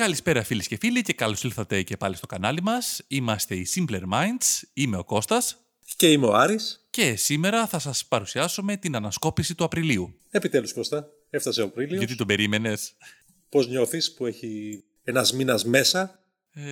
Καλησπέρα 0.00 0.42
φίλες 0.42 0.66
και 0.66 0.76
φίλοι 0.76 1.02
και 1.02 1.12
καλώς 1.12 1.42
ήλθατε 1.42 1.82
και 1.82 1.96
πάλι 1.96 2.16
στο 2.16 2.26
κανάλι 2.26 2.62
μας. 2.62 3.00
Είμαστε 3.08 3.54
οι 3.54 3.66
Simpler 3.74 4.02
Minds, 4.12 4.62
είμαι 4.72 4.96
ο 4.96 5.04
Κώστας 5.04 5.56
Και 5.96 6.12
είμαι 6.12 6.26
ο 6.26 6.34
Άρης. 6.34 6.86
και 6.90 7.16
σήμερα 7.16 7.66
θα 7.66 7.78
σας 7.78 8.06
παρουσιάσουμε 8.06 8.76
την 8.76 8.96
ανασκόπηση 8.96 9.54
του 9.54 9.64
Απριλίου. 9.64 10.20
Επιτέλους 10.30 10.72
Κώστα, 10.72 11.08
έφτασε 11.30 11.62
ο 11.62 11.64
Απρίλιος. 11.64 11.98
Γιατί 11.98 12.16
τον 12.16 12.26
περίμενες; 12.26 12.96
Πώς 13.48 13.68
νιώθεις 13.68 14.14
που 14.14 14.26
έχει 14.26 14.84
ένας 15.04 15.32
μήνας 15.32 15.64
μέσα; 15.64 16.22
Ε... 16.50 16.62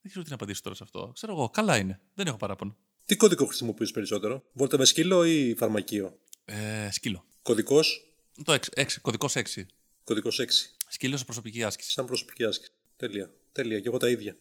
Δεν 0.00 0.10
ξέρω 0.10 0.22
τι 0.22 0.28
να 0.28 0.34
απαντήσω 0.34 0.62
τώρα 0.62 0.74
σε 0.74 0.82
αυτό. 0.82 1.10
Ξέρω 1.14 1.32
εγώ, 1.32 1.48
καλά 1.50 1.76
είναι. 1.76 2.00
Δεν 2.14 2.26
έχω 2.26 2.36
παράπονο. 2.36 2.76
Τι 3.04 3.16
κωδικό 3.16 3.46
χρησιμοποιείς 3.46 3.90
περισσότερο, 3.90 4.42
βόλτα 4.52 4.78
με 4.78 4.84
σκύλο 4.84 5.24
ή 5.24 5.54
φαρμακείο; 5.58 6.18
Ε, 6.44 6.88
σκύλο. 6.90 7.24
Κωδικός, 7.42 8.14
Το 8.44 8.52
6, 8.52 8.58
6, 8.76 9.00
κωδικός 9.00 9.36
6. 9.36 9.66
κωδικός 10.04 10.38
6. 10.40 10.76
Σκύλο 10.92 11.16
σε 11.16 11.24
προσωπική 11.24 11.64
άσκηση. 11.64 11.90
Σαν 11.90 12.04
προσωπική 12.04 12.44
άσκηση. 12.44 12.70
Τέλεια. 12.96 13.30
Τέλεια. 13.52 13.80
Και 13.80 13.88
εγώ 13.88 13.96
τα 13.96 14.08
ίδια. 14.08 14.36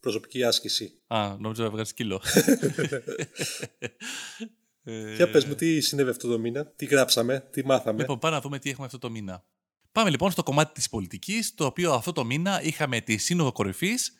Προσωπική 0.00 0.44
άσκηση. 0.44 0.92
Α, 1.06 1.36
νόμιζα 1.38 1.64
έβγαζε 1.64 1.90
σκύλο. 1.90 2.22
ε... 4.82 5.14
Για 5.16 5.30
πες 5.30 5.44
μου 5.44 5.54
τι 5.54 5.80
συνέβη 5.80 6.10
αυτό 6.10 6.28
το 6.28 6.38
μήνα, 6.38 6.66
τι 6.66 6.84
γράψαμε, 6.84 7.48
τι 7.50 7.64
μάθαμε; 7.64 8.00
Λοιπόν, 8.00 8.18
πάμε 8.18 8.34
να 8.34 8.40
δούμε 8.40 8.58
τι 8.58 8.70
έχουμε 8.70 8.86
αυτό 8.86 8.98
το 8.98 9.10
μήνα. 9.10 9.44
Πάμε 9.92 10.10
λοιπόν 10.10 10.30
στο 10.30 10.42
κομμάτι 10.42 10.72
της 10.72 10.88
πολιτικής, 10.88 11.54
το 11.54 11.64
οποίο 11.64 11.92
αυτό 11.92 12.12
το 12.12 12.24
μήνα 12.24 12.62
είχαμε 12.62 13.00
τη 13.00 13.16
Σύνοδο 13.16 13.52
Κορυφής 13.52 14.12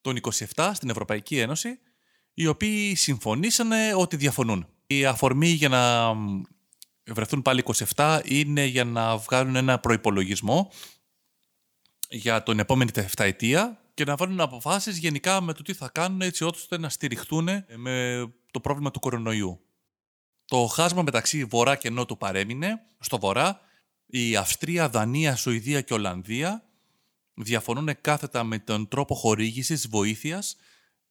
των 0.00 0.18
27 0.54 0.70
στην 0.74 0.90
Ευρωπαϊκή 0.90 1.38
Ένωση, 1.38 1.78
οι 2.34 2.46
οποίοι 2.46 2.94
συμφωνήσανε 2.94 3.94
ότι 3.94 4.16
διαφωνούν. 4.16 4.68
Η 4.86 5.04
αφορμή 5.04 5.48
για 5.48 5.68
να 5.68 6.14
μ, 6.14 6.42
βρεθούν 7.06 7.42
πάλι 7.42 7.62
27 7.94 8.20
είναι 8.24 8.64
για 8.64 8.84
να 8.84 9.16
βγάλουν 9.16 9.56
ένα 9.56 9.78
προϋπολογισμό 9.78 10.70
για 12.08 12.42
τον 12.42 12.58
επόμενη 12.58 12.90
τεφταετία 12.90 13.82
και 13.94 14.04
να 14.04 14.16
βάλουν 14.16 14.40
αποφάσεις 14.40 14.98
γενικά 14.98 15.40
με 15.40 15.52
το 15.52 15.62
τι 15.62 15.72
θα 15.74 15.88
κάνουν 15.88 16.20
έτσι 16.20 16.44
ώστε 16.44 16.78
να 16.78 16.88
στηριχτούν 16.88 17.48
με 17.76 18.26
το 18.50 18.60
πρόβλημα 18.60 18.90
του 18.90 19.00
κορονοϊού. 19.00 19.60
Το 20.44 20.66
χάσμα 20.66 21.02
μεταξύ 21.02 21.44
Βορρά 21.44 21.76
και 21.76 21.90
Νότου 21.90 22.16
παρέμεινε. 22.16 22.80
Στο 22.98 23.18
Βορρά, 23.18 23.60
η 24.06 24.36
Αυστρία, 24.36 24.88
Δανία, 24.88 25.36
Σουηδία 25.36 25.80
και 25.80 25.94
Ολλανδία 25.94 26.62
διαφωνούν 27.34 28.00
κάθετα 28.00 28.44
με 28.44 28.58
τον 28.58 28.88
τρόπο 28.88 29.14
χορήγησης 29.14 29.88
βοήθειας 29.88 30.56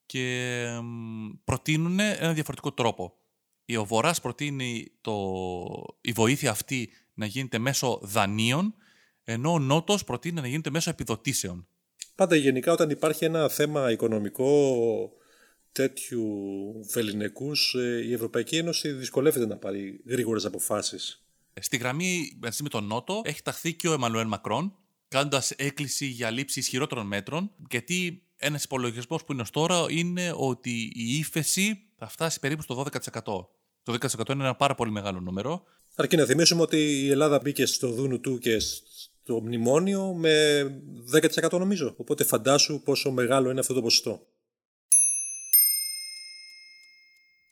και 0.06 0.66
μ, 0.84 1.30
προτείνουν 1.44 2.00
ένα 2.00 2.34
διαφορετικό 2.34 2.72
τρόπο. 2.72 3.14
Ο 3.78 3.86
Βορράς 3.86 4.22
προτείνει 4.22 4.92
το, 5.02 5.14
η 6.02 6.12
βοήθεια 6.12 6.52
αυτή 6.52 6.90
να 7.14 7.26
γίνεται 7.26 7.58
μέσω 7.58 8.00
δανείων, 8.02 8.76
ενώ 9.30 9.52
ο 9.52 9.60
Νότος 9.60 10.04
προτείνει 10.04 10.42
να 10.42 10.48
γίνεται 10.48 10.70
μέσω 10.70 10.90
επιδοτήσεων. 10.90 11.68
Πάντα 12.16 12.36
γενικά 12.36 12.72
όταν 12.72 12.90
υπάρχει 12.90 13.26
ένα 13.26 13.50
θέμα 13.50 13.92
οικονομικό 13.92 15.12
τέτοιου 15.72 16.26
βεληνικούς, 16.92 17.74
ε, 17.74 18.04
η 18.06 18.14
Ευρωπαϊκή 18.14 18.58
Ένωση 18.58 18.92
δυσκολεύεται 18.92 19.46
να 19.46 19.58
πάρει 19.58 20.02
γρήγορες 20.06 20.46
αποφάσεις. 20.46 21.26
Στη 21.60 21.78
γραμμή 21.78 22.38
μαζί 22.42 22.64
με 22.64 22.70
τον 22.70 22.84
Νότο 22.84 23.22
έχει 23.24 23.42
ταχθεί 23.42 23.74
και 23.74 23.88
ο 23.88 23.94
Εμμανουέλ 23.94 24.28
Μακρόν, 24.28 24.76
κάνοντας 25.08 25.52
έκκληση 25.52 26.06
για 26.06 26.32
λήψη 26.32 26.60
ισχυρότερων 26.60 27.08
μέτρων, 27.08 27.52
γιατί 27.70 28.24
ένας 28.38 28.64
υπολογισμός 28.64 29.24
που 29.24 29.34
είναι 29.34 29.42
ως 29.42 29.50
τώρα 29.50 29.86
είναι 29.90 30.34
ότι 30.36 30.92
η 30.96 31.18
ύφεση 31.18 31.82
θα 31.98 32.08
φτάσει 32.08 32.40
περίπου 32.40 32.62
στο 32.62 32.76
12%. 32.76 33.48
Το 33.84 33.94
10% 33.94 34.34
είναι 34.34 34.44
ένα 34.44 34.56
πάρα 34.56 34.76
πολύ 34.76 34.92
μεγάλο 34.92 35.20
νούμερο. 35.20 35.64
Αρκεί 35.96 36.16
να 36.16 36.26
θυμίσουμε 36.26 36.62
ότι 36.62 36.78
η 36.78 37.10
Ελλάδα 37.10 37.40
μπήκε 37.40 37.66
στο 37.66 37.92
δούνου 37.92 38.20
του 38.20 38.38
και 38.38 38.60
στο 39.28 39.42
μνημόνιο 39.42 40.14
με 40.14 40.64
10% 41.12 41.52
νομίζω. 41.52 41.94
Οπότε 41.98 42.24
φαντάσου 42.24 42.82
πόσο 42.82 43.12
μεγάλο 43.12 43.50
είναι 43.50 43.60
αυτό 43.60 43.74
το 43.74 43.82
ποσοστό. 43.82 44.28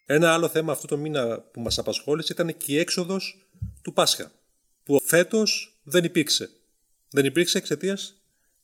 Ένα 0.05 0.33
άλλο 0.33 0.47
θέμα 0.47 0.71
αυτό 0.71 0.87
το 0.87 0.97
μήνα 0.97 1.39
που 1.39 1.61
μας 1.61 1.77
απασχόλησε 1.77 2.33
ήταν 2.33 2.57
και 2.57 2.73
η 2.73 2.77
έξοδος 2.77 3.47
του 3.81 3.93
Πάσχα, 3.93 4.31
που 4.83 5.01
φέτος 5.05 5.79
δεν 5.83 6.03
υπήρξε. 6.03 6.49
Δεν 7.09 7.25
υπήρξε 7.25 7.57
εξαιτίας 7.57 8.13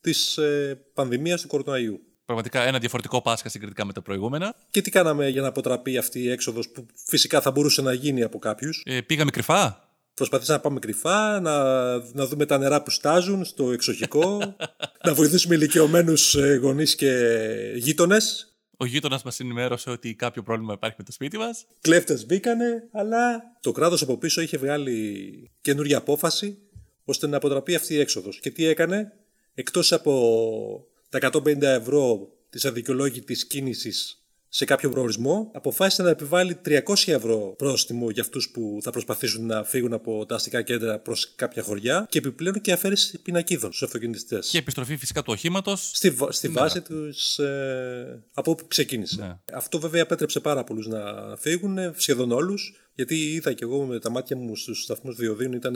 της 0.02 0.38
ε, 0.38 0.80
πανδημίας 0.94 1.42
του 1.42 1.48
κορονοϊού. 1.48 2.02
Πραγματικά 2.26 2.62
ένα 2.62 2.80
διαφορετικό 2.80 3.22
Πάσχα 3.22 3.50
συγκριτικά 3.50 3.86
με 3.86 3.94
τα 3.94 4.02
προηγούμενα. 4.02 4.56
Και 4.70 4.82
τι 4.82 4.90
κάναμε 4.90 5.30
για 5.30 5.42
να 5.42 5.48
αποτραπεί 5.48 5.98
αυτή 5.98 6.20
η 6.20 6.30
έξοδος 6.30 6.70
που 6.70 6.86
φυσικά 7.06 7.42
θα 7.42 7.52
μπορούσε 7.52 7.82
να 7.82 7.94
γίνει 7.94 8.24
από 8.24 8.40
κάποιους; 8.40 8.84
Ε, 8.86 9.02
πήγαμε 9.02 9.32
κρυφά. 9.32 9.91
Προσπαθήσαμε 10.22 10.58
να 10.58 10.64
πάμε 10.64 10.80
κρυφά, 10.80 11.40
να, 11.40 11.64
να 11.98 12.26
δούμε 12.28 12.46
τα 12.46 12.58
νερά 12.58 12.84
που 12.84 12.90
στάζουν 12.90 13.46
στο 13.46 13.72
εξοχικό, 13.72 14.56
να 15.06 15.14
βοηθήσουμε 15.14 15.56
ηλικιωμένους 15.56 16.36
γονείς 16.62 16.96
και 16.96 17.42
γείτονες. 17.76 18.56
Ο 18.78 18.86
γείτονας 18.86 19.24
μας 19.24 19.40
ενημέρωσε 19.40 19.90
ότι 19.90 20.16
κάποιο 20.16 20.44
πρόβλημα 20.44 20.74
υπάρχει 20.74 20.96
με 20.98 21.04
το 21.04 21.12
σπίτι 21.12 21.38
μας. 21.38 21.66
Κλέφτες 21.82 22.26
μπήκανε, 22.26 22.90
αλλά 22.92 23.42
το 23.62 23.72
κράτος 23.72 24.02
από 24.02 24.18
πίσω 24.18 24.42
είχε 24.42 24.58
βγάλει 24.58 25.52
καινούργια 25.62 25.98
απόφαση 25.98 26.58
ώστε 27.06 27.28
να 27.28 27.38
αποτραπεί 27.38 27.76
αυτή 27.76 27.94
η 27.94 28.00
έξοδος. 28.00 28.40
Και 28.40 28.52
τι 28.52 28.66
έκανε, 28.66 29.12
εκτός 29.54 29.92
από 29.92 30.88
τα 31.10 31.18
150 31.32 31.62
ευρώ 31.62 32.28
της 32.50 32.66
αδικαιολόγητης 32.66 33.48
κίνησης 33.48 34.21
σε 34.54 34.66
κάποιο 34.66 34.90
προορισμό, 34.90 35.52
αποφάσισε 35.54 36.04
να 36.04 36.10
επιβάλλει 36.10 36.60
300 36.66 36.80
ευρώ 37.06 37.54
πρόστιμο 37.58 38.10
για 38.10 38.22
αυτούς 38.22 38.50
που 38.50 38.80
θα 38.82 38.92
προσπαθήσουν 38.92 39.46
να 39.46 39.64
φύγουν 39.64 39.94
από 39.94 40.26
τα 40.26 40.36
αστικά 40.36 40.62
κέντρα 40.62 41.00
προς 41.00 41.34
κάποια 41.36 41.64
χωριά 41.64 42.06
και 42.10 42.18
επιπλέον 42.18 42.62
και 42.62 42.72
αφαίρεση 42.72 43.22
πινακίδων 43.22 43.70
στους 43.70 43.84
αυτοκινητιστές. 43.84 44.50
Και 44.50 44.58
επιστροφή 44.58 44.98
φυσικά 44.98 45.22
του 45.24 45.32
οχήματος. 45.34 45.92
Στη, 45.94 46.10
βα- 46.10 46.32
στη 46.32 46.48
βάση 46.48 46.82
τους 46.82 47.40
ε, 47.40 48.24
από 48.34 48.52
όπου 48.52 48.68
ξεκίνησε. 48.68 49.22
Ναι. 49.22 49.56
Αυτό 49.58 49.80
βέβαια 49.80 50.02
επέτρεψε 50.02 50.40
πάρα 50.40 50.64
πολλούς 50.64 50.88
να 50.88 51.02
φύγουν, 51.38 51.78
σχεδόν 51.96 52.32
όλους, 52.32 52.74
γιατί 52.96 53.16
είδα 53.34 53.54
και 53.54 53.64
εγώ 53.64 53.84
με 53.86 54.00
τα 54.00 54.10
μάτια 54.10 54.38
μου 54.38 54.56
στους 54.56 54.84
σταθμούς 54.84 55.16
διοδίων 55.16 55.52
ήταν 55.54 55.76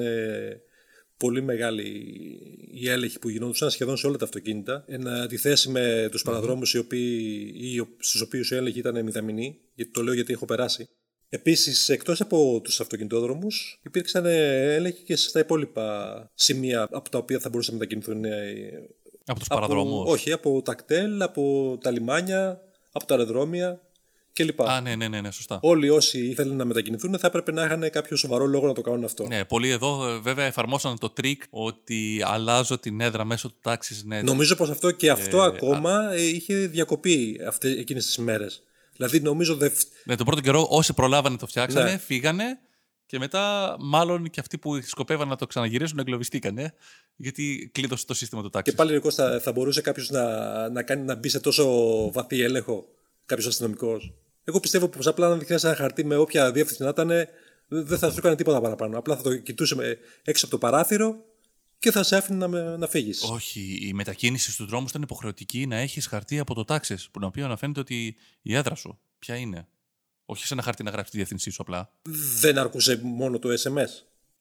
πολύ 1.18 1.42
μεγάλη 1.42 1.84
η 2.72 2.90
έλεγχη 2.90 3.20
που 3.20 3.30
γινόντουσαν 3.30 3.70
σχεδόν 3.70 3.98
σε 3.98 4.08
όλα 4.08 4.18
τα 4.18 4.26
αυτοκίνητα. 4.26 4.84
Εν 4.88 5.08
αντιθέσει 5.08 5.70
με 5.70 6.08
τους 6.12 6.22
παραδρόμους 6.22 6.74
οι 6.74 6.78
οποίοι, 6.78 7.52
ή 7.56 7.80
ο- 7.80 7.88
στους 8.00 8.22
οποίους 8.22 8.52
η 8.52 8.56
έλεγχη 8.56 8.80
ήταν 8.80 9.03
μηδαμινή, 9.03 9.58
γιατί 9.74 9.92
το 9.92 10.03
λέω 10.03 10.14
γιατί 10.14 10.34
έχω 10.34 10.46
περάσει. 10.46 10.90
Επίσης, 11.30 11.90
εκτός 11.90 12.22
από 12.22 12.62
τους 12.64 12.80
αυτοκινητόδρομους, 12.81 13.80
υπήρξαν 13.84 14.26
έλεγχοι 14.26 15.03
και 15.03 15.16
στα 15.16 15.40
υπόλοιπα 15.40 16.31
σημεία 16.36 16.88
από 16.92 17.09
τα 17.09 17.18
οποία 17.18 17.40
θα 17.40 17.50
μπορούσαν 17.50 17.74
να 17.74 17.80
μετακινηθούν 17.80 18.26
ε, 18.26 18.72
Από 19.26 19.40
τους 19.40 19.47
από- 19.50 19.59
παραδρόμους. 19.59 20.12
Όχι, 20.12 20.32
από 20.32 20.62
τα 20.62 20.74
κτέλ, 20.74 21.22
από 21.22 21.78
τα 21.82 21.92
λιμάνια, 21.92 22.62
από 22.92 23.06
τα 23.06 23.14
αεροδρόμια 23.16 23.82
κλπ. 24.35 24.62
Α, 24.62 24.81
ναι, 24.81 24.96
ναι, 24.96 25.07
ναι, 25.07 25.22
ναι, 25.22 25.31
σωστά. 25.31 25.59
Όλοι 25.62 25.90
όσοι 25.90 26.28
ήθελαν 26.28 26.56
να 26.56 26.66
μετακινηθούν 26.66 27.19
θα 27.19 27.28
έπρεπε 27.28 27.51
να 27.51 27.66
είχαν 27.66 27.90
κάποιο 27.90 28.18
σοβαρό 28.18 28.46
λόγο 28.46 28.68
να 28.68 28.73
το 28.73 28.81
κάνουν 28.81 29.03
αυτό. 29.03 29.28
Ναι, 29.28 29.46
πολλοί 29.46 29.69
εδώ 29.69 30.07
ε, 30.09 30.18
βέβαια 30.19 30.46
εφαρμόσαν 30.46 31.00
το 31.00 31.09
τρικ 31.09 31.44
ότι 31.50 32.22
αλλάζω 32.25 32.78
την 32.78 33.01
έδρα 33.01 33.25
μέσω 33.25 33.47
του 33.47 33.57
TAXISnet. 33.62 34.23
Νομίζω 34.23 34.56
πως 34.56 34.69
αυτό 34.69 34.91
και 34.91 35.09
αυτό 35.09 35.41
ακόμα 35.41 36.13
ε, 36.13 36.22
είχε 36.22 36.56
διακοπεί 36.56 37.40
αυτές, 37.47 37.78
εκείνες 37.78 38.06
τις 38.06 38.18
μέρες. 38.18 38.63
Δηλαδή 38.96 39.19
νομίζω 39.19 39.56
δε... 39.56 39.69
Ναι, 40.03 40.16
τον 40.16 40.25
πρώτο 40.25 40.41
καιρό 40.41 40.67
όσοι 40.69 40.94
προλάβανε 40.94 41.38
το 41.38 41.47
φτιάξανε, 41.47 41.91
Ναι. 41.91 41.97
φύγανε 41.97 42.59
και 43.06 43.19
μετά 43.19 43.75
μάλλον 43.79 44.29
και 44.29 44.40
αυτοί 44.40 44.57
που 44.57 44.81
σκοπεύαν 44.81 45.28
να 45.28 45.35
το 45.35 45.46
ξαναγυρίσουν 45.46 46.00
εγκλωβιστήκανε 46.00 46.73
γιατί 47.16 47.69
κλείδωσε 47.73 48.06
το 48.06 48.13
σύστημα 48.13 48.41
του 48.41 48.47
και 48.47 48.53
TAXIS. 48.53 48.75
πάλι 48.75 48.94
Νίκος, 48.94 49.16
θα, 49.16 49.40
θα 49.40 49.52
μπορούσε 49.52 49.81
κάποιος 49.81 50.09
να, 50.09 50.69
να, 50.69 50.84
κάνει, 50.84 51.02
να 51.02 51.16
μπει 51.16 51.29
σε 51.29 51.40
τόσο 51.40 51.66
βαθύ 52.12 52.41
έλεγχο 52.41 52.85
κάποιος 53.25 53.47
αστυνομικός; 53.47 54.13
Εγώ 54.47 54.59
πιστεύω 54.59 54.88
πως 54.88 55.07
απλά 55.07 55.29
να 55.29 55.35
δείχνεις 55.38 55.63
ένα 55.63 55.75
χαρτί 55.75 56.06
με 56.06 56.16
όποια 56.16 56.51
διεύθυνση 56.51 56.83
να 56.83 56.89
ήταν 56.89 57.11
δεν 57.67 57.97
θα 57.97 58.09
σου 58.11 58.16
έκανε 58.17 58.35
τίποτα 58.35 58.61
παραπάνω. 58.61 58.97
Απλά 58.97 59.16
θα 59.16 59.22
το 59.22 59.38
κοιτούσε 59.38 59.75
με- 59.75 59.97
έξω 60.23 60.46
από 60.46 60.53
το 60.53 60.59
παράθυρο 60.67 61.16
και 61.79 61.91
θα 61.91 62.03
σε 62.03 62.16
άφηνε 62.16 62.37
να, 62.37 62.47
με- 62.47 62.78
να 62.78 62.87
φύγεις. 62.87 63.22
Όχι, 63.23 63.79
η 63.81 63.93
μετακίνηση 63.93 64.52
στους 64.52 64.66
δρόμους 64.66 64.90
ήταν 64.90 65.02
υποχρεωτική 65.02 65.67
να 65.67 65.75
έχεις 65.75 66.08
χαρτί 66.08 66.40
από 66.40 66.53
το 66.53 66.64
τάξη, 66.64 66.96
που 66.96 67.20
τον 67.20 67.23
οποίο 67.23 67.46
αναφέρεται 67.46 67.79
ότι 67.79 68.16
η 68.41 68.55
έδρα 68.55 68.75
σου 68.75 68.99
ποια 69.20 69.35
είναι. 69.35 69.67
Όχι 70.25 70.46
σε 70.46 70.53
ένα 70.53 70.64
χαρτί 70.64 70.84
να 70.84 70.91
γράφει 70.91 71.09
τη 71.09 71.16
διεύθυνσή 71.17 71.49
σου 71.49 71.61
απλά. 71.61 71.91
Δεν 72.40 72.58
αρκούσε 72.58 72.99
μόνο 73.03 73.40
το 73.40 73.49
SMS. 73.64 73.90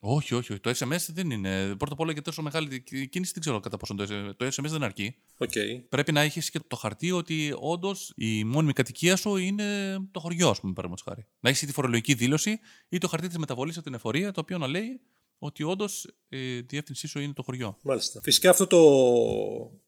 Όχι, 0.06 0.34
όχι, 0.34 0.52
όχι. 0.52 0.60
Το 0.60 0.70
SMS 0.70 1.06
δεν 1.08 1.30
είναι. 1.30 1.74
Πρώτα 1.76 1.92
απ' 1.92 2.00
όλα 2.00 2.12
για 2.12 2.22
τόσο 2.22 2.42
μεγάλη 2.42 2.82
κίνηση 2.82 3.32
δεν 3.32 3.40
ξέρω 3.40 3.60
κατά 3.60 3.76
πόσο 3.76 3.94
το, 3.94 4.34
το 4.34 4.46
SMS 4.46 4.68
δεν 4.68 4.82
αρκεί. 4.82 5.16
Οκ. 5.36 5.52
Πρέπει 5.88 6.12
να 6.12 6.20
έχεις 6.20 6.50
και 6.50 6.60
το 6.66 6.76
χαρτί 6.76 7.10
ότι 7.10 7.54
όντως 7.58 8.12
η 8.16 8.44
μόνιμη 8.44 8.72
κατοικία 8.72 9.16
σου 9.16 9.36
είναι 9.36 9.98
το 10.10 10.20
χωριό, 10.20 10.48
ας 10.48 10.60
πούμε, 10.60 10.72
παραδείγματος 10.72 11.14
χάρη. 11.14 11.26
Να 11.40 11.48
έχεις 11.48 11.66
τη 11.66 11.72
φορολογική 11.72 12.14
δήλωση 12.14 12.60
ή 12.88 12.98
το 12.98 13.08
χαρτί 13.08 13.26
της 13.26 13.38
μεταβολής 13.38 13.76
από 13.76 13.84
την 13.84 13.94
εφορία, 13.94 14.32
το 14.32 14.40
οποίο 14.40 14.58
να 14.58 14.66
λέει 14.66 15.00
ότι 15.38 15.62
όντως 15.62 16.06
η 16.28 16.60
διεύθυνσή 16.60 17.06
σου 17.06 17.18
είναι 17.18 17.32
το 17.32 17.42
χωριό. 17.42 17.78
Μάλιστα. 17.82 18.20
Φυσικά 18.22 18.50
αυτό 18.50 18.66
το... 18.66 18.80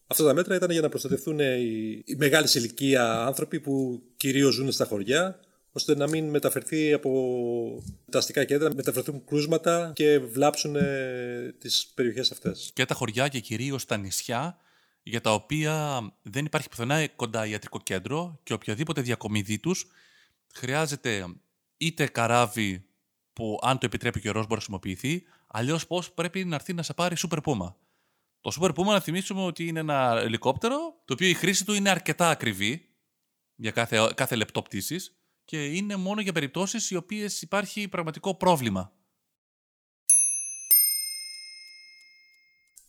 αυτά 0.07 0.25
τα 0.25 0.35
μέτρα 0.35 0.55
ήταν 0.55 0.71
για 0.71 0.81
να 0.81 0.89
προστατευτούν 0.89 1.39
οι, 1.39 2.03
οι 2.05 2.15
μεγάλης 2.17 2.55
ηλικία 2.55 3.25
άνθρωποι 3.27 3.61
που 3.61 4.03
κυρίως 4.17 4.55
ζουν 4.55 4.73
στα 4.73 4.85
χωριά, 4.85 5.41
ώστε 5.76 5.96
να 5.96 6.08
μην 6.08 6.28
μεταφερθεί 6.28 6.93
από 6.93 7.82
τα 8.11 8.19
αστικά 8.19 8.44
κέντρα, 8.44 8.75
μεταφερθούν 8.75 9.25
κρούσματα 9.25 9.93
και 9.94 10.19
βλάψουν 10.19 10.76
ε, 10.76 11.55
τις 11.58 11.93
περιοχές 11.94 12.31
αυτές. 12.31 12.70
Και 12.75 12.84
τα 12.84 12.94
χωριά 12.94 13.28
και 13.28 13.40
κυρίως 13.40 13.84
τα 13.84 13.96
νησιά 13.96 14.56
για 15.02 15.20
τα 15.20 15.34
οποία 15.34 16.00
δεν 16.23 16.44
υπάρχει 16.44 16.69
πουθενά 16.69 17.08
κοντά 17.08 17.46
ιατρικό 17.46 17.81
κέντρο 17.81 18.40
και 18.43 18.52
οποιαδήποτε 18.52 19.00
διακομιδή 19.00 19.58
τους 19.58 19.87
χρειάζεται 20.55 21.25
είτε 21.76 22.06
καράβι 22.06 22.87
που 23.32 23.58
αν 23.62 23.79
το 23.79 23.87
επιτρέπει 23.87 24.19
ο 24.19 24.20
καιρός 24.20 24.46
μπορεί 24.46 24.50
να 24.50 24.56
χρησιμοποιηθεί, 24.56 25.22
αλλιώς 25.46 25.87
πώς 25.87 26.12
πρέπει 26.12 26.44
να 26.44 26.55
έρθει 26.55 26.72
να 26.72 26.82
σε 26.82 26.94
πάρει 26.94 27.17
Super 27.19 27.38
Puma. 27.44 27.75
Το 28.40 28.56
Super 28.61 28.70
Puma 28.70 28.84
να 28.84 29.00
θυμίσουμε 29.00 29.43
ότι 29.43 29.67
είναι 29.67 29.81
ένα 29.81 30.20
ελικόπτερο 30.20 30.76
το 31.05 31.12
οποίο 31.12 31.29
η 31.29 31.34
χρήση 31.34 31.64
του 31.64 31.72
είναι 31.72 31.90
αρκετά 31.90 32.31
ακριβή 32.31 32.88
για 33.55 33.70
κάθε, 33.70 34.11
κάθε 34.14 34.37
λεπτό 34.37 34.62
πτήσης 34.62 35.16
και 35.46 35.64
είναι 35.64 35.96
μόνο 35.96 36.20
για 36.20 36.32
περιπτώσεις 36.32 36.90
οι 36.90 36.96
οποίες 36.96 37.43
υπάρχει 37.43 37.88
πραγματικό 37.88 38.34
πρόβλημα. 38.34 38.93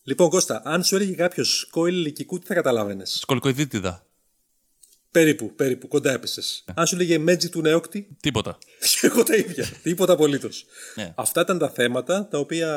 Λοιπόν, 0.04 0.30
Κώστα, 0.30 0.62
αν 0.66 0.84
σου 0.84 0.96
έλεγε 0.96 1.14
κάποιος 1.14 1.68
κόηλ 1.72 1.96
ηλικικού, 1.96 2.40
τι 2.40 2.46
θα 2.46 2.54
καταλάβαινες; 2.54 3.20
Σκολικοειδίτιδα. 3.22 4.06
Περίπου, 5.12 5.56
περίπου, 5.56 5.88
κοντά 5.88 6.12
έπεσες. 6.12 6.64
Αν 6.74 6.88
σου 6.88 6.96
έλεγε 6.96 7.18
μέτζι 7.18 7.50
του 7.50 7.62
νεόκτη; 7.62 8.18
Τίποτα. 8.20 8.58
Εγώ 9.02 9.24
τα 9.24 9.36
ίδια. 9.36 9.66
Τίποτα 9.84 10.14
απολύτως. 10.14 10.66
Ναι. 10.96 11.14
Αυτά 11.16 11.42
ήταν 11.42 11.58
τα 11.58 11.70
θέματα 11.70 12.28
τα 12.28 12.40
οποία 12.40 12.72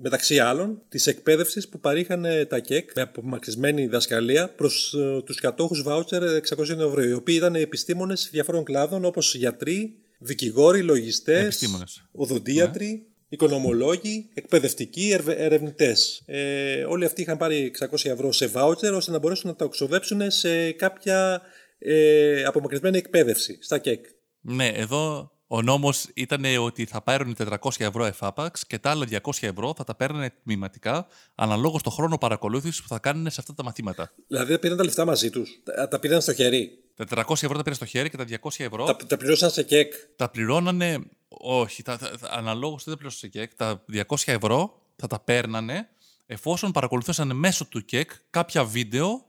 μεταξύ 0.00 0.38
άλλων 0.38 0.82
της 0.88 1.06
εκπαίδευσης 1.06 1.68
που 1.68 1.80
παρήχαν 1.80 2.24
τα 2.48 2.58
ΚΕΚ 2.58 2.90
με 2.94 3.02
απομακρυσμένη 3.02 3.80
διδασκαλία 3.80 4.48
προς 4.48 4.94
τους 5.24 5.40
κατόχους 5.40 5.82
βάουτσερ 5.82 6.22
600 6.22 6.68
ευρώ, 6.68 7.02
οι 7.02 7.12
οποίοι 7.12 7.34
ήταν 7.38 7.54
επιστήμονες 7.54 8.28
διαφόρων 8.32 8.64
κλάδων 8.64 9.04
όπως 9.04 9.34
γιατροί, 9.34 9.94
δικηγόροι, 10.18 10.82
λογιστές, 10.82 11.44
Επιστήμονες. 11.44 12.08
οδοντίατροι, 12.12 13.06
οικονομολόγοι, 13.28 14.28
εκπαιδευτικοί, 14.34 15.16
ερευνητές. 15.26 16.22
Ε, 16.26 16.84
όλοι 16.84 17.04
αυτοί 17.04 17.22
είχαν 17.22 17.36
πάρει 17.36 17.70
600 17.78 18.10
ευρώ 18.10 18.32
σε 18.32 18.46
βάουτσερ 18.46 18.94
ώστε 18.94 19.10
να 19.10 19.18
μπορέσουν 19.18 19.50
να 19.50 19.56
τα 19.56 19.64
εξοδέψουν 19.64 20.30
σε 20.30 20.72
κάποια 20.72 21.42
ε, 21.78 22.42
απομακρυσμένη 22.44 22.98
εκπαίδευση 22.98 23.58
στα 23.60 23.78
ΚΕΚ. 23.78 24.04
Ναι, 24.40 24.68
εδώ 24.68 25.32
ο 25.48 25.62
νόμος 25.62 26.06
ήταν 26.14 26.44
ότι 26.60 26.84
θα 26.84 27.02
παίρνουν 27.02 27.36
400 27.38 27.56
ευρώ 27.78 28.04
εφάπαξ 28.04 28.66
και 28.66 28.78
τα 28.78 28.90
άλλα 28.90 29.06
200 29.10 29.18
ευρώ 29.40 29.74
θα 29.76 29.84
τα 29.84 29.94
παίρνουν 29.94 30.30
τμηματικά 30.42 31.06
αναλόγως 31.34 31.82
το 31.82 31.90
χρόνο 31.90 32.18
παρακολούθησης 32.18 32.82
που 32.82 32.88
θα 32.88 32.98
κάνουν 32.98 33.30
σε 33.30 33.40
αυτά 33.40 33.54
τα 33.54 33.62
μαθήματα. 33.64 34.12
Δηλαδή 34.26 34.50
δεν 34.50 34.58
πήραν 34.58 34.76
τα 34.76 34.84
λεφτά 34.84 35.04
μαζί 35.04 35.30
τους. 35.30 35.60
Τα, 35.64 35.88
τα 35.88 35.98
πήραν 35.98 36.20
στο 36.20 36.34
χέρι. 36.34 36.78
Τα 36.94 37.24
400 37.26 37.32
ευρώ 37.32 37.56
τα 37.56 37.62
πήραν 37.62 37.74
στο 37.74 37.84
χέρι 37.84 38.10
και 38.10 38.16
τα 38.16 38.24
200 38.42 38.50
ευρώ 38.56 38.84
Τα, 38.84 38.96
τα 38.96 39.16
πληρώσαν 39.16 39.50
σε 39.50 39.62
ΚΕΚ. 39.62 39.92
τα 40.16 40.28
πληρώνανε. 40.28 40.98
Όχι, 41.28 41.82
τα, 41.82 41.96
τα, 41.98 42.18
τα, 42.18 42.28
αναλόγως 42.30 42.84
δεν 42.84 42.92
τα 42.94 42.98
πλήρωσαν 42.98 43.20
σε 43.20 43.28
ΚΕΚ. 43.28 43.54
Τα 43.54 43.84
200 43.92 44.02
ευρώ 44.24 44.82
θα 44.96 45.06
τα 45.06 45.20
παίρνανε 45.20 45.88
εφόσον 46.26 46.72
παρακολουθούσαν 46.72 47.36
μέσω 47.36 47.66
του 47.66 47.84
ΚΕΚ 47.84 48.10
κάποια 48.30 48.64
βίντεο 48.64 49.24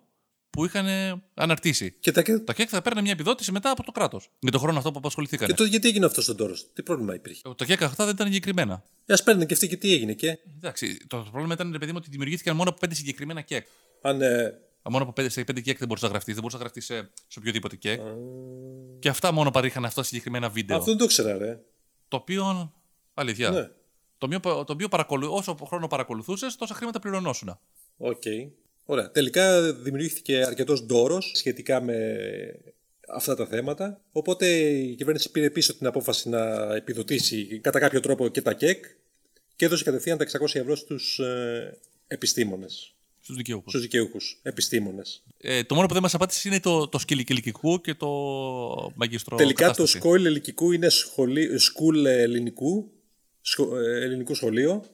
που 0.49 0.65
είχαν 0.65 0.85
αναρτήσει. 1.33 1.91
Και, 1.99 2.11
τα, 2.11 2.21
και, 2.21 2.37
Τα 2.37 2.53
ΚΕΚ 2.53 2.67
θα 2.71 2.81
παίρνανε 2.81 3.01
μια 3.03 3.11
επιδότηση 3.11 3.51
μετά 3.51 3.71
από 3.71 3.83
το 3.83 3.91
κράτος. 3.91 4.29
Για 4.39 4.51
τον 4.51 4.59
χρόνο 4.61 4.77
αυτό 4.77 4.91
που 4.91 4.97
απασχοληθήκαν. 4.97 5.47
και 5.47 5.53
τότε 5.53 5.69
γιατί 5.69 5.87
έγινε 5.87 6.05
αυτός 6.05 6.23
στον 6.23 6.35
τόρο. 6.35 6.55
Τι 6.73 6.83
πρόβλημα 6.83 7.15
υπήρχε; 7.15 7.41
Τα 7.55 7.65
ΚΕΚ 7.65 7.83
αυτά 7.83 8.05
δεν 8.05 8.13
ήταν 8.13 8.27
εγκεκριμένα. 8.27 8.83
Α 9.07 9.23
παίρνουν 9.23 9.45
και 9.45 9.53
αυτοί 9.53 9.67
και 9.67 9.77
τι 9.77 9.93
έγινε. 9.93 10.13
Και 10.13 10.37
Εντάξει, 10.57 11.07
το 11.07 11.27
πρόβλημα 11.31 11.53
ήταν, 11.53 11.71
ρε 11.71 11.77
παιδί 11.77 11.91
μου, 11.91 11.97
ότι 12.01 12.09
δημιουργήθηκαν 12.09 12.55
μόνο 12.55 12.69
από 12.69 12.79
πέντε 12.79 12.95
συγκεκριμένα 12.95 13.41
κεκ. 13.41 13.67
αν. 14.01 14.21
Ε, 14.21 14.59
Μόνο 14.89 15.03
από 15.03 15.13
πέντε, 15.13 15.29
σε 15.29 15.43
πέντε 15.43 15.61
ΚΕΚ 15.61 15.77
δεν 15.77 15.87
μπορούσε 15.87 16.05
να 16.05 16.11
γραφτεί. 16.11 16.31
Δεν 16.31 16.41
μπορούσε 16.41 16.57
να 16.57 16.63
γραφτεί 16.63 16.81
σε, 16.81 17.11
σε 17.27 17.39
οποιοδήποτε 17.39 17.75
ΚΕΚ. 17.75 17.99
Και 18.99 19.09
αυτά 19.09 19.31
μόνο 19.31 19.51
παρείχαν 19.51 19.85
αυτά 19.85 20.03
συγκεκριμένα 20.03 20.49
βίντεο. 20.49 20.77
αυτό 20.77 20.89
δεν 20.89 20.97
το 20.97 21.03
ήξερα, 21.03 21.37
ρε. 21.37 21.59
Το 22.07 22.17
οποίο. 22.17 22.73
Αλήθεια. 23.13 23.49
Ναι. 23.49 23.69
Το 24.17 24.25
οποίο, 24.25 24.39
το 24.39 24.73
οποίο 24.73 24.87
παρακολου... 24.87 25.33
όσο 25.33 25.57
χρόνο 25.67 25.87
παρακολουθούσες, 25.87 26.55
τόσα 26.55 26.73
χρήματα 26.73 26.99
πληρωνόσουν. 26.99 27.59
Οκ. 27.97 28.23
Ωραία. 28.91 29.11
Τελικά 29.11 29.73
δημιουργήθηκε 29.73 30.43
αρκετός 30.45 30.83
ντόρος 30.85 31.31
σχετικά 31.35 31.81
με 31.81 32.17
αυτά 33.07 33.35
τα 33.35 33.45
θέματα. 33.45 34.01
Οπότε 34.11 34.47
η 34.69 34.95
κυβέρνηση 34.95 35.31
πήρε 35.31 35.49
πίσω 35.49 35.77
την 35.77 35.87
απόφαση 35.87 36.29
να 36.29 36.73
επιδοτήσει 36.75 37.59
κατά 37.59 37.79
κάποιο 37.79 37.99
τρόπο 37.99 38.27
και 38.27 38.41
τα 38.41 38.53
ΚΕΚ 38.53 38.85
και 39.55 39.65
έδωσε 39.65 39.83
κατευθείαν 39.83 40.17
τα 40.17 40.25
600 40.25 40.31
ευρώ 40.53 40.75
στους 40.75 41.19
ε, 41.19 41.77
επιστήμονες. 42.07 42.93
Στους 43.19 43.35
δικαιούχους. 43.35 43.71
Στους 43.71 43.81
δικαιούχους 43.81 44.39
επιστήμονες. 44.41 45.23
Ε, 45.37 45.63
το 45.63 45.75
μόνο 45.75 45.87
που 45.87 45.93
δεν 45.93 46.01
μας 46.01 46.13
απάντησε 46.13 46.47
είναι 46.47 46.59
το, 46.59 46.87
το 46.87 46.97
σκυλικηλικικού 46.97 47.81
και 47.81 47.93
το 47.93 48.09
μαγιστρό. 48.95 49.37
Τελικά 49.37 49.65
το 49.65 49.71
κατάσταση. 49.71 49.97
σκόιλ 49.97 50.25
ελληνικού 50.25 50.71
είναι 50.71 50.89
σχολή, 50.89 51.59
σκουλ 51.59 52.05
ελληνικού, 52.05 52.91
σχο, 53.41 53.77
ε, 53.77 54.03
ελληνικό 54.03 54.33
σχολείο 54.33 54.85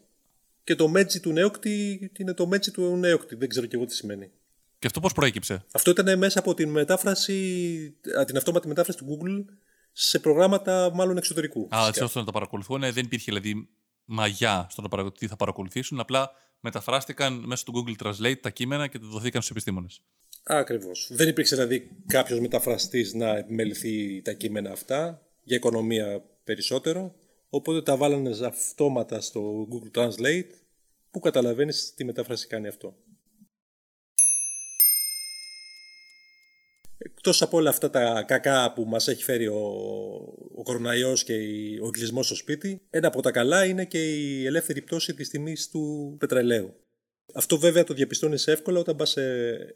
και 0.65 0.75
το 0.75 0.88
μέτζι 0.88 1.19
του 1.19 1.31
νέοκτη 1.31 2.12
είναι 2.17 2.33
το 2.33 2.47
μέτζι 2.47 2.71
του 2.71 2.95
νέοκτη. 2.95 3.35
Δεν 3.35 3.50
ξέρω 3.50 3.65
και 3.65 3.75
εγώ 3.75 3.85
τι 3.85 3.94
σημαίνει. 3.95 4.31
Και 4.79 4.88
αυτό 4.88 5.00
πώς 5.00 5.13
προέκυψε; 5.13 5.65
Αυτό 5.71 5.91
ήταν 5.91 6.17
μέσα 6.17 6.39
από 6.39 6.53
την 6.53 6.69
μετάφραση, 6.69 7.97
α, 8.19 8.25
την 8.25 8.38
αυτόματη 8.38 8.67
μετάφραση 8.67 8.97
του 9.00 9.06
Google 9.21 9.53
σε 9.91 10.19
προγράμματα 10.19 10.91
μάλλον 10.94 11.17
εξωτερικού. 11.17 11.59
Α, 11.62 11.67
φυσικά. 11.69 11.88
έτσι 11.88 12.03
ώστε 12.03 12.19
να 12.19 12.25
τα 12.25 12.31
παρακολουθούν. 12.31 12.83
Ε, 12.83 12.91
Δεν 12.91 13.06
υπήρχε 13.06 13.25
δηλαδή 13.31 13.67
μαγιά 14.06 14.67
στο 14.69 14.81
να 14.81 14.88
παρακολου- 14.88 15.17
τι 15.17 15.27
θα 15.27 15.35
παρακολουθήσουν. 15.35 16.00
Απλά 16.00 16.31
μεταφράστηκαν 16.59 17.33
μέσω 17.33 17.63
του 17.63 17.73
Google 17.88 18.06
Translate 18.07 18.35
τα 18.41 18.50
κείμενα 18.50 18.88
και 18.88 19.00
τα 19.00 19.07
δοθήκαν 19.07 19.41
στους 19.41 19.51
επιστήμονες. 19.51 20.01
Ακριβώς. 20.44 21.07
Δεν 21.12 21.27
υπήρξε 21.27 21.56
δηλαδή 21.56 21.89
κάποιος 22.07 22.39
μεταφραστής 22.39 23.13
να 23.13 23.38
επιμεληθεί 23.38 24.21
τα 24.21 24.33
κείμενα 24.33 24.71
αυτά 24.71 25.21
για 25.44 25.56
οικονομία 25.57 26.21
περισσότερο. 26.44 27.15
Οπότε 27.55 27.81
τα 27.81 27.97
βάλανε 27.97 28.45
αυτόματα 28.45 29.21
στο 29.21 29.67
Google 29.71 29.97
Translate 29.99 30.49
που 31.11 31.19
καταλαβαίνεις 31.19 31.93
τι 31.95 32.03
μετάφραση 32.03 32.47
κάνει 32.47 32.67
αυτό. 32.67 32.95
Εκτός 36.97 37.41
από 37.41 37.57
όλα 37.57 37.69
αυτά 37.69 37.89
τα 37.89 38.23
κακά 38.27 38.73
που 38.73 38.83
μας 38.85 39.07
έχει 39.07 39.23
φέρει 39.23 39.47
ο, 39.47 39.59
ο 40.55 40.63
κοροναϊός 40.63 41.23
και 41.23 41.33
η- 41.33 41.79
ο 41.79 41.85
εγκλισμός 41.85 42.25
στο 42.25 42.35
σπίτι, 42.35 42.81
ένα 42.89 43.07
από 43.07 43.21
τα 43.21 43.31
καλά 43.31 43.65
είναι 43.65 43.85
και 43.85 44.13
η 44.15 44.45
ελεύθερη 44.45 44.81
πτώση 44.81 45.13
της 45.13 45.29
τιμής 45.29 45.69
του 45.69 46.15
πετρελαίου. 46.19 46.73
Αυτό 47.33 47.57
βέβαια 47.57 47.83
το 47.83 47.93
διαπιστώνεις 47.93 48.47
εύκολα 48.47 48.79
όταν 48.79 48.95
πας 48.95 49.09
σε 49.09 49.21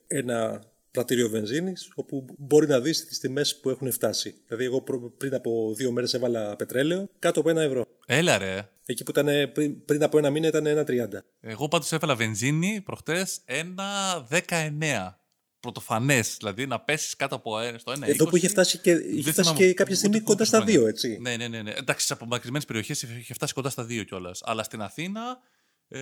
ένα 0.07 0.63
πρατήριο 0.91 1.29
βενζίνης, 1.29 1.91
όπου 1.95 2.25
μπορεί 2.37 2.67
να 2.67 2.79
δεις 2.79 3.05
τις 3.05 3.19
τιμές 3.19 3.59
που 3.59 3.69
έχουν 3.69 3.91
φτάσει. 3.91 4.35
Δηλαδή 4.45 4.65
εγώ 4.65 4.81
προ- 4.81 5.13
πριν 5.17 5.33
από 5.33 5.73
δύο 5.75 5.91
μέρες 5.91 6.13
έβαλα 6.13 6.55
πετρέλαιο 6.55 7.09
κάτω 7.19 7.39
από 7.39 7.49
ένα 7.49 7.61
ευρώ. 7.61 7.85
Έλα 8.05 8.37
ρε. 8.37 8.69
Εκεί 8.85 9.03
που 9.03 9.11
ήταν 9.11 9.51
πριν, 9.51 9.85
πριν 9.85 10.03
από 10.03 10.17
ένα 10.17 10.29
μήνα 10.29 10.47
ήταν 10.47 10.65
ένα 10.65 10.83
30. 10.83 11.23
Εγώ 11.39 11.67
πάντως 11.67 11.91
έβαλα 11.91 12.15
βενζίνη 12.15 12.81
προχτές 12.85 13.39
ένα 13.45 13.87
19. 14.29 15.13
Πρωτοφανές, 15.59 16.35
δηλαδή 16.37 16.65
να 16.67 16.79
πέσεις 16.79 17.15
κάτω 17.15 17.35
από 17.35 17.59
ένα, 17.59 17.77
στο 17.77 17.91
1. 17.91 18.07
Εδώ 18.07 18.25
που 18.29 18.35
είχε 18.35 18.47
φτάσει 18.47 18.77
και, 18.77 18.91
είχε 18.91 19.31
φτάσει 19.31 19.53
και 19.53 19.73
κάποια 19.73 19.95
στιγμή 19.95 20.19
κοντά 20.19 20.45
στα 20.45 20.63
δύο, 20.63 20.87
έτσι. 20.87 21.17
Ναι, 21.21 21.37
ναι, 21.37 21.47
ναι. 21.47 21.61
ναι. 21.61 21.71
Εντάξει, 21.71 22.05
σε 22.05 22.13
απομακρυσμένες 22.13 22.65
περιοχές 22.65 23.01
είχε 23.01 23.33
φτάσει 23.33 23.53
κοντά 23.53 23.69
στα 23.69 23.83
2 23.85 24.03
κιόλας. 24.05 24.41
Αλλά 24.43 24.63
στην 24.63 24.81
Αθήνα 24.81 25.39
ε, 25.87 25.99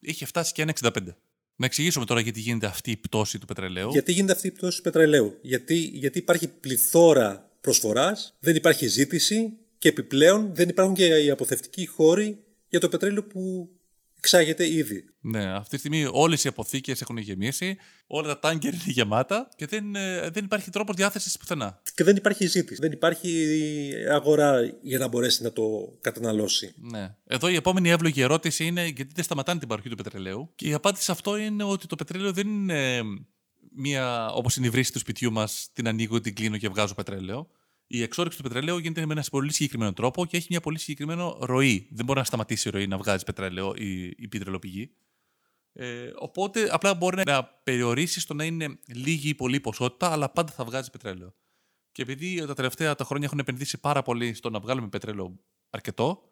είχε 0.00 0.24
φτάσει 0.26 0.52
και 0.52 0.64
1,65. 0.80 0.90
Να 1.56 1.66
εξηγήσουμε 1.66 2.04
τώρα 2.04 2.20
γιατί 2.20 2.40
γίνεται 2.40 2.66
αυτή 2.66 2.90
η 2.90 2.96
πτώση 2.96 3.38
του 3.38 3.46
πετρελαίου. 3.46 3.90
Γιατί 3.90 4.12
γίνεται 4.12 4.32
αυτή 4.32 4.46
η 4.46 4.50
πτώση 4.50 4.76
του 4.76 4.82
πετρελαίου. 4.82 5.38
Γιατί, 5.40 5.74
γιατί 5.74 6.18
υπάρχει 6.18 6.48
πληθώρα 6.48 7.50
προσφοράς, 7.60 8.34
δεν 8.40 8.56
υπάρχει 8.56 8.86
ζήτηση 8.86 9.52
και 9.78 9.88
επιπλέον 9.88 10.54
δεν 10.54 10.68
υπάρχουν 10.68 10.94
και 10.94 11.04
οι 11.06 11.30
αποθευτικοί 11.30 11.86
χώροι 11.86 12.38
για 12.68 12.80
το 12.80 12.88
πετρέλαιο 12.88 13.24
που 13.24 13.70
εξάγεται 14.24 14.72
ήδη. 14.72 15.04
Ναι, 15.20 15.52
αυτή 15.52 15.70
τη 15.70 15.78
στιγμή 15.78 16.08
όλες 16.12 16.44
οι 16.44 16.48
αποθήκες 16.48 17.00
έχουν 17.00 17.16
γεμίσει, 17.16 17.76
όλα 18.06 18.26
τα 18.28 18.38
τάγκερ 18.38 18.72
είναι 18.72 18.82
γεμάτα 18.86 19.48
και 19.56 19.66
δεν, 19.66 19.94
ε, 19.94 20.30
δεν 20.30 20.44
υπάρχει 20.44 20.70
τρόπος 20.70 20.96
διάθεσης 20.96 21.36
πουθενά. 21.36 21.82
Και 21.94 22.04
δεν 22.04 22.16
υπάρχει 22.16 22.46
ζήτηση. 22.46 22.80
Δεν 22.80 22.92
υπάρχει 22.92 23.50
αγορά 24.10 24.60
για 24.82 24.98
να 24.98 25.08
μπορέσει 25.08 25.42
να 25.42 25.52
το 25.52 25.62
καταναλώσει. 26.00 26.74
Ναι. 26.76 27.14
Εδώ 27.26 27.48
η 27.48 27.54
επόμενη 27.54 27.90
εύλογη 27.90 28.20
ερώτηση 28.20 28.64
είναι 28.64 28.86
γιατί 28.86 29.12
δεν 29.14 29.24
σταματάνε 29.24 29.58
την 29.58 29.68
παροχή 29.68 29.88
του 29.88 29.96
πετρελαίου; 29.96 30.52
Και 30.54 30.68
η 30.68 30.72
απάντηση 30.72 31.04
σε 31.04 31.12
αυτό 31.12 31.36
είναι 31.36 31.64
ότι 31.64 31.86
το 31.86 31.96
πετρέλαιο 31.96 32.32
δεν 32.32 32.48
είναι 32.48 33.02
μια, 33.76 34.30
όπως 34.32 34.56
είναι 34.56 34.66
η 34.66 34.70
βρύση 34.70 34.92
του 34.92 34.98
σπιτιού 34.98 35.32
μας, 35.32 35.68
την 35.72 35.88
ανοίγω, 35.88 36.20
την 36.20 36.34
κλείνω 36.34 36.56
και 36.56 36.68
βγάζω 36.68 36.94
πετρέλαιο. 36.94 37.48
Η 37.86 38.02
εξόρυξη 38.02 38.36
του 38.38 38.42
πετρελαίου 38.42 38.78
γίνεται 38.78 39.06
με 39.06 39.12
ένας 39.12 39.30
πολύ 39.30 39.52
συγκεκριμένο 39.52 39.92
τρόπο 39.92 40.26
και 40.26 40.36
έχει 40.36 40.46
μια 40.50 40.60
πολύ 40.60 40.78
συγκεκριμένο 40.78 41.38
ροή. 41.40 41.88
Δεν 41.90 42.04
μπορεί 42.04 42.18
να 42.18 42.24
σταματήσει 42.24 42.68
η 42.68 42.70
ροή 42.70 42.86
να 42.86 42.96
βγάζει 42.96 43.24
πετρέλαιο 43.24 43.74
η, 43.76 44.04
η 44.04 44.28
πετρελαιοπηγή. 44.28 44.90
Ε, 45.72 46.10
οπότε 46.18 46.68
απλά 46.70 46.94
μπορεί 46.94 47.22
να 47.26 47.44
περιορίσει 47.44 48.20
στο 48.20 48.34
να 48.34 48.44
είναι 48.44 48.78
λίγη 48.86 49.28
ή 49.28 49.34
πολλή 49.34 49.60
ποσότητα, 49.60 50.12
αλλά 50.12 50.30
πάντα 50.30 50.52
θα 50.52 50.64
βγάζει 50.64 50.90
πετρέλαιο. 50.90 51.34
Και 51.92 52.02
επειδή 52.02 52.46
τα 52.46 52.54
τελευταία 52.54 52.94
τα 52.94 53.04
χρόνια 53.04 53.26
έχουν 53.26 53.38
επενδύσει 53.38 53.80
πάρα 53.80 54.02
πολύ 54.02 54.34
στο 54.34 54.50
να 54.50 54.60
βγάλουμε 54.60 54.88
πετρέλαιο 54.88 55.38
αρκετό, 55.70 56.22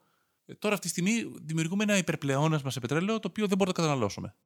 ε, 0.44 0.54
τώρα 0.54 0.74
αυτή 0.74 0.86
τη 0.86 0.92
στιγμή 0.92 1.32
δημιουργούμε 1.42 1.82
ένα 1.82 1.96
υπερπλεόνασμα 1.96 2.70
σε 2.70 2.80
πετρέλαιο 2.80 3.20
το 3.20 3.28
οποίο 3.28 3.46
δεν 3.46 3.56
μπορούμε 3.56 3.76
να 3.76 3.82
καταναλώσουμε. 3.82 4.36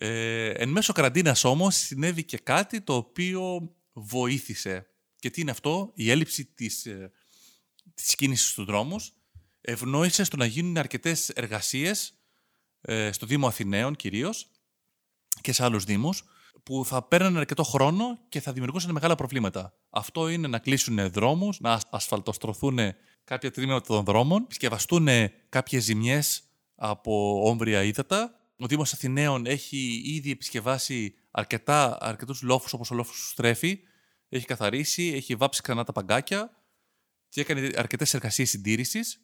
Ε, 0.00 0.48
εν 0.48 0.68
μέσω 0.68 0.92
καραντίνας 0.92 1.44
όμως 1.44 1.76
συνέβη 1.76 2.24
και 2.24 2.38
κάτι 2.38 2.80
το 2.80 2.94
οποίο 2.94 3.74
βοήθησε. 3.92 4.86
Και 5.16 5.30
τι 5.30 5.40
είναι 5.40 5.50
αυτό, 5.50 5.92
η 5.94 6.10
έλλειψη 6.10 6.44
της, 6.44 6.86
ε, 6.86 7.10
της 7.94 8.14
κίνησης 8.14 8.48
στους 8.48 8.64
δρόμους 8.64 9.12
ευνόησε 9.60 10.24
στο 10.24 10.36
να 10.36 10.44
γίνουν 10.44 10.78
αρκετές 10.78 11.28
εργασίες 11.28 12.14
ε, 12.80 13.12
στο 13.12 13.26
Δήμο 13.26 13.46
Αθηναίων 13.46 13.96
κυρίως 13.96 14.50
και 15.40 15.52
σε 15.52 15.64
άλλους 15.64 15.84
δήμους 15.84 16.24
που 16.62 16.84
θα 16.84 17.02
παίρνουν 17.02 17.36
αρκετό 17.36 17.62
χρόνο 17.62 18.18
και 18.28 18.40
θα 18.40 18.52
δημιουργούσαν 18.52 18.92
μεγάλα 18.92 19.14
προβλήματα. 19.14 19.74
Αυτό 19.90 20.28
είναι 20.28 20.48
να 20.48 20.58
κλείσουν 20.58 21.10
δρόμους, 21.10 21.60
να 21.60 21.80
ασφαλτοστρωθούν 21.90 22.78
κάποια 23.24 23.50
τμήματα 23.50 23.86
των 23.86 24.04
δρόμων, 24.04 24.46
σκευαστούν 24.50 25.08
κάποιες 25.48 25.82
ζημιές 25.82 26.42
από 26.74 27.42
όμβρια 27.48 27.82
ύδατα. 27.82 28.37
Ο 28.60 28.66
Δήμος 28.66 28.92
Αθηναίων 28.92 29.46
έχει 29.46 30.02
ήδη 30.04 30.30
επισκευάσει 30.30 31.14
αρκετά, 31.30 31.98
αρκετούς 32.00 32.42
λόφους 32.42 32.72
όπως 32.72 32.90
ο 32.90 32.94
λόφος 32.94 33.16
του 33.16 33.26
Στρέφη, 33.26 33.80
έχει 34.28 34.46
καθαρίσει, 34.46 35.12
έχει 35.14 35.34
βάψει 35.34 35.62
ξανά 35.62 35.84
τα 35.84 35.92
παγκάκια 35.92 36.50
και 37.28 37.40
έκανε 37.40 37.70
αρκετές 37.76 38.14
εργασίες 38.14 38.50
συντήρησης. 38.50 39.22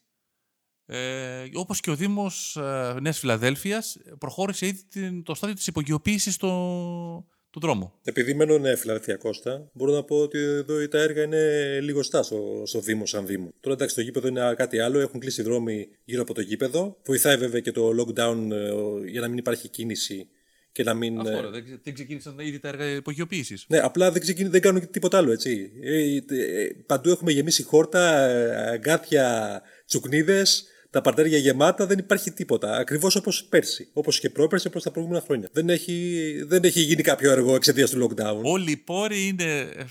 Ε, 0.86 1.48
όπως 1.54 1.80
και 1.80 1.90
ο 1.90 1.96
Δήμος 1.96 2.56
ε, 2.56 2.96
Νέας 3.00 3.18
Φιλαδέλφειας 3.18 3.96
προχώρησε 4.18 4.66
ήδη 4.66 5.22
το 5.22 5.34
στάδιο 5.34 5.54
της 5.54 5.66
υπογειοποίησης 5.66 6.34
στο, 6.34 7.26
του 7.54 7.60
δρόμου. 7.60 7.92
Επειδή 8.04 8.34
μένω 8.34 8.58
νέα 8.58 8.76
Φιλαδέλφια 8.76 9.16
Κώστα, 9.16 9.70
μπορώ 9.72 9.92
να 9.92 10.02
πω 10.02 10.16
ότι 10.16 10.38
εδώ 10.38 10.88
τα 10.88 10.98
έργα 10.98 11.22
είναι 11.22 11.78
λιγοστά 11.80 12.22
στο, 12.22 12.62
στο 12.66 12.80
Δήμο 12.80 13.06
σαν 13.06 13.26
Δήμο. 13.26 13.52
Τώρα 13.60 13.74
εντάξει, 13.74 13.94
το 13.94 14.00
γήπεδο 14.00 14.28
είναι 14.28 14.54
κάτι 14.56 14.78
άλλο, 14.78 15.00
έχουν 15.00 15.20
κλείσει 15.20 15.42
δρόμοι 15.42 15.88
γύρω 16.04 16.22
από 16.22 16.34
το 16.34 16.40
γήπεδο. 16.40 16.96
Βοηθάει 17.04 17.36
βέβαια 17.36 17.60
και 17.60 17.72
το 17.72 17.90
lockdown 17.98 18.50
ε, 18.50 19.10
για 19.10 19.20
να 19.20 19.28
μην 19.28 19.38
υπάρχει 19.38 19.68
κίνηση 19.68 20.28
και 20.72 20.82
να 20.82 20.94
μην. 20.94 21.18
Αυτό, 21.18 21.46
ε, 21.46 21.50
δεν, 21.50 21.80
δεν 21.82 21.94
ξεκίνησαν 21.94 22.38
ήδη 22.38 22.58
τα 22.58 22.68
έργα 22.68 22.84
υπογειοποίησης. 22.90 23.64
Ναι, 23.68 23.78
απλά 23.78 24.10
δεν, 24.10 24.20
ξεκίνη, 24.20 24.48
δεν 24.48 24.60
κάνουν 24.60 24.90
τίποτα 24.90 25.18
άλλο, 25.18 25.32
έτσι. 25.32 25.72
Ε, 25.82 26.16
ε, 26.16 26.68
παντού 26.86 27.10
έχουμε 27.10 27.32
γεμίσει 27.32 27.62
χόρτα, 27.62 28.28
ε, 28.28 28.70
αγκάθια, 28.70 29.62
τσουκνίδες 29.86 30.64
τα 30.94 31.00
παρτέρια 31.00 31.38
γεμάτα, 31.38 31.86
δεν 31.86 31.98
υπάρχει 31.98 32.30
τίποτα. 32.30 32.76
Ακριβώς 32.76 33.16
όπως 33.16 33.44
πέρσι. 33.44 33.88
Όπως 33.92 34.20
και 34.20 34.30
πρόπερσι, 34.30 34.66
όπως 34.66 34.82
τα 34.82 34.90
προηγούμενα 34.90 35.22
χρόνια. 35.26 35.48
Δεν 35.52 35.68
έχει, 35.68 36.44
δεν 36.46 36.64
έχει 36.64 36.80
γίνει 36.80 37.02
κάποιο 37.02 37.30
έργο 37.30 37.54
εξαιτίας 37.54 37.90
του 37.90 38.08
lockdown. 38.08 38.40
Όλοι 38.42 38.70
οι 38.70 38.76
πόροι 38.76 39.26
είναι 39.26 39.44
ε, 39.44 39.84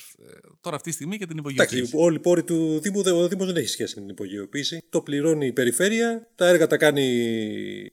τώρα 0.61 0.75
αυτή 0.75 0.89
τη 0.89 0.95
στιγμή 0.95 1.15
για 1.15 1.27
την 1.27 1.37
υπογειοποίηση. 1.37 1.77
Εντάξει, 1.77 1.95
όλοι 1.97 2.15
οι 2.15 2.19
πόροι 2.19 2.43
του 2.43 2.79
Δήμου, 2.79 3.01
ο 3.05 3.27
Δήμος 3.27 3.47
δεν 3.47 3.55
έχει 3.55 3.67
σχέση 3.67 3.95
με 3.95 4.01
την 4.01 4.09
υπογειοποίηση. 4.09 4.83
Το 4.89 5.01
πληρώνει 5.01 5.45
η 5.45 5.51
περιφέρεια, 5.51 6.27
τα 6.35 6.47
έργα 6.47 6.67
τα 6.67 6.77
κάνει 6.77 7.05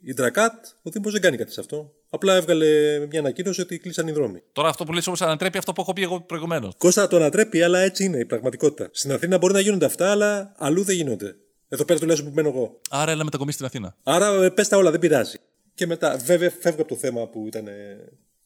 η 0.03 0.15
Ντρακάτ. 0.15 0.65
Ο 0.83 0.91
Δήμος 0.91 1.13
δεν 1.13 1.21
κάνει 1.21 1.37
κάτι 1.37 1.53
σε 1.53 1.61
αυτό. 1.61 1.93
Απλά 2.11 2.37
έβγαλε 2.37 2.67
μια 3.11 3.21
ανακοίνωση 3.21 3.61
ότι 3.61 3.79
κλείσαν 3.79 4.09
οι 4.09 4.13
δρόμοι. 4.13 4.43
Τώρα 4.53 4.69
αυτό 4.69 4.85
που 4.85 4.93
λες 4.93 5.07
όμως 5.07 5.23
ανατρέπει 5.23 5.59
αυτό 5.59 5.73
που 5.73 5.81
έχω 5.81 5.93
πει 5.93 6.03
εγώ 6.03 6.21
προηγουμένως. 6.21 6.75
Κώστα 6.79 7.09
το 7.09 7.17
ανατρέπει, 7.17 7.63
αλλά 7.63 7.79
έτσι 7.79 8.05
είναι 8.05 8.19
η 8.19 8.25
πραγματικότητα. 8.25 8.89
Στην 8.93 9.13
Αθήνα 9.13 9.39
μπορεί 9.39 9.53
να 9.53 9.61
γίνονται 9.61 9.85
αυτά, 9.85 10.11
αλλά 10.11 10.55
αλλού 10.57 10.83
δεν 10.83 10.97
γίνονται. 10.97 11.35
Εδώ 11.73 11.85
πέρα 11.85 11.99
τουλάχιστον 11.99 12.31
που 12.31 12.37
μένω 12.37 12.49
εγώ. 12.49 12.81
Άρα 12.91 13.11
έλα 13.11 13.25
μετακομίσει 13.25 13.55
στην 13.55 13.67
Αθήνα. 13.67 13.97
Άρα 14.03 14.45
ε, 14.45 14.51
πες 14.51 14.69
τα 14.69 14.77
όλα, 14.77 14.91
δεν 14.91 15.01
πειράζει. 15.01 15.39
Και 15.75 15.87
μετά, 15.87 16.17
βέβαια, 16.17 16.51
φεύγω 16.51 16.81
από 16.81 16.89
το 16.89 16.97
θέμα 16.97 17.27
που 17.27 17.47
ήταν 17.47 17.67
ε, 17.67 17.97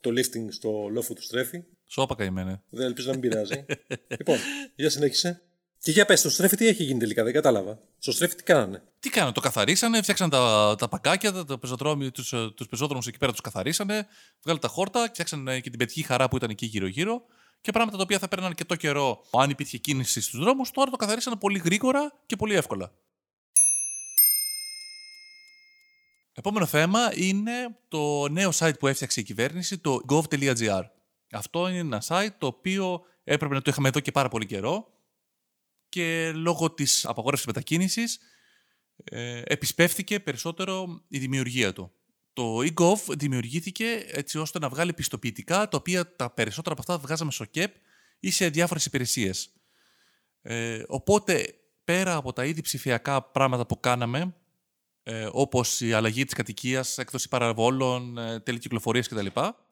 το 0.01 0.11
lifting 0.11 0.47
στο 0.49 0.89
λόφο 0.91 1.15
του 1.15 1.23
Στρέφη. 1.23 1.65
Σώπα 1.87 2.15
καημένε. 2.15 2.63
Δεν 2.71 2.87
ελπίζω 2.87 3.11
να 3.11 3.19
μην 3.19 3.29
πειράζει. 3.29 3.65
λοιπόν, 4.19 4.39
για 4.75 4.91
συνέχισε. 4.91 5.43
Και 5.79 5.91
για 5.91 6.05
πες, 6.05 6.19
στο 6.19 6.31
Στρέφη 6.31 6.57
τι 6.57 6.67
έχει 6.67 6.85
γίνει 6.85 6.99
τελικά, 6.99 7.25
δεν 7.25 7.33
κατάλαβα. 7.33 7.79
Στο 7.99 8.13
Στρέφη 8.13 8.35
τι 8.35 8.43
κάνανε; 8.43 8.83
Τι 9.01 9.11
κάνανε, 9.11 9.33
το 9.33 9.41
καθαρίσανε, 9.41 10.03
φτιάξαν 10.03 10.31
τα, 10.31 10.75
τα 10.79 10.89
πακάκια, 10.89 11.33
τα, 11.33 11.45
τα 11.45 11.59
τους, 12.13 12.35
τους 12.55 12.69
πεζόδρομους 12.69 13.07
εκεί 13.07 13.19
πέρα 13.19 13.33
τους 13.33 13.41
καθαρίσανε, 13.41 14.07
βγάλανε 14.43 14.67
τα 14.67 14.69
χόρτα, 14.69 15.09
φτιάξανε 15.13 15.61
και 15.61 15.71
την 15.71 15.79
πετυχή 15.79 16.03
χαρά 16.03 16.29
που 16.29 16.37
ήταν 16.37 16.51
εκεί 16.51 16.67
γύρω-γύρω 16.67 17.23
και 17.61 17.73
πράγματα 17.73 17.97
τα 17.97 18.03
οποία 18.03 18.19
θα 18.19 18.29
παίρναν 18.29 18.55
και 18.55 18.65
το 18.65 18.75
καιρό 18.75 19.25
αν 19.33 19.51
υπήρχε 19.51 19.79
κίνηση 19.79 20.21
στους 20.21 20.41
δρόμους, 20.41 20.71
τώρα 20.71 20.91
το 20.91 20.97
καθαρίσανε 20.97 21.37
πολύ 21.37 21.59
γρήγορα 21.59 22.13
και 22.27 22.37
πολύ 22.37 22.55
εύκολα. 22.55 22.93
Επόμενο 26.35 26.67
θέμα 26.67 27.11
είναι 27.15 27.79
το 27.89 28.29
νέο 28.29 28.51
site 28.55 28.79
που 28.79 28.87
έφτιαξε 28.87 29.21
η 29.21 29.23
κυβέρνηση, 29.23 29.79
το 29.79 30.01
gov.gr. 30.09 30.83
Αυτό 31.31 31.69
είναι 31.69 31.79
ένα 31.79 32.03
site 32.07 32.35
το 32.39 32.47
οποίο 32.47 33.03
έπρεπε 33.25 33.55
να 33.55 33.63
το 33.63 33.71
είχαμε 33.71 33.89
εδώ 33.89 34.01
και 34.01 34.13
πάρα 34.13 34.29
πολύ 34.29 34.47
καιρό 34.47 34.89
και 35.89 36.33
λόγω 36.35 36.71
της 36.71 37.07
απαγόρευσης 37.07 37.47
μετακίνησης 37.47 38.19
ε, 39.05 39.43
επισπεύθηκε 39.45 40.21
περισσότερο 40.21 41.05
η 41.09 41.19
δημιουργία 41.19 41.73
του. 41.73 41.93
Το 42.33 42.59
eGov 42.59 43.17
δημιουργήθηκε 43.17 44.05
έτσι 44.07 44.39
ώστε 44.39 44.59
να 44.59 44.69
βγάλει 44.69 44.93
πιστοποιητικά, 44.93 45.69
τα 45.69 45.77
οποία 45.77 46.17
τα 46.17 46.31
περισσότερα 46.31 46.75
από 46.75 46.81
αυτά 46.81 47.07
βγάζαμε 47.07 47.31
στο 47.31 47.45
ΚΕΠ 47.45 47.75
ή 48.21 48.31
σε 48.31 48.49
διάφορες 48.49 48.87
υπηρεσίες. 48.87 49.53
Ε, 50.43 50.83
οπότε, 50.87 51.55
πέρα 51.85 52.17
από 52.17 52.33
τα 52.33 52.45
ήδη 52.45 52.61
ψηφιακά 52.61 53.23
πράγματα 53.23 53.67
που 53.67 53.81
κάναμε, 53.81 54.35
ε, 55.07 55.29
όπως 55.33 55.81
η 55.81 55.93
αλλαγή 55.93 56.25
της 56.25 56.35
κατοικίας, 56.35 56.99
έκδοση 56.99 57.29
παραβόλων, 57.29 58.19
ε, 58.19 58.41
τέλη 58.41 58.59
κυκλοφορίας 58.59 59.09
κτλ. 59.09 59.27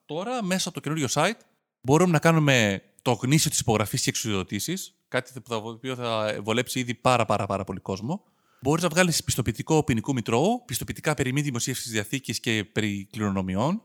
Τώρα, 0.05 0.43
μέσα 0.43 0.69
από 0.69 0.81
το 0.81 0.83
καινούριο 0.83 1.07
site, 1.13 1.39
μπορούμε 1.81 2.11
να 2.11 2.19
κάνουμε 2.19 2.81
το 3.01 3.11
γνήσιο 3.11 3.49
της 3.49 3.59
υπογραφής 3.59 4.01
και 4.01 4.09
εξουδοτήσεις, 4.09 4.95
κάτι 5.07 5.41
το 5.41 5.55
οποίο 5.55 5.95
θα 5.95 6.39
βολέψει 6.43 6.79
ήδη 6.79 6.93
πάρα, 6.93 7.25
πάρα, 7.25 7.45
πάρα 7.45 7.63
πολύ 7.63 7.79
κόσμο. 7.79 8.23
Μπορείς 8.61 8.83
να 8.83 8.89
βγάλεις 8.89 9.23
πιστοποιητικό 9.23 9.83
ποινικού 9.83 10.13
μητρώου, 10.13 10.63
πιστοποιητικά 10.65 11.13
περί 11.13 11.33
μη 11.33 11.41
δημοσίευσης 11.41 11.91
διαθήκης 11.91 12.39
και 12.39 12.63
περί 12.63 13.07
κληρονομιών, 13.11 13.81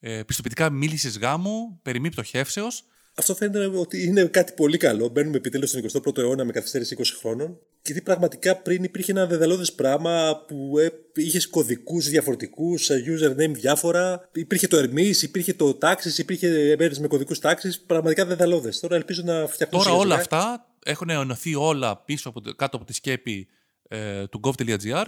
ε, 0.00 0.22
πιστοποιητικά 0.22 0.70
μίλησης 0.70 1.18
γάμου, 1.18 1.78
περί 1.82 2.00
μη 2.00 2.10
πτωχεύσεως, 2.10 2.84
αυτό 3.18 3.34
φαίνεται 3.34 3.78
ότι 3.78 4.04
είναι 4.06 4.24
κάτι 4.24 4.52
πολύ 4.52 4.76
καλό. 4.76 5.08
Μπαίνουμε 5.08 5.36
επιτέλους 5.36 5.70
στον 5.70 6.02
21ο 6.04 6.18
αιώνα 6.18 6.44
με 6.44 6.52
καθυστέρηση 6.52 6.96
20 6.98 7.02
χρόνων. 7.18 7.58
Γιατί 7.82 8.02
πραγματικά 8.02 8.56
πριν 8.56 8.84
υπήρχε 8.84 9.10
ένα 9.10 9.26
δεδαλώδες 9.26 9.72
πράγμα 9.72 10.44
που 10.46 10.78
ε, 10.78 10.88
είχες 11.14 11.48
κωδικούς 11.48 12.08
διαφορετικούς, 12.08 12.90
ε, 12.90 13.04
username 13.06 13.52
διάφορα. 13.52 14.28
Υπήρχε 14.32 14.68
το 14.68 14.78
Hermes, 14.78 15.22
υπήρχε 15.22 15.54
το 15.54 15.78
Taxis, 15.82 16.18
υπήρχε 16.18 16.74
μέρε 16.78 16.94
με 17.00 17.06
κωδικούς 17.06 17.38
τάξη. 17.38 17.80
Πραγματικά 17.86 18.24
δεδαλώδες. 18.26 18.80
Τώρα 18.80 18.96
ελπίζω 18.96 19.22
να 19.24 19.46
φτιαχτούν 19.46 19.82
Τώρα 19.82 19.92
όλα 19.92 20.14
αυτά 20.14 20.66
έχουν 20.84 21.10
ενωθεί 21.10 21.54
όλα 21.54 21.96
πίσω 21.96 22.28
από, 22.28 22.40
κάτω 22.56 22.76
από 22.76 22.86
τη 22.86 22.92
σκέπη 22.92 23.48
ε, 23.88 24.26
του 24.26 24.40
gov.gr 24.44 25.04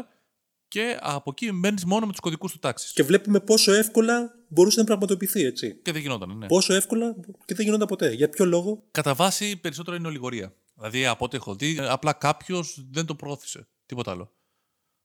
και 0.70 0.98
από 1.00 1.30
εκεί 1.30 1.52
μένεις 1.52 1.84
μόνο 1.84 2.06
με 2.06 2.12
τους 2.12 2.20
κωδικούς 2.20 2.52
του 2.52 2.58
τάξης. 2.58 2.92
Και 2.92 3.02
βλέπουμε 3.02 3.40
πόσο 3.40 3.72
εύκολα 3.72 4.34
μπορούσε 4.48 4.78
να 4.80 4.86
πραγματοποιηθεί, 4.86 5.44
έτσι. 5.44 5.74
Και 5.82 5.92
δεν 5.92 6.00
γινόταν, 6.00 6.38
ναι. 6.38 6.46
Πόσο 6.46 6.74
εύκολα 6.74 7.16
και 7.44 7.54
δεν 7.54 7.64
γινόταν 7.64 7.86
ποτέ. 7.86 8.12
Για 8.12 8.28
ποιο 8.28 8.44
λόγο; 8.44 8.84
Κατά 8.90 9.14
βάση 9.14 9.56
περισσότερο 9.56 9.96
είναι 9.96 10.06
ολιγορία. 10.06 10.54
Δηλαδή 10.74 11.06
από 11.06 11.24
ό,τι 11.24 11.36
έχω 11.36 11.54
δει, 11.54 11.78
απλά 11.80 12.12
κάποιος 12.12 12.86
δεν 12.90 13.06
το 13.06 13.14
προώθησε. 13.14 13.68
Τίποτα 13.86 14.10
άλλο. 14.10 14.32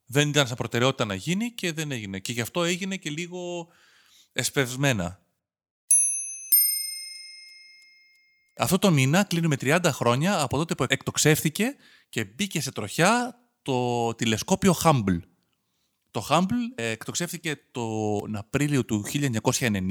Δεν 0.06 0.30
ήταν 0.30 0.48
σαν 0.48 0.56
προτεραιότητα 0.56 1.06
να 1.06 1.16
γίνει 1.16 1.52
και 1.52 1.72
δεν 1.72 1.92
έγινε. 1.92 2.20
Και 2.20 2.32
γι' 2.32 2.42
αυτό 2.42 2.64
έγινε 2.64 2.98
και 2.98 3.10
λίγο 3.10 3.68
εσπευσμένα. 4.34 5.20
Αυτό 8.58 8.80
το 8.80 8.92
μήνα 8.92 9.24
κλείνουμε 9.24 9.56
30 9.60 9.80
χρόνια 9.86 10.42
από 10.42 10.58
τότε 10.58 10.76
που 10.76 10.86
εκτοξεύθηκε 10.88 11.76
και 12.10 12.26
μπήκε 12.26 12.62
σε 12.62 12.72
τροχιά 12.72 13.40
το 13.62 14.16
τηλεσκόπιο 14.16 14.76
Hubble. 14.84 15.20
Το 16.16 16.28
Hubble 16.30 16.74
ε, 16.76 16.90
εκτοξεύθηκε 16.90 17.62
τον 17.72 18.36
Απρίλιο 18.36 18.86
του 18.86 19.06
1990. 19.14 19.90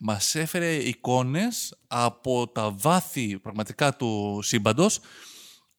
Μας 0.00 0.34
έφερε 0.34 0.74
εικόνες 0.74 1.78
από 1.86 2.48
τα 2.48 2.70
βάθη 2.70 3.38
πραγματικά 3.38 3.96
του 3.96 4.40
σύμπαντος 4.42 5.00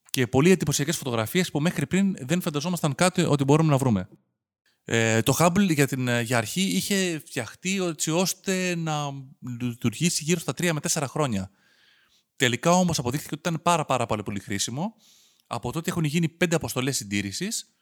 και 0.09 0.27
πολύ 0.27 0.51
εντυπωσιακές 0.51 0.97
φωτογραφίες 0.97 1.51
που 1.51 1.59
μέχρι 1.59 1.87
πριν 1.87 2.15
δεν 2.19 2.41
φανταζόμασταν 2.41 2.95
κάτι 2.95 3.21
ότι 3.21 3.43
μπορούμε 3.43 3.69
να 3.69 3.77
βρούμε. 3.77 4.09
Ε, 4.85 5.21
το 5.21 5.35
Hubble 5.39 5.73
για, 5.73 5.87
την, 5.87 6.19
για 6.21 6.37
αρχή 6.37 6.61
είχε 6.61 7.21
φτιαχτεί 7.25 7.83
έτσι 7.83 8.11
ώστε 8.11 8.75
να 8.75 9.11
λειτουργήσει 9.61 10.23
γύρω 10.23 10.39
στα 10.39 10.51
3 10.51 10.71
με 10.71 10.79
4 10.91 11.03
χρόνια. 11.07 11.51
Τελικά 12.35 12.71
όμως 12.71 12.99
αποδείχθηκε 12.99 13.35
ότι 13.35 13.49
ήταν 13.49 13.61
πάρα 13.61 13.85
πάρα 13.85 14.05
πολύ 14.05 14.39
χρήσιμο. 14.39 14.95
Από 15.47 15.71
τότε 15.71 15.89
έχουν 15.89 16.03
γίνει 16.03 16.37
5 16.43 16.53
αποστολές 16.53 16.95
συντήρησης 16.95 17.76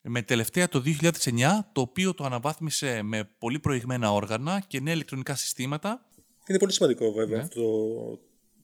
με 0.00 0.22
τελευταία 0.22 0.68
το 0.68 0.82
2009, 1.00 1.10
το 1.72 1.80
οποίο 1.80 2.14
το 2.14 2.24
αναβάθμισε 2.24 3.02
με 3.02 3.30
πολύ 3.38 3.58
προηγμένα 3.58 4.12
όργανα 4.12 4.64
και 4.66 4.80
νέα 4.80 4.94
ηλεκτρονικά 4.94 5.34
συστήματα. 5.34 6.06
Είναι 6.46 6.58
πολύ 6.58 6.72
σημαντικό 6.72 7.12
βέβαια 7.12 7.36
ναι. 7.36 7.42
αυτό 7.42 7.62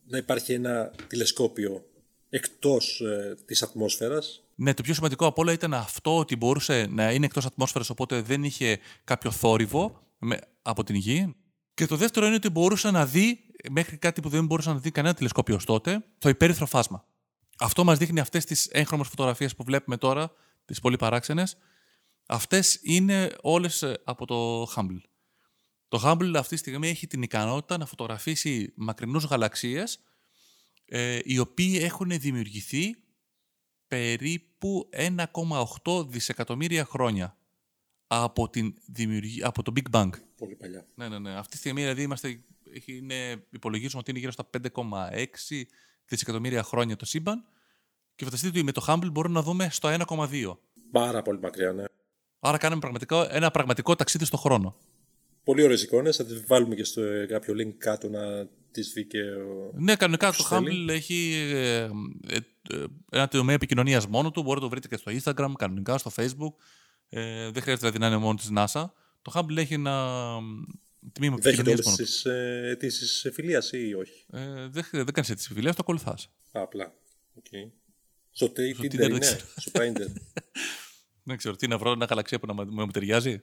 να 0.06 0.18
υπάρχει 0.18 0.52
ένα 0.52 0.92
τηλεσκόπιο 1.06 1.84
εκτός 2.28 3.00
ε, 3.00 3.36
της 3.46 3.62
ατμόσφαιρας. 3.62 4.42
Ναι, 4.54 4.74
το 4.74 4.82
πιο 4.82 4.94
σημαντικό 4.94 5.26
από 5.26 5.42
όλα 5.42 5.52
ήταν 5.52 5.74
αυτό 5.74 6.18
ότι 6.18 6.36
μπορούσε 6.36 6.86
να 6.90 7.12
είναι 7.12 7.26
εκτός 7.26 7.46
ατμόσφαιρας, 7.46 7.90
οπότε 7.90 8.20
δεν 8.20 8.44
είχε 8.44 8.78
κάποιο 9.04 9.30
θόρυβο 9.30 10.02
με, 10.18 10.38
από 10.62 10.84
την 10.84 10.94
γη. 10.94 11.34
Και 11.74 11.86
το 11.86 11.96
δεύτερο 11.96 12.26
είναι 12.26 12.34
ότι 12.34 12.48
μπορούσε 12.48 12.90
να 12.90 13.06
δει, 13.06 13.38
μέχρι 13.70 13.96
κάτι 13.96 14.20
που 14.20 14.28
δεν 14.28 14.46
μπορούσε 14.46 14.68
να 14.72 14.78
δει 14.78 14.90
κανένα 14.90 15.14
τηλεσκόπιο 15.14 15.60
τότε, 15.64 16.04
το 16.18 16.28
υπέρυθρο 16.28 16.66
φάσμα. 16.66 17.06
Αυτό 17.58 17.84
μας 17.84 17.98
δείχνει 17.98 18.20
αυτές 18.20 18.44
τις 18.44 18.68
έγχρωμες 18.70 19.08
φωτογραφίες 19.08 19.54
που 19.56 19.64
βλέπουμε 19.64 19.96
τώρα, 19.96 20.32
τις 20.64 20.80
πολύ 20.80 20.96
παράξενες, 20.96 21.56
αυτές 22.26 22.78
είναι 22.82 23.36
όλες 23.40 23.82
ε, 23.82 24.00
από 24.04 24.26
το 24.26 24.62
Humble. 24.62 25.00
Το 25.88 26.00
Hubble 26.04 26.32
αυτή 26.36 26.54
τη 26.54 26.60
στιγμή 26.60 26.88
έχει 26.88 27.06
την 27.06 27.22
ικανότητα 27.22 27.78
να 27.78 27.86
φωτογραφίσει 27.86 28.72
μακρινούς 28.76 29.24
γαλαξίες 29.24 30.00
ε, 30.84 31.18
οι 31.24 31.38
οποίοι 31.38 31.78
έχουν 31.80 32.08
δημιουργηθεί 32.08 32.96
περίπου 33.88 34.88
1,8 35.84 36.08
δισεκατομμύρια 36.08 36.84
χρόνια 36.84 37.36
από, 38.06 38.50
την 38.50 38.74
δημιουργία, 38.86 39.46
από 39.46 39.62
το 39.62 39.72
Big 39.76 39.90
Bang. 39.90 40.10
Πολύ 40.36 40.54
παλιά. 40.54 40.86
Ναι, 40.94 41.08
ναι, 41.08 41.18
ναι. 41.18 41.34
Αυτή 41.34 41.50
τη 41.50 41.56
στιγμή 41.56 41.80
δηλαδή 41.80 42.02
είμαστε, 42.02 42.44
είναι, 42.84 43.46
υπολογίζουμε 43.50 44.00
ότι 44.00 44.10
είναι 44.10 44.18
γύρω 44.18 44.32
στα 44.32 44.50
5,6 44.74 45.26
δισεκατομμύρια 46.06 46.62
χρόνια 46.62 46.96
το 46.96 47.04
σύμπαν 47.04 47.44
και 48.16 48.24
φανταστείτε 48.24 48.52
ότι 48.56 48.64
με 48.64 48.72
το 48.72 48.84
Hubble 48.88 49.10
μπορούμε 49.12 49.34
να 49.34 49.42
δούμε 49.42 49.68
στο 49.70 49.96
1,2. 50.06 50.56
Πάρα 50.90 51.22
πολύ 51.22 51.38
μακριά, 51.38 51.72
ναι. 51.72 51.84
Άρα 52.40 52.58
κάνουμε 52.58 52.80
πραγματικό, 52.80 53.26
ένα 53.30 53.50
πραγματικό 53.50 53.94
ταξίδι 53.96 54.24
στο 54.24 54.36
χρόνο. 54.36 54.76
Πολύ 55.44 55.62
ωραίες 55.62 55.82
εικόνες. 55.82 56.16
Θα 56.16 56.24
τις 56.24 56.44
βάλουμε 56.46 56.74
και 56.74 56.84
στο 56.84 57.02
ε, 57.02 57.26
κάποιο 57.26 57.54
link 57.54 57.72
κάτω 57.78 58.08
να 58.08 58.48
τις 58.70 58.92
δει 58.92 59.04
και 59.04 59.20
ο. 59.20 59.70
Ναι, 59.74 59.96
κανονικά 59.96 60.32
το 60.32 60.42
θέλει. 60.44 60.84
Hubble 60.86 60.88
έχει 60.92 61.32
ε, 61.52 61.76
ε, 61.78 62.36
ε, 62.70 62.84
ένα 63.10 63.28
τομέα 63.28 63.54
επικοινωνίας 63.54 64.06
μόνο 64.06 64.30
του. 64.30 64.42
Μπορείτε 64.42 64.64
να 64.64 64.70
το 64.70 64.78
βρείτε 64.78 64.88
και 64.88 64.96
στο 64.96 65.32
Instagram, 65.32 65.52
κανονικά, 65.58 65.98
στο 65.98 66.10
Facebook. 66.16 66.52
Ε, 67.08 67.50
δεν 67.50 67.62
χρειάζεται 67.62 67.76
δηλαδή 67.76 67.98
να 67.98 68.06
είναι 68.06 68.16
μόνο 68.16 68.34
της 68.34 68.50
NASA. 68.56 68.84
Το 69.22 69.32
Hubble 69.34 69.56
έχει 69.56 69.74
ένα 69.74 70.18
τμήμα 71.12 71.36
Δέχεται 71.40 71.70
επικοινωνίας 71.70 71.74
όλες 71.78 71.84
μόνο 71.84 71.96
του. 71.96 72.02
τις 72.02 72.24
ε, 72.24 72.68
αιτήσεις 72.70 73.30
φιλία 73.32 73.62
ή 73.70 73.94
όχι; 73.94 74.24
Ε, 74.32 74.68
δεν 74.68 74.84
δεν 74.92 75.12
κάνεις 75.12 75.30
έτσι 75.30 75.52
φιλία, 75.52 75.70
το 75.70 75.78
ακολουθάς. 75.80 76.24
Α, 76.52 76.60
απλά. 76.62 76.92
Okay. 77.40 77.70
Στο 78.36 78.46
Tinder 78.46 78.80
Tinder 78.84 78.96
δεν 78.96 79.10
είναι. 79.10 79.18
ξέρω. 79.18 79.40
Στο 79.56 79.70
Tinder. 79.74 80.06
Δεν 81.22 81.36
ξέρω 81.40 81.56
τι 81.56 81.66
να 81.68 81.78
βρω, 81.78 81.92
ένα 81.92 82.04
γαλαξία 82.04 82.38
που 82.40 82.46
να 82.46 82.52
μου 82.52 82.64
μου 82.72 82.90
ταιριάζει. 82.90 83.42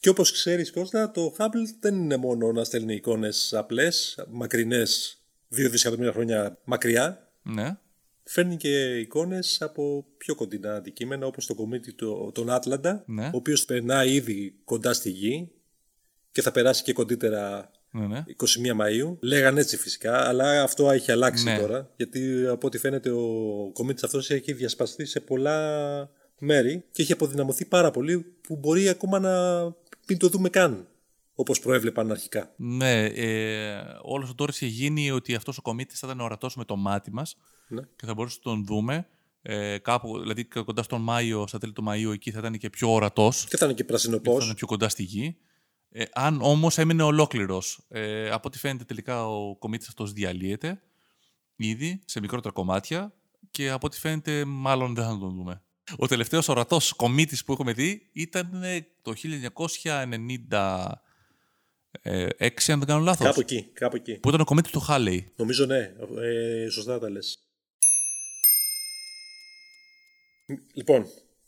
και 0.00 0.08
όπως 0.10 0.32
ξέρεις 0.32 0.70
Κώστα, 0.72 1.10
το 1.10 1.34
Hubble 1.38 1.66
δεν 1.80 1.94
είναι 1.94 2.16
μόνο 2.16 2.52
να 2.52 2.64
στέλνει 2.64 2.94
εικόνες 2.94 3.54
απλές, 3.54 4.24
μακρινές, 4.30 5.18
δύο 5.48 5.70
δισεκατομμύρια 5.70 6.12
χρόνια 6.12 6.58
μακριά. 6.64 7.32
Ναι. 7.42 7.76
Φέρνει 8.22 8.56
και 8.56 8.98
εικόνες 8.98 9.62
από 9.62 10.06
πιο 10.16 10.34
κοντινά 10.34 10.74
αντικείμενα 10.74 11.26
όπως 11.26 11.46
το 11.46 11.54
κομίτι 11.54 11.92
του, 11.92 12.30
τον 12.34 12.50
Άτλαντα, 12.50 13.02
Ναι. 13.06 13.26
ο 13.26 13.36
οποίος 13.36 13.64
περνάει 13.64 14.12
ήδη 14.14 14.60
κοντά 14.64 14.92
στη 14.92 15.10
Γη 15.10 15.50
και 16.32 16.42
θα 16.42 16.52
περάσει 16.52 16.82
και 16.82 16.92
κοντύτερα 16.92 17.70
Ναι, 17.96 18.06
ναι. 18.06 18.24
21 18.36 18.80
Μαΐου. 18.80 19.16
Λέγαν 19.20 19.58
έτσι 19.58 19.76
φυσικά, 19.76 20.28
αλλά 20.28 20.62
αυτό 20.62 20.90
έχει 20.90 21.12
αλλάξει 21.12 21.44
Ναι. 21.44 21.58
τώρα. 21.58 21.90
Γιατί 21.96 22.46
από 22.46 22.66
ό,τι 22.66 22.78
φαίνεται 22.78 23.10
ο 23.10 23.70
κομίτης 23.72 24.02
αυτός 24.04 24.30
έχει 24.30 24.52
διασπαστεί 24.52 25.04
σε 25.04 25.20
πολλά 25.20 26.10
μέρη 26.38 26.84
και 26.90 27.02
έχει 27.02 27.12
αποδυναμωθεί 27.12 27.64
πάρα 27.64 27.90
πολύ 27.90 28.18
που 28.40 28.56
μπορεί 28.56 28.88
ακόμα 28.88 29.18
να 29.18 29.62
μην 30.08 30.18
το 30.18 30.28
δούμε 30.28 30.48
καν 30.48 30.86
όπως 31.34 31.60
προέβλεπαν 31.60 32.10
αρχικά. 32.10 32.52
Ναι, 32.56 33.04
ε, 33.04 33.74
όλος 34.02 34.28
το 34.28 34.34
τώρα 34.34 34.52
είχε 34.54 34.66
γίνει 34.66 35.10
ότι 35.10 35.34
αυτός 35.34 35.58
ο 35.58 35.62
κομίτης 35.62 35.98
θα 35.98 36.06
ήταν 36.06 36.20
ορατός 36.20 36.56
με 36.56 36.64
το 36.64 36.76
μάτι 36.76 37.12
μας 37.12 37.36
Ναι. 37.68 37.80
και 37.96 38.06
θα 38.06 38.14
μπορούσαμε 38.14 38.40
να 38.44 38.50
τον 38.52 38.64
δούμε. 38.66 39.06
Ε, 39.42 39.78
κάπου, 39.78 40.18
δηλαδή 40.20 40.44
κοντά 40.44 40.82
στον 40.82 41.00
Μάιο, 41.02 41.46
στα 41.46 41.58
τέλη 41.58 41.72
του 41.72 41.84
Μαΐου, 41.88 42.12
εκεί 42.12 42.30
θα 42.30 42.38
ήταν 42.38 42.58
και 42.58 42.70
πιο 42.70 42.92
ορατός. 42.92 43.46
Και 43.48 43.56
θα 43.56 43.64
είναι 43.64 43.74
και 43.74 43.82
Θα 43.82 43.88
πρασινοπός. 43.88 44.42
ήταν 44.44 44.54
πιο 44.56 44.66
κοντά 44.66 44.88
στη 44.88 45.02
γη. 45.02 45.36
Ε, 45.96 46.04
αν 46.12 46.38
όμως 46.42 46.78
έμεινε 46.78 47.02
ολόκληρος. 47.02 47.84
Ε, 47.88 48.30
από 48.30 48.48
ό,τι 48.48 48.58
φαίνεται 48.58 48.84
τελικά 48.84 49.28
ο 49.28 49.56
κομίτης 49.56 49.88
αυτός 49.88 50.12
διαλύεται 50.12 50.82
ήδη 51.56 52.02
σε 52.04 52.20
μικρότερα 52.20 52.54
κομμάτια 52.54 53.12
και 53.50 53.70
από 53.70 53.86
ό,τι 53.86 53.98
φαίνεται 53.98 54.44
μάλλον 54.44 54.94
δεν 54.94 55.04
θα 55.04 55.18
τον 55.18 55.34
δούμε. 55.34 55.62
Ο 55.96 56.06
τελευταίος 56.06 56.48
ορατός 56.48 56.92
κομίτης 56.92 57.44
που 57.44 57.52
έχουμε 57.52 57.72
δει 57.72 58.10
ήταν 58.12 58.62
ε, 58.62 58.86
το 59.02 59.12
1996, 59.22 59.60
αν 62.68 62.78
δεν 62.78 62.86
κάνω 62.86 63.00
λάθος. 63.00 63.26
Κάπου 63.26 63.40
εκεί, 63.40 63.70
κάπου 63.72 63.96
εκεί. 63.96 64.18
Που 64.18 64.28
ήταν 64.28 64.40
ο 64.40 64.44
κομίτης 64.44 64.70
του 64.70 64.80
Χάλεϊ. 64.80 65.32
Νομίζω 65.36 65.66
ναι, 65.66 65.92
ε, 66.22 66.68
σωστά 66.68 66.98
τα 66.98 67.10
λες. 67.10 67.38
Λοιπόν, 70.74 71.06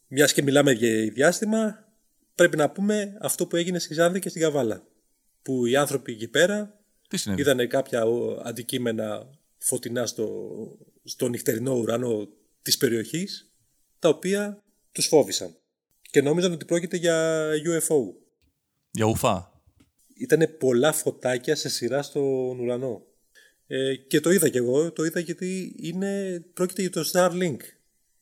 μιας 0.08 0.32
και 0.32 0.42
μιλάμε 0.42 0.72
για 0.72 1.10
διάστημα, 1.12 1.85
πρέπει 2.36 2.56
να 2.56 2.70
πούμε 2.70 3.16
αυτό 3.20 3.46
που 3.46 3.56
έγινε 3.56 3.78
στη 3.78 3.88
Ξάνθη 3.88 4.18
και 4.18 4.28
στην 4.28 4.42
Καβάλα. 4.42 4.86
Που 5.42 5.66
οι 5.66 5.76
άνθρωποι 5.76 6.12
εκεί 6.12 6.28
πέρα 6.28 6.80
Τι 7.08 7.16
συνέβη; 7.16 7.40
είδανε 7.40 7.66
κάποια 7.66 8.04
ο, 8.04 8.40
αντικείμενα 8.44 9.30
φωτεινά 9.58 10.06
στο, 10.06 10.50
στο 11.04 11.28
νυχτερινό 11.28 11.74
ουρανό 11.74 12.28
της 12.62 12.76
περιοχής, 12.76 13.52
τα 13.98 14.08
οποία 14.08 14.62
τους 14.92 15.06
φόβησαν. 15.06 15.56
Και 16.02 16.22
νόμιζαν 16.22 16.52
ότι 16.52 16.64
πρόκειται 16.64 16.96
για 16.96 17.48
UFO. 17.66 17.96
Για 18.90 19.06
ουφά. 19.06 19.62
Ήταν 20.14 20.56
πολλά 20.58 20.92
φωτάκια 20.92 21.56
σε 21.56 21.68
σειρά 21.68 22.02
στον 22.02 22.58
ουρανό. 22.58 23.02
Ε, 23.66 23.94
και 23.96 24.20
το 24.20 24.30
είδα 24.30 24.48
κι 24.48 24.56
εγώ, 24.56 24.92
το 24.92 25.04
είδα 25.04 25.20
γιατί 25.20 25.74
είναι, 25.78 26.40
πρόκειται 26.52 26.80
για 26.80 26.90
το 26.90 27.10
Starlink. 27.12 27.56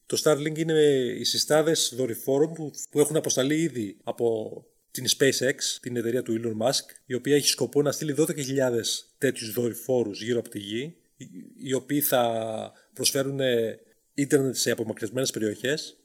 Το 0.07 0.21
Starlink 0.25 0.59
είναι 0.59 0.73
οι 1.19 1.25
συστάδες 1.25 1.93
δορυφόρων 1.97 2.53
που, 2.53 2.71
που 2.91 3.01
έχουν 3.01 3.17
αποσταλεί 3.17 3.61
ήδη 3.61 3.97
από 4.05 4.53
την 4.91 5.07
SpaceX, 5.19 5.55
την 5.81 5.97
εταιρεία 5.97 6.23
του 6.23 6.41
Elon 6.41 6.67
Musk, 6.67 6.85
η 7.07 7.15
οποία 7.15 7.35
έχει 7.37 7.49
σκοπό 7.49 7.83
να 7.83 7.93
στείλει 7.93 8.15
12.000 8.19 9.09
τέτοιους 9.19 9.53
δορυφόρους 9.53 10.23
γύρω 10.23 10.39
από 10.39 10.49
τη 10.49 10.59
Γη, 10.59 10.97
οι- 11.17 11.27
οι 11.69 11.73
οποίοι 11.73 12.01
θα 12.01 12.73
προσφέρουν 12.93 13.41
ε, 13.41 13.79
ίντερνετ 14.15 14.55
σε 14.55 14.71
απομακρυσμένες 14.71 15.31
περιοχές. 15.31 15.99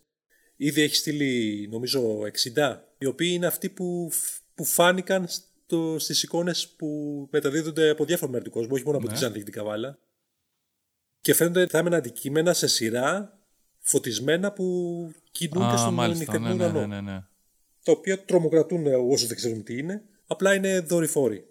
Ήδη 0.56 0.82
έχει 0.82 0.96
στείλει 0.96 1.68
νομίζω 1.72 2.20
60, 2.54 2.76
οι 2.98 3.06
οποίοι 3.06 3.30
είναι 3.34 3.46
αυτοί 3.48 3.70
που, 3.70 4.12
που 4.56 4.64
φάνηκαν 4.66 5.28
στο, 5.28 5.96
στις 6.00 6.24
εικόνες 6.24 6.68
που 6.68 6.88
μεταδίδονται 7.32 7.90
από 7.90 8.06
διάφορα 8.06 8.32
μέρη 8.32 8.44
του 8.44 8.52
κόσμου, 8.52 8.72
όχι 8.74 8.84
μόνο 8.86 8.98
από 8.98 9.06
Ναι. 9.08 9.12
τη 9.14 9.18
Ξάνθη 9.20 9.38
και 9.38 9.44
την 9.44 9.54
Καβάλα. 9.54 10.00
Και 11.22 11.34
φαίνονται 11.34 11.68
θάμενα 11.68 11.98
αντικείμενα 11.98 12.54
σε 12.54 12.68
σειρά 12.68 13.38
φωτισμένα 13.89 14.52
που 14.52 14.65
κινούνται 15.32 15.73
Α, 15.73 15.78
στον 15.78 15.93
μάλιστα. 15.93 16.19
νυχτερινό 16.23 16.49
Ναι, 16.49 16.56
ναι, 16.56 16.69
ουρανό. 16.69 16.88
ναι, 16.88 17.02
ναι, 17.02 17.12
ναι. 17.12 17.23
Τα 17.84 17.91
οποία 17.91 18.23
τρομοκρατούν 18.23 18.86
όσου 19.12 19.28
δεν 19.28 19.36
ξέρουν 19.36 19.63
τι 19.63 19.78
είναι. 19.78 20.02
Απλά 20.28 20.54
είναι 20.56 20.80
δορυφόροι. 20.80 21.43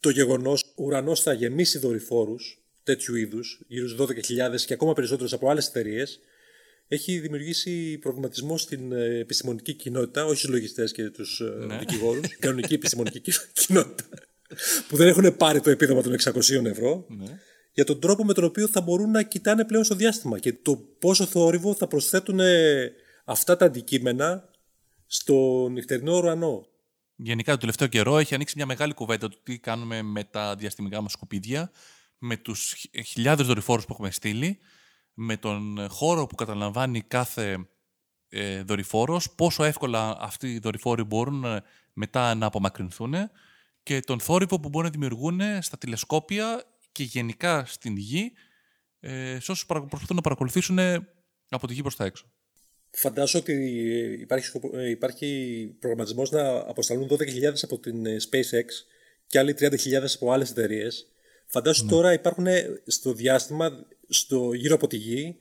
Το 0.00 0.10
γεγονός 0.10 0.62
ο 0.76 0.84
ουρανός 0.84 1.20
θα 1.20 1.32
γεμίσει 1.32 1.78
δορυφόρους 1.78 2.60
τέτοιου 2.82 3.14
είδους, 3.14 3.60
γύρω 3.68 3.88
στους 3.88 3.98
12.000 4.06 4.64
και 4.66 4.72
ακόμα 4.72 4.92
περισσότερους 4.92 5.32
από 5.32 5.48
άλλες 5.50 5.66
εταιρείες, 5.68 6.20
έχει 6.88 7.18
δημιουργήσει 7.18 7.98
προβληματισμό 7.98 8.56
στην 8.58 8.92
ε, 8.92 9.18
επιστημονική 9.18 9.72
κοινότητα, 9.74 10.24
όχι 10.24 10.36
στους 10.38 10.50
λογιστές 10.50 10.92
και 10.92 11.10
τους 11.10 11.42
Ναι. 11.66 11.78
δικηγόρους, 11.78 12.36
κανονική 12.38 12.74
επιστημονική 12.74 13.20
κι- 13.20 13.32
κοινότητα, 13.66 14.04
που 14.88 14.96
δεν 14.96 15.08
έχουν 15.08 15.36
πάρει 15.36 15.60
το 15.60 15.70
επίδομα 15.70 16.02
των 16.02 16.12
600 16.12 16.64
ευρώ, 16.64 17.06
Ναι. 17.08 17.38
Για 17.76 17.84
τον 17.84 18.00
τρόπο 18.00 18.24
με 18.24 18.32
τον 18.32 18.44
οποίο 18.44 18.68
θα 18.68 18.80
μπορούν 18.80 19.10
να 19.10 19.22
κοιτάνε 19.22 19.64
πλέον 19.64 19.84
στο 19.84 19.94
διάστημα 19.94 20.38
και 20.38 20.52
το 20.52 20.76
πόσο 20.76 21.26
θόρυβο 21.26 21.74
θα 21.74 21.86
προσθέτουν 21.86 22.40
ε, 22.40 22.92
αυτά 23.24 23.56
τα 23.56 23.64
αντικείμενα 23.64 24.48
στο 25.06 25.68
νυχτερινό 25.70 26.16
ουρανό. 26.16 26.66
Γενικά 27.16 27.52
το 27.52 27.58
τελευταίο 27.58 27.88
καιρό 27.88 28.18
έχει 28.18 28.34
ανοίξει 28.34 28.54
μια 28.56 28.66
μεγάλη 28.66 28.94
κουβέντα 28.94 29.28
του 29.28 29.38
τι 29.42 29.58
κάνουμε 29.58 30.02
με 30.02 30.24
τα 30.24 30.54
διαστημικά 30.54 31.00
μας 31.00 31.12
σκουπίδια, 31.12 31.70
με 32.18 32.36
τους 32.36 32.74
χι- 32.76 33.06
χιλιάδες 33.06 33.46
δορυφόρους 33.46 33.84
που 33.84 33.92
έχουμε 33.92 34.10
στείλει, 34.10 34.58
με 35.14 35.36
τον 35.36 35.78
ε, 35.78 35.86
χώρο 35.88 36.26
που 36.26 36.34
καταλαμβάνει 36.34 37.00
κάθε 37.00 37.68
ε, 38.28 38.62
δορυφόρος, 38.62 39.30
πόσο 39.30 39.64
εύκολα 39.64 40.16
αυτοί 40.20 40.52
οι 40.52 40.58
δορυφόροι 40.58 41.02
μπορούν 41.02 41.44
ε, 41.44 41.62
μετά 41.92 42.34
να 42.34 42.46
απομακρυνθούν 42.46 43.14
και 43.82 44.00
τον 44.00 44.20
θόρυβο 44.20 44.60
που 44.60 44.68
μπορούν 44.68 44.86
να 44.86 44.92
δημιουργούν 44.92 45.40
στα 45.60 45.78
τηλεσκόπια 45.78 46.64
και 46.96 47.02
γενικά 47.02 47.64
στην 47.66 47.96
γη 47.96 48.32
ε, 49.00 49.38
σε 49.40 49.50
όσους 49.50 49.66
παρα- 49.66 49.86
προσπαθούν 49.86 50.16
να 50.16 50.22
παρακολουθήσουν 50.22 50.78
από 51.48 51.66
τη 51.66 51.74
γη 51.74 51.80
προς 51.82 51.96
τα 51.96 52.04
έξω. 52.04 52.30
Φαντάζομαι 52.90 53.44
ότι 53.46 53.52
υπάρχει, 54.20 54.46
σκοπο- 54.46 54.76
ε, 54.78 54.90
υπάρχει 54.90 55.76
προγραμματισμός 55.80 56.30
να 56.30 56.48
αποσταλούν 56.58 57.08
12.000 57.08 57.62
από 57.62 57.78
την 57.78 58.06
ε, 58.06 58.16
SpaceX 58.30 58.64
και 59.26 59.38
άλλοι 59.38 59.54
30.000 59.58 60.14
από 60.14 60.32
άλλες 60.32 60.50
εταιρείες. 60.50 61.06
Φαντάζομαι 61.46 61.90
τώρα 61.90 62.12
υπάρχουν 62.12 62.46
ε, 62.46 62.82
στο 62.86 63.12
διάστημα, 63.12 63.86
στο, 64.08 64.52
γύρω 64.52 64.74
από 64.74 64.86
τη 64.86 64.96
γη, 64.96 65.36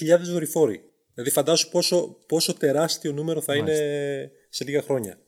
2.000 0.00 0.18
δορυφόροι. 0.20 0.82
Δηλαδή 1.14 1.30
φαντάζομαι 1.32 1.70
πόσο, 1.72 2.18
πόσο 2.26 2.54
τεράστιο 2.54 3.12
νούμερο 3.12 3.40
θα 3.40 3.54
είναι 3.56 3.74
σε 4.48 4.64
λίγα 4.64 4.82
χρόνια. 4.82 5.18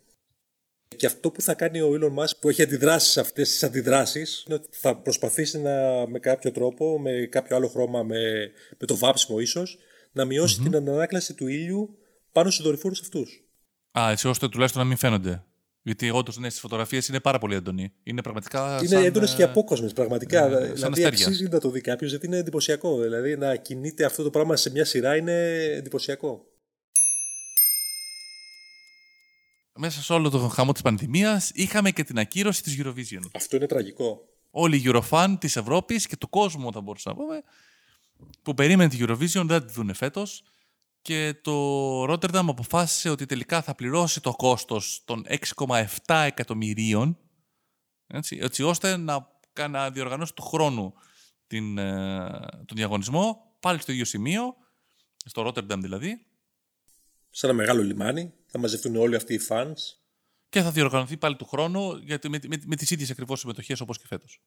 Και 0.96 1.06
αυτό 1.06 1.30
που 1.30 1.42
θα 1.42 1.54
κάνει 1.54 1.80
ο 1.80 1.90
Elon 1.94 2.22
Musk 2.22 2.32
που 2.40 2.48
έχει 2.48 2.62
αντιδράσεις 2.62 3.10
σε 3.10 3.20
αυτές 3.20 3.50
τις 3.50 3.62
αντιδράσεις 3.62 4.44
είναι 4.46 4.54
ότι 4.54 4.68
θα 4.70 4.96
προσπαθήσει 4.96 5.58
να, 5.58 6.06
με 6.08 6.18
κάποιο 6.18 6.52
τρόπο, 6.52 6.98
με 7.00 7.28
κάποιο 7.30 7.56
άλλο 7.56 7.68
χρώμα, 7.68 8.02
με, 8.02 8.50
με 8.78 8.86
το 8.86 8.96
βάψιμο 8.96 9.38
ίσως, 9.38 9.78
να 10.12 10.24
μειωσει 10.24 10.60
την 10.60 10.76
ανάκλαση 10.76 11.34
του 11.34 11.46
ήλιου 11.46 11.98
πάνω 12.32 12.50
στους 12.50 12.64
δορυφόρους 12.64 13.00
αυτούς. 13.00 13.44
Α, 13.98 14.10
έτσι 14.10 14.28
ώστε 14.28 14.48
τουλάχιστον 14.48 14.82
να 14.82 14.88
μην 14.88 14.96
φαίνονται. 14.96 15.44
Γιατί 15.82 16.10
όντω 16.10 16.32
ναι, 16.38 16.48
στις 16.48 16.60
φωτογραφίες 16.60 17.08
είναι 17.08 17.20
πάρα 17.20 17.38
πολύ 17.38 17.54
έντονοι. 17.54 17.92
Είναι 18.02 18.22
πραγματικά. 18.22 18.78
Είναι 18.78 18.88
σαν, 18.88 19.04
έντονες 19.04 19.32
ε, 19.32 19.36
και 19.36 19.42
απόκοσμες 19.42 19.92
πραγματικά. 19.92 20.46
ε, 20.46 20.50
σαν 20.50 20.74
δηλαδή 20.74 20.88
αστέρια. 21.04 21.26
αξίζει 21.26 21.48
να 21.48 21.60
το 21.60 21.70
δει 21.70 21.80
κάποιος 21.80 22.10
γιατί 22.10 22.26
είναι 22.26 22.36
εντυπωσιακό. 22.36 23.00
Δηλαδή 23.00 23.36
να 23.36 23.56
κινείται 23.56 24.04
αυτό 24.04 24.22
το 24.22 24.30
πράγμα 24.30 24.56
σε 24.56 24.70
μια 24.70 24.84
σειρά 24.84 25.16
είναι 25.16 25.54
εντυπωσιακό. 25.76 26.49
Μέσα 29.80 30.02
σε 30.02 30.12
όλο 30.12 30.30
τον 30.30 30.50
χαμό 30.50 30.72
της 30.72 30.82
πανδημίας 30.82 31.50
είχαμε 31.54 31.90
και 31.90 32.04
την 32.04 32.18
ακύρωση 32.18 32.62
της 32.62 32.76
Eurovision. 32.78 33.20
Αυτό 33.34 33.56
είναι 33.56 33.66
τραγικό. 33.66 34.28
Όλοι 34.50 34.76
οι 34.76 34.82
Eurofan 34.84 35.36
της 35.40 35.56
Ευρώπης 35.56 36.06
και 36.06 36.16
του 36.16 36.28
κόσμου 36.28 36.72
θα 36.72 36.80
μπορούσα 36.80 37.10
να 37.10 37.16
πούμε 37.16 37.42
που 38.42 38.54
περίμενε 38.54 38.90
τη 38.90 38.98
Eurovision 39.00 39.44
δεν 39.44 39.66
τη 39.66 39.72
δούνε 39.72 39.92
φέτος 39.92 40.42
και 41.02 41.34
το 41.42 42.02
Rotterdam 42.12 42.44
αποφάσισε 42.48 43.10
ότι 43.10 43.26
τελικά 43.26 43.62
θα 43.62 43.74
πληρώσει 43.74 44.20
το 44.20 44.32
κόστος 44.32 45.02
των 45.04 45.26
6,7 45.56 45.86
εκατομμυρίων 46.26 47.18
έτσι, 48.06 48.38
έτσι 48.40 48.62
ώστε 48.62 48.96
να, 48.96 49.28
να 49.70 49.90
διοργανώσει 49.90 50.34
του 50.34 50.42
χρόνου 50.42 50.94
την, 51.46 51.78
ε, 51.78 52.28
τον 52.66 52.76
διαγωνισμό 52.76 53.54
πάλι 53.60 53.80
στο 53.80 53.92
ίδιο 53.92 54.04
σημείο, 54.04 54.56
στο 55.24 55.46
Rotterdam 55.46 55.78
δηλαδή. 55.78 56.26
Σε 57.30 57.46
ένα 57.46 57.54
μεγάλο 57.54 57.82
λιμάνι, 57.82 58.32
θα 58.50 58.58
μαζευτούν 58.58 58.96
όλοι 58.96 59.16
αυτοί 59.16 59.34
οι 59.34 59.40
fans. 59.48 59.74
Και 60.48 60.62
θα 60.62 60.70
διοργανωθεί 60.70 61.16
πάλι 61.16 61.36
του 61.36 61.44
χρόνου 61.44 61.96
γιατί 61.96 62.28
με, 62.28 62.38
με, 62.48 62.56
με 62.66 62.76
τις 62.76 62.90
ίδιες 62.90 63.10
ακριβώς 63.10 63.40
συμμετοχές 63.40 63.80
όπως 63.80 63.98
και 63.98 64.06
φέτος. 64.06 64.40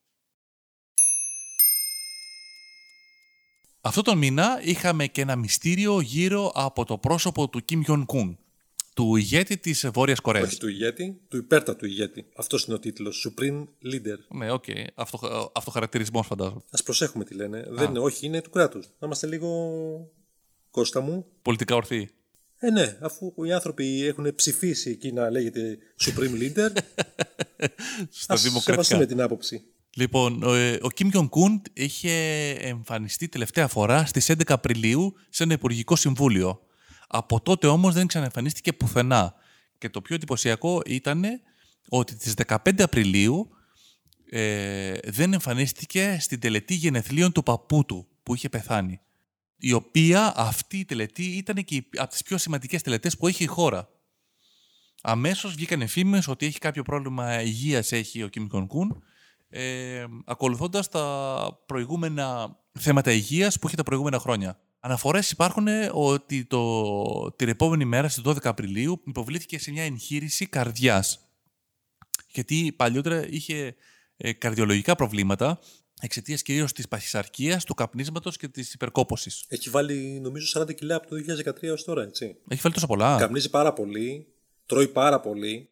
Αυτό 3.82 4.02
τον 4.02 4.18
μήνα 4.18 4.60
είχαμε 4.64 5.08
και 5.08 5.22
ένα 5.22 5.36
μυστήριο 5.36 6.00
γύρω 6.00 6.52
από 6.56 6.86
το 6.86 6.98
πρόσωπο 6.98 7.50
του 7.50 7.62
Kim 7.70 7.82
Jong-un, 7.88 8.36
του 8.94 9.16
ηγέτη 9.16 9.58
της 9.58 9.90
Βόρειας 9.94 10.20
Κορέας. 10.20 10.48
Όχι 10.48 10.58
του 10.58 10.68
ηγέτη, 10.68 11.22
του 11.28 11.38
υπέρτατου 11.38 11.86
ηγέτη. 11.86 12.26
Αυτός 12.36 12.66
είναι 12.66 12.76
ο 12.76 12.80
τίτλος, 12.80 13.28
Supreme 13.28 13.64
Leader. 13.64 14.18
Ναι, 14.30 14.52
OK. 14.52 14.64
Okay. 14.68 14.86
Αυτό, 14.96 15.52
αυτοχαρακτηρισμός 15.56 16.28
φαντάζομαι. 16.28 16.62
Ας 16.70 16.84
προσέχουμε 16.84 17.24
τι 17.24 17.34
λένε. 17.34 17.66
Δεν 17.70 17.90
είναι, 17.90 18.00
όχι, 18.00 18.26
είναι 18.26 18.42
του 18.42 18.50
κράτους. 18.50 18.86
Να 18.86 19.06
είμαστε 19.08 19.28
λίγο... 19.28 20.12
Κώστα 20.72 21.02
μου. 21.02 21.26
Πολιτικά 21.42 21.76
ορθή. 21.76 22.10
Ε, 22.66 22.70
ναι, 22.72 22.98
αφού 23.02 23.34
οι 23.46 23.54
άνθρωποι 23.54 24.06
έχουν 24.06 24.36
ψηφίσει 24.36 24.90
εκεί 24.90 25.12
να 25.12 25.30
λέγεται 25.30 25.78
Supreme 26.04 26.42
Leader. 26.42 26.70
Στα 28.10 28.36
δημοκρατικά. 28.36 28.98
Ας 28.98 29.06
την 29.06 29.22
άποψη. 29.22 29.64
Λοιπόν, 29.96 30.44
ο 30.82 30.90
Κιμ 30.90 31.08
Γιον 31.10 31.30
Κούντ 31.30 31.66
είχε 31.74 32.12
εμφανιστεί 32.50 33.28
τελευταία 33.28 33.68
φορά 33.68 34.06
στις 34.06 34.32
11 34.32 34.42
Απριλίου 34.48 35.14
σε 35.30 35.44
ένα 35.44 35.54
Υπουργικό 35.54 35.96
Συμβούλιο. 35.96 36.60
Από 37.08 37.42
τότε 37.42 37.68
όμως 37.68 37.94
δεν 37.94 38.08
ξαναεμφανίστηκε 38.08 38.74
πουθενά. 38.74 39.34
Και 39.78 39.90
το 39.90 40.02
πιο 40.02 40.16
εντυπωσιακό 40.16 40.82
ήταν 40.86 41.24
ότι 41.90 42.16
τις 42.16 42.34
15 42.48 42.82
Απριλίου 42.82 43.50
ε, 44.30 44.98
δεν 45.04 45.34
εμφανίστηκε 45.34 46.18
στην 46.20 46.40
τελετή 46.40 46.74
γενεθλίων 46.74 47.32
του 47.32 47.44
παππού 47.44 47.86
του 47.86 48.08
που 48.24 48.36
είχε 48.36 48.50
πεθάνει. 48.50 49.00
Η 49.66 49.74
οποία 49.74 50.34
αυτή 50.36 50.78
η 50.78 50.86
τελετή 50.86 51.24
ήταν 51.24 51.64
και 51.64 51.84
από 51.96 52.10
τις 52.10 52.24
πιο 52.24 52.38
σημαντικές 52.38 52.82
τελετές 52.82 53.18
που 53.18 53.28
έχει 53.28 53.44
η 53.44 53.48
χώρα. 53.48 53.90
Αμέσως 55.02 55.54
βγήκαν 55.54 55.88
φήμες 55.88 56.28
ότι 56.28 56.46
έχει 56.46 56.60
κάποιο 56.60 56.84
πρόβλημα 56.84 57.42
υγείας 57.42 57.92
έχει 57.92 58.24
ο 58.24 58.28
Κιμ 58.28 58.48
Κον 58.48 59.04
ε, 59.50 60.06
ακολουθώντας 60.26 60.90
τα 60.90 61.64
προηγούμενα 61.66 62.58
θέματα 62.80 63.12
υγείας 63.12 63.60
που 63.60 63.68
είχε 63.68 63.76
τα 63.76 63.84
προηγούμενα 63.84 64.20
χρόνια. 64.20 64.60
Αναφορές 64.80 65.32
υπάρχουν 65.32 65.68
ότι 65.92 66.46
το, 66.46 67.32
την 67.32 67.48
επόμενη 67.48 67.86
μέρα, 67.86 68.10
στις 68.10 68.24
12 68.26 68.38
Απριλίου, 68.44 69.02
υποβλήθηκε 69.06 69.60
σε 69.60 69.72
μια 69.72 69.84
εγχείρηση 69.84 70.46
καρδιάς. 70.46 71.20
Γιατί 72.28 72.74
παλιότερα 72.78 73.28
είχε 73.30 73.76
ε, 74.18 74.34
καρδιολογικά 74.34 74.96
προβλήματα 74.96 75.60
εξαιτίας 76.04 76.42
κυρίως 76.42 76.74
της 76.74 76.88
παχυσαρκίας, 76.88 77.64
του 77.64 77.74
καπνίσματος 77.74 78.38
και 78.38 78.48
της 78.48 78.74
υπερκόπωσης. 78.74 79.46
Έχει 79.48 79.70
βάλει 79.70 80.20
νομίζω 80.22 80.62
40 80.62 80.74
κιλά 80.76 80.96
από 80.96 81.08
το 81.08 81.16
2013 81.16 81.64
έως 81.68 81.84
τώρα, 81.84 82.04
έτσι. 82.04 82.38
Έχει 82.48 82.62
βάλει 82.62 82.74
τόσο 82.74 82.88
πολλά. 82.88 83.18
Καπνίζει 83.18 83.50
πάρα 83.50 83.74
πολύ, 83.74 84.28
τρώει 84.66 84.88
πάρα 84.88 85.20
πολύ. 85.20 85.70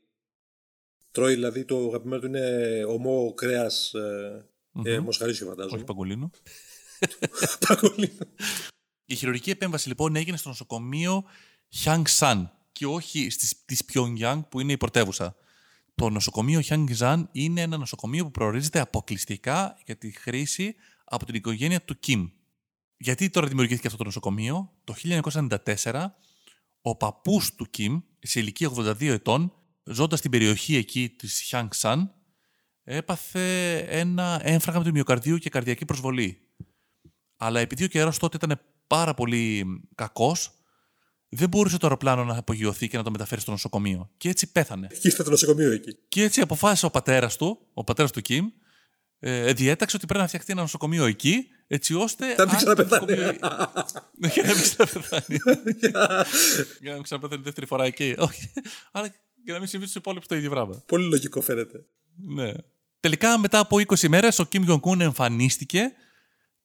Τρώει 1.12 1.34
δηλαδή 1.34 1.66
το 1.66 1.78
αγαπημένο 1.88 2.22
του 2.22 2.28
είναι 2.28 2.84
ομό 2.88 3.34
κρέας 3.34 3.94
ε, 3.94 4.46
mm-hmm. 4.74 4.86
ε, 4.86 5.00
μοσχαρίσιο, 5.00 5.48
φαντάζομαι. 5.48 5.76
Όχι 5.76 5.84
παγκολίνο. 5.84 6.32
παγκολίνο. 7.68 8.26
Η 9.06 9.16
χειρουργική 9.16 9.50
επέμβαση 9.50 9.88
λοιπόν 9.88 10.16
έγινε 10.16 10.38
στο 10.38 10.50
νοσοκομείο 10.50 11.24
Hyang 11.84 12.46
και 12.72 12.86
όχι 12.86 13.28
της 13.66 13.84
Pyongyang 13.94 14.42
που 14.50 14.60
είναι 14.60 14.72
η 14.72 14.78
πρωτεύουσα. 14.78 15.36
Το 16.02 16.10
νοσοκομείο 16.10 16.62
Hyang 16.64 17.24
είναι 17.32 17.62
ένα 17.62 17.78
νοσοκομείο 17.78 18.24
που 18.24 18.32
προορίζεται 18.32 18.80
αποκλειστικά 18.80 19.78
για 19.86 19.98
τη 19.98 20.12
χρήση 20.12 20.76
από 21.04 21.26
την 21.26 21.36
οικογένεια 21.36 21.82
του 21.82 22.00
Κιμ. 22.00 22.30
Γιατί 22.98 23.30
τώρα 23.30 23.48
δημιουργήθηκε 23.48 23.88
αυτό 23.88 24.00
το 24.00 24.04
νοσοκομείο, 24.04 24.72
το 24.84 24.96
1994 25.84 26.06
ο 26.82 26.96
παππούς 26.96 27.56
του 27.56 27.70
Κιμ, 27.70 28.00
σε 28.20 28.40
ηλικία 28.40 28.72
82 28.76 29.02
ετών, 29.02 29.54
ζώντας 29.84 30.20
στην 30.20 30.32
περιοχή 30.32 30.76
εκεί 30.76 31.10
της 31.10 31.40
Χιάνγκ 31.42 31.72
έπαθε 32.84 33.78
ένα 33.78 34.40
έμφραγμα 34.44 34.84
του 34.84 34.92
μυοκαρδίου 34.92 35.38
και 35.38 35.50
καρδιακή 35.50 35.86
προσβολή. 35.86 36.38
Αλλά 37.38 37.60
επειδή 37.60 37.84
ο 37.84 37.88
καιρός 37.88 38.18
τότε 38.18 38.38
ήταν 38.38 38.62
πάρα 38.88 39.14
πολύ 39.14 39.66
κακός, 39.96 40.61
δεν 41.34 41.50
μπορούσε 41.50 41.78
το 41.78 41.86
αεροπλάνο 41.88 42.24
να 42.24 42.38
απογειωθεί 42.38 42.88
και 42.88 42.98
να 42.98 43.04
το 43.04 43.12
μεταφέρει 43.12 43.42
στο 43.42 43.52
νοσοκομείο. 43.52 44.10
Και 44.18 44.30
έτσι 44.30 44.52
πέθανε. 44.52 44.88
Και 44.88 45.00
ήρθε 45.08 45.24
το 45.24 45.30
νοσοκομείο 45.30 45.72
εκεί. 45.72 45.98
Και 46.08 46.24
έτσι 46.24 46.42
αποφάσισε 46.42 46.86
ο 46.86 46.90
πατέρας 46.90 47.38
του, 47.38 47.60
ο 47.74 47.84
πατέρας 47.84 48.12
του 48.12 48.22
Κιμ, 48.22 48.48
ε, 49.20 49.54
διέταξε 49.54 49.96
ότι 49.96 50.06
πρέπει 50.06 50.22
να 50.22 50.28
φτιαχτεί 50.28 50.52
ένα 50.52 50.62
νοσοκομείο 50.62 51.06
εκεί, 51.06 51.48
έτσι 51.68 51.94
ώστε. 51.94 52.36
Να 52.38 52.46
μην 52.46 52.56
ξαναπεθάνει. 52.56 53.14
Για 54.34 54.44
να 54.44 54.54
μην 54.54 54.62
ξαναπεθάνει. 54.62 55.40
Για 56.82 56.90
να 56.90 56.94
μην 56.94 57.04
ξαναπεθάνει 57.04 57.42
δεύτερη 57.42 57.66
φορά 57.66 57.86
εκεί. 57.86 58.16
Όχι. 58.18 58.52
Αλλά 58.92 59.14
για 59.44 59.54
να 59.54 59.60
μην 59.60 59.68
συμβεί 59.68 59.86
στους 59.86 59.98
υπόλοιπους 59.98 60.28
το 60.28 60.36
ίδιο 60.36 60.50
πράγμα. 60.50 60.84
Πολύ 60.86 61.10
λογικό 61.10 61.42
φαίνεται. 61.42 61.86
Ναι. 62.16 62.52
Τελικά 63.00 63.38
μετά 63.38 63.60
από 63.60 63.78
20 63.78 64.08
μέρες 64.08 64.40
ο 64.40 64.46
Κιμ 64.46 64.64
Γιονκούν 64.64 65.02
εμφανίστηκε 65.02 65.92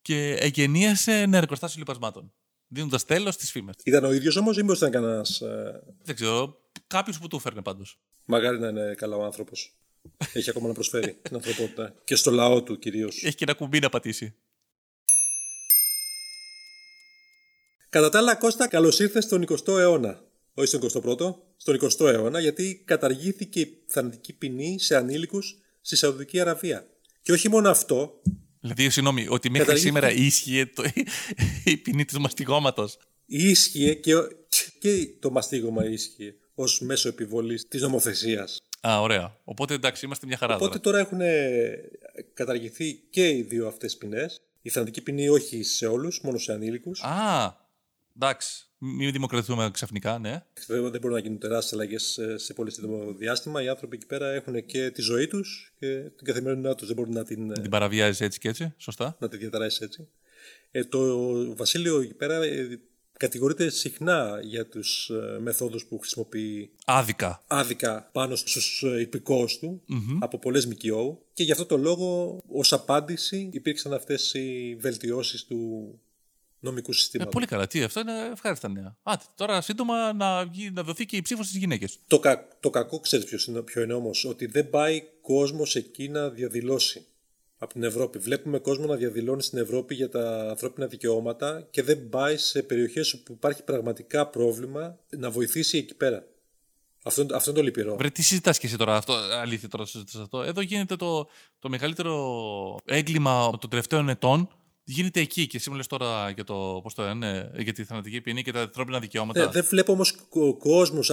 και 0.02 0.32
εγγενίασε 0.32 1.20
ένα 1.20 1.36
εργοστάσιο 1.36 1.78
λιπασμάτων. 1.78 2.32
Δίνοντας 2.68 3.04
τέλος 3.04 3.34
στις 3.34 3.50
φήμες. 3.50 3.74
Ήταν 3.84 4.04
ο 4.04 4.12
ίδιος 4.12 4.36
όμως 4.36 4.56
ή 4.58 4.60
μήπως 4.60 4.76
ήταν 4.76 4.90
κανένας. 4.90 5.40
Ε... 5.40 5.82
Δεν 6.02 6.14
ξέρω. 6.14 6.60
Κάποιος 6.86 7.18
που 7.18 7.28
του 7.28 7.36
έφερνε 7.36 7.62
πάντως. 7.62 7.98
Μαγάρι 8.24 8.58
να 8.58 8.68
είναι 8.68 8.94
καλά 8.96 9.16
ο 9.16 9.24
άνθρωπος. 9.24 9.76
Έχει 10.32 10.50
ακόμα 10.50 10.68
να 10.68 10.74
προσφέρει 10.74 11.18
την 11.22 11.36
ανθρωπότητα. 11.36 11.94
Και 12.04 12.14
στο 12.14 12.30
λαό 12.30 12.62
του 12.62 12.78
κυρίως. 12.78 13.22
Έχει 13.24 13.34
και 13.34 13.44
ένα 13.44 13.54
κουμπί 13.54 13.78
να 13.78 13.88
πατήσει. 13.88 14.34
Κατά 17.88 18.08
τα 18.08 18.18
άλλα, 18.18 18.36
Κώστα, 18.36 18.68
καλώς 18.68 18.98
ήρθες 18.98 19.24
στον 19.24 19.44
20ο 19.48 19.78
αιώνα. 19.78 20.24
Όχι 20.54 20.66
στον 20.66 20.80
21ο, 20.80 21.34
στον 21.56 21.78
20ο 21.80 22.06
αιώνα, 22.06 22.40
γιατί 22.40 22.82
καταργήθηκε 22.84 23.60
η 23.60 23.84
θανατική 23.86 24.32
ποινή 24.32 24.80
σε 24.80 24.96
ανήλικους 24.96 25.58
στη 25.80 25.96
Σαουδική 25.96 26.40
Αραβία. 26.40 26.86
Και 27.22 27.32
όχι 27.32 27.48
μόνο 27.48 27.68
αυτό, 27.68 28.20
Δηλαδή, 28.68 28.90
συγγνώμη, 28.90 29.26
ότι 29.28 29.50
μέχρι 29.50 29.78
σήμερα 29.78 30.12
ίσχυε 30.12 30.66
το, 30.66 30.84
η 31.64 31.76
ποινή 31.76 32.04
του 32.04 32.20
μαστιγώματος. 32.20 32.98
Ίσχυε 33.26 33.94
και, 33.94 34.14
και 34.78 35.08
το 35.20 35.30
μαστίγωμα 35.30 35.84
ίσχυε 35.84 36.34
ως 36.54 36.80
μέσο 36.80 37.08
επιβολής 37.08 37.68
της 37.68 37.82
νομοθεσίας. 37.82 38.60
Α, 38.88 39.00
ωραία. 39.00 39.36
Οπότε 39.44 39.74
εντάξει, 39.74 40.04
είμαστε 40.04 40.26
μια 40.26 40.36
χαρά. 40.36 40.54
Οπότε 40.54 40.78
τώρα 40.78 40.98
έχουν 40.98 41.18
καταργηθεί 42.34 42.92
και 43.10 43.28
οι 43.28 43.42
δύο 43.42 43.66
αυτές 43.66 43.96
ποινές. 43.96 44.40
Η 44.62 44.70
θανατική 44.70 45.00
ποινή 45.00 45.28
όχι 45.28 45.62
σε 45.62 45.86
όλους, 45.86 46.20
μόνο 46.22 46.38
σε 46.38 46.52
ανήλικους. 46.52 47.02
Α, 47.02 47.56
εντάξει. 48.16 48.60
Μην 48.78 49.12
δημοκρατηθούμε 49.12 49.70
ξαφνικά, 49.72 50.18
ναι. 50.18 50.44
Βέβαια 50.66 50.90
δεν 50.90 51.00
μπορούν 51.00 51.16
να 51.16 51.22
γίνουν 51.22 51.38
τεράστιες 51.38 51.72
αλλαγές 51.72 52.18
σε 52.34 52.54
πολύ 52.54 52.70
σύντομο 52.70 53.12
διάστημα. 53.12 53.62
Οι 53.62 53.68
άνθρωποι 53.68 53.96
εκεί 53.96 54.06
πέρα 54.06 54.32
έχουν 54.32 54.66
και 54.66 54.90
τη 54.90 55.02
ζωή 55.02 55.26
τους 55.26 55.72
και 55.78 56.00
την 56.16 56.26
καθημερινότητά 56.26 56.74
τους. 56.74 56.86
Δεν 56.86 56.96
μπορούν 56.96 57.12
να 57.12 57.24
την. 57.24 57.52
Την 57.52 57.70
παραβιάζεις 57.70 58.20
έτσι 58.20 58.38
και 58.38 58.48
έτσι, 58.48 58.74
σωστά. 58.76 59.16
Να 59.20 59.28
τη 59.28 59.36
διαταράσεις 59.36 59.80
έτσι. 59.80 60.08
Ε, 60.70 60.84
το 60.84 61.56
Βασίλειο 61.56 62.00
εκεί 62.00 62.14
πέρα 62.14 62.34
ε, 62.34 62.80
κατηγορείται 63.18 63.68
συχνά 63.68 64.40
για 64.42 64.66
τους 64.66 65.10
ε, 65.10 65.38
μεθόδους 65.40 65.84
που 65.86 65.98
χρησιμοποιεί. 65.98 66.70
Άδικα. 66.84 67.44
Άδικα 67.46 68.08
πάνω 68.12 68.36
στους 68.36 68.82
ε, 68.82 69.00
υπηκόους 69.00 69.58
του 69.58 69.82
mm-hmm. 69.88 70.18
από 70.20 70.38
πολλές 70.38 70.66
ΜΚΟ. 70.66 71.22
Και 71.32 71.42
γι' 71.42 71.52
αυτό 71.52 71.66
το 71.66 71.76
λόγο, 71.76 72.40
ως 72.48 72.72
απάντηση, 72.72 73.48
υπήρξαν 73.52 73.92
αυτές 73.92 74.34
οι 74.34 74.76
βελτιώσεις 74.80 75.44
του 75.44 75.90
νομικού 76.66 76.92
συστήματος. 76.92 77.32
Ε, 77.32 77.34
πολύ 77.34 77.46
καλά. 77.46 77.66
Τι, 77.66 77.82
αυτό 77.82 78.00
είναι 78.00 78.12
ευχάριστα 78.32 78.68
νέα. 78.68 78.96
Α, 79.02 79.14
τώρα 79.34 79.60
σύντομα 79.60 80.12
να, 80.12 80.44
να 80.72 80.82
δοθεί 80.82 81.06
και 81.06 81.16
η 81.16 81.22
ψήφος 81.22 81.46
στις 81.46 81.58
γυναίκες. 81.58 81.98
Το, 82.06 82.18
κα, 82.18 82.48
το 82.60 82.70
κακό, 82.70 83.00
ξέρεις 83.00 83.24
ποιος 83.26 83.46
είναι, 83.46 83.62
ποιο 83.62 83.82
είναι 83.82 83.92
όμως, 83.92 84.24
ότι 84.24 84.46
δεν 84.46 84.70
πάει 84.70 85.02
κόσμος 85.20 85.76
εκεί 85.76 86.08
να 86.08 86.28
διαδηλώσει 86.28 87.06
από 87.58 87.72
την 87.72 87.82
Ευρώπη. 87.82 88.18
Βλέπουμε 88.18 88.58
κόσμο 88.58 88.86
να 88.86 88.96
διαδηλώνει 88.96 89.42
στην 89.42 89.58
Ευρώπη 89.58 89.94
για 89.94 90.08
τα 90.08 90.48
ανθρώπινα 90.48 90.86
δικαιώματα 90.86 91.66
και 91.70 91.82
δεν 91.82 92.08
πάει 92.08 92.36
σε 92.36 92.62
περιοχές 92.62 93.12
όπου 93.12 93.32
υπάρχει 93.32 93.62
πραγματικά 93.62 94.26
πρόβλημα 94.26 94.98
να 95.10 95.30
βοηθήσει 95.30 95.78
εκεί 95.78 95.94
πέρα. 95.94 96.26
Αυτό, 97.02 97.26
αυτό 97.34 97.50
είναι 97.50 97.58
το 97.58 97.64
λυπηρό. 97.64 97.96
Βρε, 97.96 98.10
τι 98.10 98.22
συζητάς 98.22 98.58
και 98.58 98.66
εσύ 98.66 98.76
τώρα, 98.76 98.96
αυτό, 98.96 99.12
αλήθεια 99.12 99.68
τώρα 99.68 99.86
συζητάς 99.86 100.20
αυτό. 100.20 100.42
Εδώ 100.42 100.60
γίνεται 100.60 100.96
το, 100.96 101.28
το 101.58 101.68
μεγαλύτερο 101.68 102.78
έγκλημα 102.84 103.50
των 103.60 103.70
τελευταίων 103.70 104.08
ετών 104.08 104.48
γίνεται 104.86 105.20
εκεί. 105.20 105.46
Και 105.46 105.56
εσύ 105.56 105.70
μου 105.70 105.76
λες 105.76 105.86
τώρα 105.86 106.30
για, 106.30 106.44
το, 106.44 106.80
πώς 106.82 106.94
το 106.94 107.02
λένε, 107.02 107.50
για 107.58 107.72
τη 107.72 107.84
θανατική 107.84 108.20
ποινή 108.20 108.42
και 108.42 108.52
τα 108.52 108.60
ανθρώπινα 108.60 108.98
δικαιώματα. 108.98 109.44
Ναι, 109.44 109.50
δεν 109.50 109.64
βλέπω 109.68 109.92
όμως 109.92 110.14
ο 110.28 110.56
κόσμος, 110.56 111.10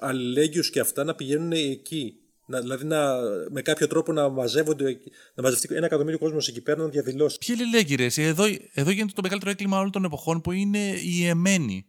αλληλέγγυου 0.00 0.62
και 0.72 0.80
αυτά 0.80 1.04
να 1.04 1.14
πηγαίνουν 1.14 1.52
εκεί. 1.52 2.14
Να, 2.46 2.60
δηλαδή 2.60 2.84
να, 2.84 3.14
με 3.50 3.62
κάποιο 3.62 3.86
τρόπο 3.86 4.12
να 4.12 4.28
μαζεύονται, 4.28 4.98
να 5.34 5.42
μαζευτεί 5.42 5.74
ένα 5.74 5.86
εκατομμύριο 5.86 6.18
κόσμος 6.18 6.48
εκεί 6.48 6.60
πέρα 6.60 6.82
να 6.82 6.88
διαδηλώσει. 6.88 7.38
Ποιοι 7.38 7.56
αλληλέγγυοι, 7.58 8.10
εδώ, 8.16 8.44
εδώ 8.72 8.90
γίνεται 8.90 9.12
το 9.14 9.22
μεγαλύτερο 9.22 9.50
έγκλημα 9.50 9.78
όλων 9.78 9.90
των 9.90 10.04
εποχών 10.04 10.40
που 10.40 10.52
είναι 10.52 10.94
η 11.02 11.26
εμένη. 11.26 11.86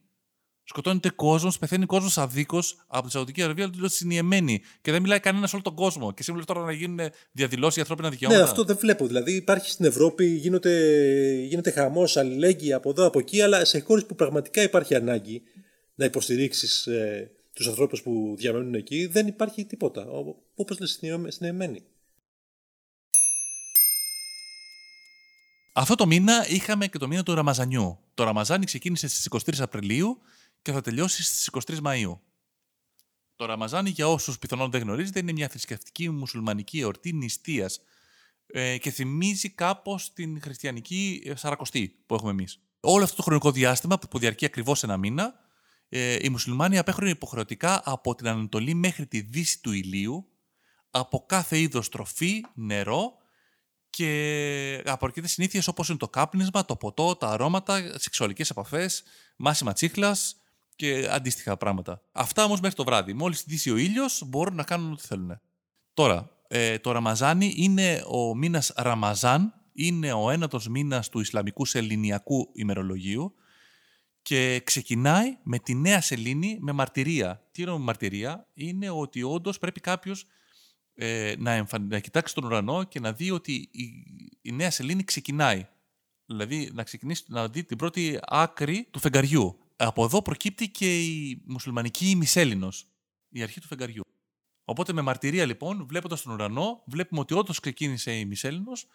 Σκοτώνεται 0.72 1.10
κόσμος, 1.10 1.60
πεθαίνει 1.60 1.86
κόσμος 1.86 2.18
αδίκως 2.18 2.78
από 2.88 3.06
τη 3.06 3.12
Σαουδική 3.12 3.42
Αραβία, 3.42 3.72
αλλά 3.78 3.88
στην 3.88 4.10
Ιεμένη. 4.10 4.62
Και 4.82 4.92
δεν 4.92 5.02
μιλάει 5.02 5.20
κανένας 5.20 5.54
όλο 5.54 5.62
τον 5.62 5.76
κόσμο. 5.76 6.14
Και 6.14 6.24
σήμερα 6.24 6.46
τώρα 6.46 6.62
να 6.62 6.72
γίνουν 6.72 7.00
διαδηλώσει 7.32 7.74
για 7.74 7.82
ανθρώπινα 7.82 8.10
δικαιώματα. 8.10 8.42
Ναι, 8.42 8.50
αυτό 8.50 8.64
δεν 8.64 8.78
βλέπω. 8.80 9.08
Δηλαδή 9.08 9.36
υπάρχει 9.36 9.70
στην 9.70 9.86
Ευρώπη, 9.86 10.26
γίνεται, 10.26 10.72
γίνεται 11.48 11.72
χαμός, 11.72 12.18
αλληλέγγυη 12.18 12.74
από 12.74 12.90
εδώ, 12.90 13.06
από 13.06 13.20
εκεί, 13.20 13.42
αλλά 13.42 13.66
σε 13.66 13.80
χώρες 13.80 14.06
που 14.06 14.16
πραγματικά 14.16 14.62
υπάρχει 14.62 14.96
ανάγκη 14.96 15.42
να 15.96 16.06
υποστηρίξεις 16.06 16.86
ε, 16.88 17.32
τους 17.54 17.68
ανθρώπους 17.68 18.02
που 18.02 18.36
διαμένουν 18.38 18.74
εκεί, 18.74 19.06
δεν 19.06 19.28
υπάρχει 19.28 19.66
τίποτα. 19.66 20.06
Όπως 20.56 20.80
λες 20.80 21.00
στην 21.30 21.46
Ιεμένη. 21.46 21.84
Αυτό 25.74 25.96
το 25.96 26.06
μήνα 26.06 26.48
είχαμε 26.50 26.88
και 26.88 26.98
το 26.98 27.08
μήνα 27.08 27.24
του 27.24 27.36
Ραμαζανιού. 27.36 28.00
Το 28.14 28.24
Ραμαζάνι 28.24 28.66
ξεκίνησε 28.66 29.08
στις 29.08 29.28
23 29.30 29.60
Απριλίου 29.60 30.22
και 30.62 30.72
θα 30.72 30.82
τελειώσει 30.82 31.24
στις 31.24 31.50
23 31.68 31.78
Μαΐου. 31.84 32.20
Το 33.36 33.46
Ραμαζάνι, 33.46 33.90
για 33.90 34.08
όσους 34.08 34.40
πιθανόν 34.40 34.72
δεν 34.72 34.82
γνωρίζετε, 34.82 35.20
είναι 35.20 35.32
μια 35.32 35.48
θρησκευτική 35.50 36.10
μουσουλμανική 36.10 36.80
εορτή 36.80 37.14
νηστείας 37.14 37.80
ε, 38.46 38.78
και 38.78 38.92
θυμίζει 38.92 39.50
κάπως 39.50 40.14
την 40.14 40.42
χριστιανική 40.42 41.24
ε, 41.26 41.36
Σαρακοστή 41.36 42.04
που 42.06 42.16
έχουμε 42.16 42.32
εμείς. 42.32 42.60
Όλο 42.80 43.04
αυτό 43.04 43.16
το 43.16 43.22
χρονικό 43.22 43.52
διάστημα 43.52 44.00
που 44.00 44.20
διαρκεί 44.20 44.46
ακριβώς 44.46 44.84
ένα 44.84 44.98
μήνα, 44.98 45.34
ε, 45.90 46.18
οι 46.22 46.30
μουσουλμάνοι 46.30 46.78
απέχουν 46.78 47.08
υποχρεωτικά 47.08 47.82
από 47.86 48.16
την 48.16 48.28
Ανατολή 48.28 48.74
μέχρι 48.74 49.08
τη 49.08 49.22
δύση 49.22 49.62
του 49.62 49.72
ηλίου, 49.72 50.28
από 50.92 51.26
κάθε 51.26 51.60
είδος 51.60 51.90
τροφή, 51.90 52.46
νερό 52.54 53.18
και 53.90 54.84
απορροκείται 54.86 55.28
συνήθειες 55.28 55.68
όπως 55.68 55.90
είναι 55.90 55.98
το 55.98 56.10
κάπνισμα, 56.10 56.66
το 56.66 56.76
ποτό, 56.76 57.16
τα 57.16 57.28
αρώματα, 57.30 58.00
σεξουαλικές 58.00 58.50
επαφές, 58.50 59.04
μάσιμα 59.36 59.74
τσίχλας, 59.74 60.41
και 60.82 61.08
αντίστοιχα 61.12 61.58
πράγματα. 61.58 62.02
Αυτά 62.12 62.44
όμως 62.44 62.60
μέχρι 62.60 62.76
το 62.76 62.84
βράδυ. 62.84 63.14
Μόλις 63.14 63.46
ντύσει 63.46 63.72
ο 63.72 63.78
ήλιος, 63.78 64.24
μπορούν 64.28 64.56
να 64.56 64.64
κάνουν 64.64 64.92
ό,τι 64.92 65.06
θέλουν. 65.06 65.40
Τώρα, 65.94 66.30
ε, 66.48 66.80
το 66.80 66.92
Ραμαζάνι 66.92 67.54
είναι 67.56 68.04
ο 68.08 68.36
μήνας 68.36 68.74
Ραμαζάν, 68.76 69.54
είναι 69.74 70.14
ο 70.14 70.30
ένατος 70.30 70.68
μήνας 70.68 71.10
του 71.10 71.20
Ισλαμικού 71.20 71.66
Σεληνιακού 71.66 72.52
ημερολογίου 72.54 73.34
και 74.22 74.62
ξεκινάει 74.64 75.38
με 75.44 75.60
τη 75.60 75.76
νέα 75.76 76.02
σελήνη 76.02 76.58
με 76.60 76.72
μαρτυρία. 76.72 77.48
Τι 77.52 77.62
εννοώ 77.62 77.78
με 77.78 77.84
μαρτυρία, 77.84 78.48
είναι 78.54 78.90
ότι 78.90 79.24
όντως 79.24 79.60
πρέπει 79.60 79.80
κάποιος 79.80 80.26
ε, 80.94 81.34
να, 81.38 81.68
να 81.82 82.00
κοιτάξει 82.00 82.34
τον 82.34 82.44
ουρανό 82.44 82.84
και 82.84 83.00
να 83.00 83.14
δει 83.14 83.32
ότι 83.32 83.70
η, 83.72 83.84
η 84.42 84.52
νέα 84.52 84.72
σελήνη 84.72 85.04
ξεκινάει. 85.04 85.68
Δηλαδή 86.26 86.70
να 86.74 86.84
ξεκινήσει 86.84 87.24
να 87.28 87.48
δει 87.48 87.64
την 87.64 87.78
πρώτη 87.78 88.20
άκρη 88.22 88.88
του 88.92 89.00
φεγγαριού. 89.00 89.56
Από 89.84 90.04
εδώ 90.04 90.22
προκύπτει 90.22 90.70
και 90.70 91.02
η 91.02 91.42
μουσουλμανική 91.46 92.10
ημισέλινος, 92.10 92.88
η 93.30 93.42
αρχή 93.42 93.60
του 93.60 93.68
φεγγαριού. 93.68 94.04
Οπότε 94.66 94.94
με 94.94 95.02
μαρτυρία 95.02 95.46
λοιπόν, 95.46 95.86
βλέποντας 95.86 96.22
τον 96.22 96.34
ουρανό, 96.34 96.84
βλέπουμε 96.86 97.22
ότι 97.22 97.34
όντως 97.34 97.60
ξεκίνησε 97.60 98.16
η 98.16 98.20
ημισέλινος 98.24 98.88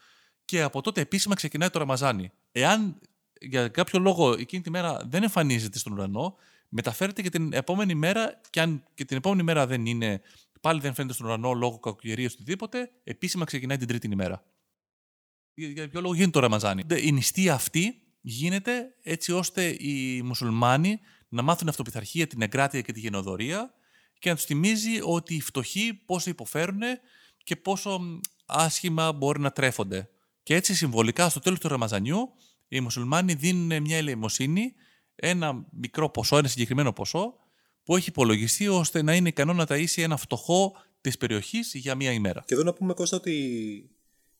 και 0.45 0.63
από 0.63 0.81
τότε 0.81 1.01
επίσημα 1.01 1.35
ξεκινάει 1.35 1.71
το 1.71 1.79
Ραμαζάνι. 1.79 2.31
Εάν 2.53 2.99
για 3.41 3.69
κάποιο 3.69 3.99
λόγο 3.99 4.33
εκείνη 4.33 4.63
τη 4.63 4.71
μέρα 4.71 5.03
δεν 5.07 5.23
εμφανίζεται 5.23 5.79
στον 5.79 5.93
ουρανό, 5.93 6.37
μεταφέρεται 6.69 7.23
και 7.23 7.29
την 7.29 7.53
επόμενη 7.53 7.95
μέρα, 7.95 8.41
και 8.51 8.61
αν 8.61 8.85
και 8.95 9.05
την 9.05 9.17
επόμενη 9.17 9.43
μέρα 9.43 9.67
δεν 9.67 9.87
είναι, 9.87 10.21
πάλι 10.61 10.81
δεν 10.81 10.95
φαίνεται 10.95 11.15
στον 11.15 11.27
ουρανό 11.27 11.53
λόγω 11.53 11.79
κακοκαιρίας 11.79 12.33
οτιδήποτε, 12.33 12.91
επίσημα 13.05 13.45
ξεκινάει 13.45 13.77
την 13.77 13.87
τρίτη 13.87 14.07
ημέρα. 14.07 14.45
Για 15.55 15.89
ποιο 15.89 16.01
λόγο 16.01 16.15
γίνεται 16.15 16.31
το 16.31 16.41
Ραμαζάνι. 16.41 16.83
Η 16.97 17.13
νηστεία 17.13 17.55
αυτή 17.55 18.01
γίνεται 18.29 18.95
έτσι 19.03 19.33
ώστε 19.33 19.77
οι 19.79 20.23
μουσουλμάνοι 20.23 21.01
να 21.29 21.43
μάθουν 21.43 21.69
αυτοπιθαρχία, 21.69 22.27
την 22.27 22.43
εγκράτεια 22.43 22.81
και 22.81 22.93
τη 22.93 23.01
γενοδορία 23.01 23.75
και 24.19 24.29
να 24.29 24.35
τους 24.35 24.45
θυμίζει 24.45 25.01
ότι 25.03 25.35
οι 25.35 25.41
φτωχοί 25.41 25.95
πόσο 25.95 26.31
υποφέρουν 26.31 26.81
και 27.45 27.57
πόσο 27.57 28.01
άσχημα 28.47 29.13
μπορεί 29.13 29.41
να 29.41 29.51
τρέφονται. 29.51 30.09
Και 30.43 30.55
έτσι 30.55 30.75
συμβολικά 30.75 31.29
στο 31.29 31.41
τέλος 31.41 31.59
του 31.59 31.69
Ραμαζανιού 31.69 32.33
οι 32.69 32.81
μουσουλμάνοι 32.81 33.35
δίνουν 33.35 33.83
μια 33.83 33.97
ελεημοσύνη, 33.97 34.75
ένα 35.15 35.67
μικρό 35.73 36.11
ποσό, 36.11 36.39
ένα 36.39 36.49
συγκεκριμένο 36.49 36.93
ποσό 36.93 37.35
που 37.83 37.97
έχει 37.97 38.09
υπολογιστεί 38.09 38.69
ώστε 38.69 39.03
να 39.03 39.15
είναι 39.15 39.29
ικανό 39.29 39.53
να 39.53 39.65
ταΐσει 39.69 40.03
ένα 40.03 40.17
φτωχό 40.17 40.77
της 41.01 41.17
περιοχής 41.17 41.75
για 41.75 41.95
μία 41.95 42.13
ημέρα. 42.13 42.43
Και 42.47 42.55
εδώ 42.55 42.63
να 42.63 42.73
πούμε 42.73 42.95
Κώστα 42.95 43.17
ότι 43.17 43.96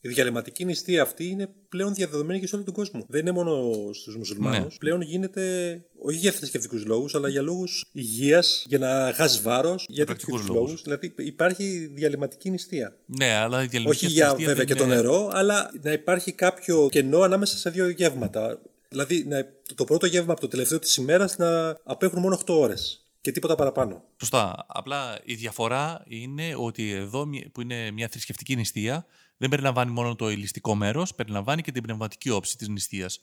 η 0.07 0.13
διαλυματική 0.13 0.65
νηστεία 0.65 1.03
αυτή 1.03 1.27
είναι 1.29 1.49
πλέον 1.69 1.95
διαδεδομένη 1.95 2.41
και 2.41 2.47
σε 2.47 2.55
όλο 2.57 2.65
τον 2.65 2.75
κόσμο. 2.75 3.05
Δεν 3.09 3.21
είναι 3.21 3.31
μόνο 3.31 3.73
στους 3.93 4.17
μουσουλμάνους. 4.17 4.73
Ναι. 4.73 4.79
Πλέον 4.79 5.01
γίνεται 5.01 5.85
όχι 6.03 6.19
για 6.19 6.33
θρησκευτικούς 6.33 6.85
λόγους, 6.85 7.15
αλλά 7.15 7.29
για 7.29 7.43
λόγους 7.43 7.85
υγείας, 7.93 8.65
για 8.69 8.79
να 8.79 9.13
χάσεις 9.15 9.43
βάρος, 9.43 9.87
για 9.89 10.07
τέτοιους 10.07 10.49
λόγους. 10.49 10.83
Δηλαδή 10.83 11.15
υπάρχει 11.17 11.91
διαλυματική 11.95 12.51
νηστεία. 12.51 12.97
Ναι, 13.07 13.35
αλλά 13.35 13.63
η 13.63 13.67
διαλυματική 13.67 14.05
Όχι 14.05 14.15
για 14.15 14.35
βέβαια 14.35 14.65
και 14.65 14.75
το 14.75 14.87
νερό, 14.87 15.31
αλλά 15.33 15.71
να 15.83 15.93
υπάρχει 15.93 16.33
κάποιο 16.33 16.89
κενό 16.91 17.21
ανάμεσα 17.21 17.57
σε 17.57 17.71
δύο 17.71 17.89
γεύματα. 17.89 18.61
Δηλαδή 18.89 19.25
να, 19.29 19.47
το 19.75 19.85
πρώτο 19.85 20.07
γεύμα 20.07 20.33
από 20.33 20.41
το 20.41 20.49
τελευταίο 20.49 20.79
της 20.79 20.97
ημέρας 20.97 21.37
να 21.37 21.79
απέχουν 21.85 22.21
μόνο 22.21 22.41
8 22.47 22.55
ώρες 22.55 23.01
και 23.21 23.33
τίποτα 23.33 23.55
παραπάνω. 23.55 24.03
Σωστά. 24.21 24.67
Απλά 24.69 25.19
η 25.25 25.35
διαφορά 25.35 26.03
είναι 26.07 26.55
ότι 26.57 26.91
εδώ 26.91 27.29
που 27.53 27.61
είναι 27.61 27.91
μια 27.91 28.09
θρησκευτική 28.09 28.57
νηστεία 28.57 29.07
δεν 29.37 29.49
περιλαμβάνει 29.49 29.91
μόνο 29.91 30.17
το 30.17 30.29
ελιστικό 30.29 30.75
μέρος, 30.75 31.15
περιλαμβάνει 31.15 31.63
και 31.63 31.73
την 31.73 31.83
πνευματική 31.83 32.31
όψη 32.31 32.57
της 32.57 32.69
νηστείας. 32.69 33.21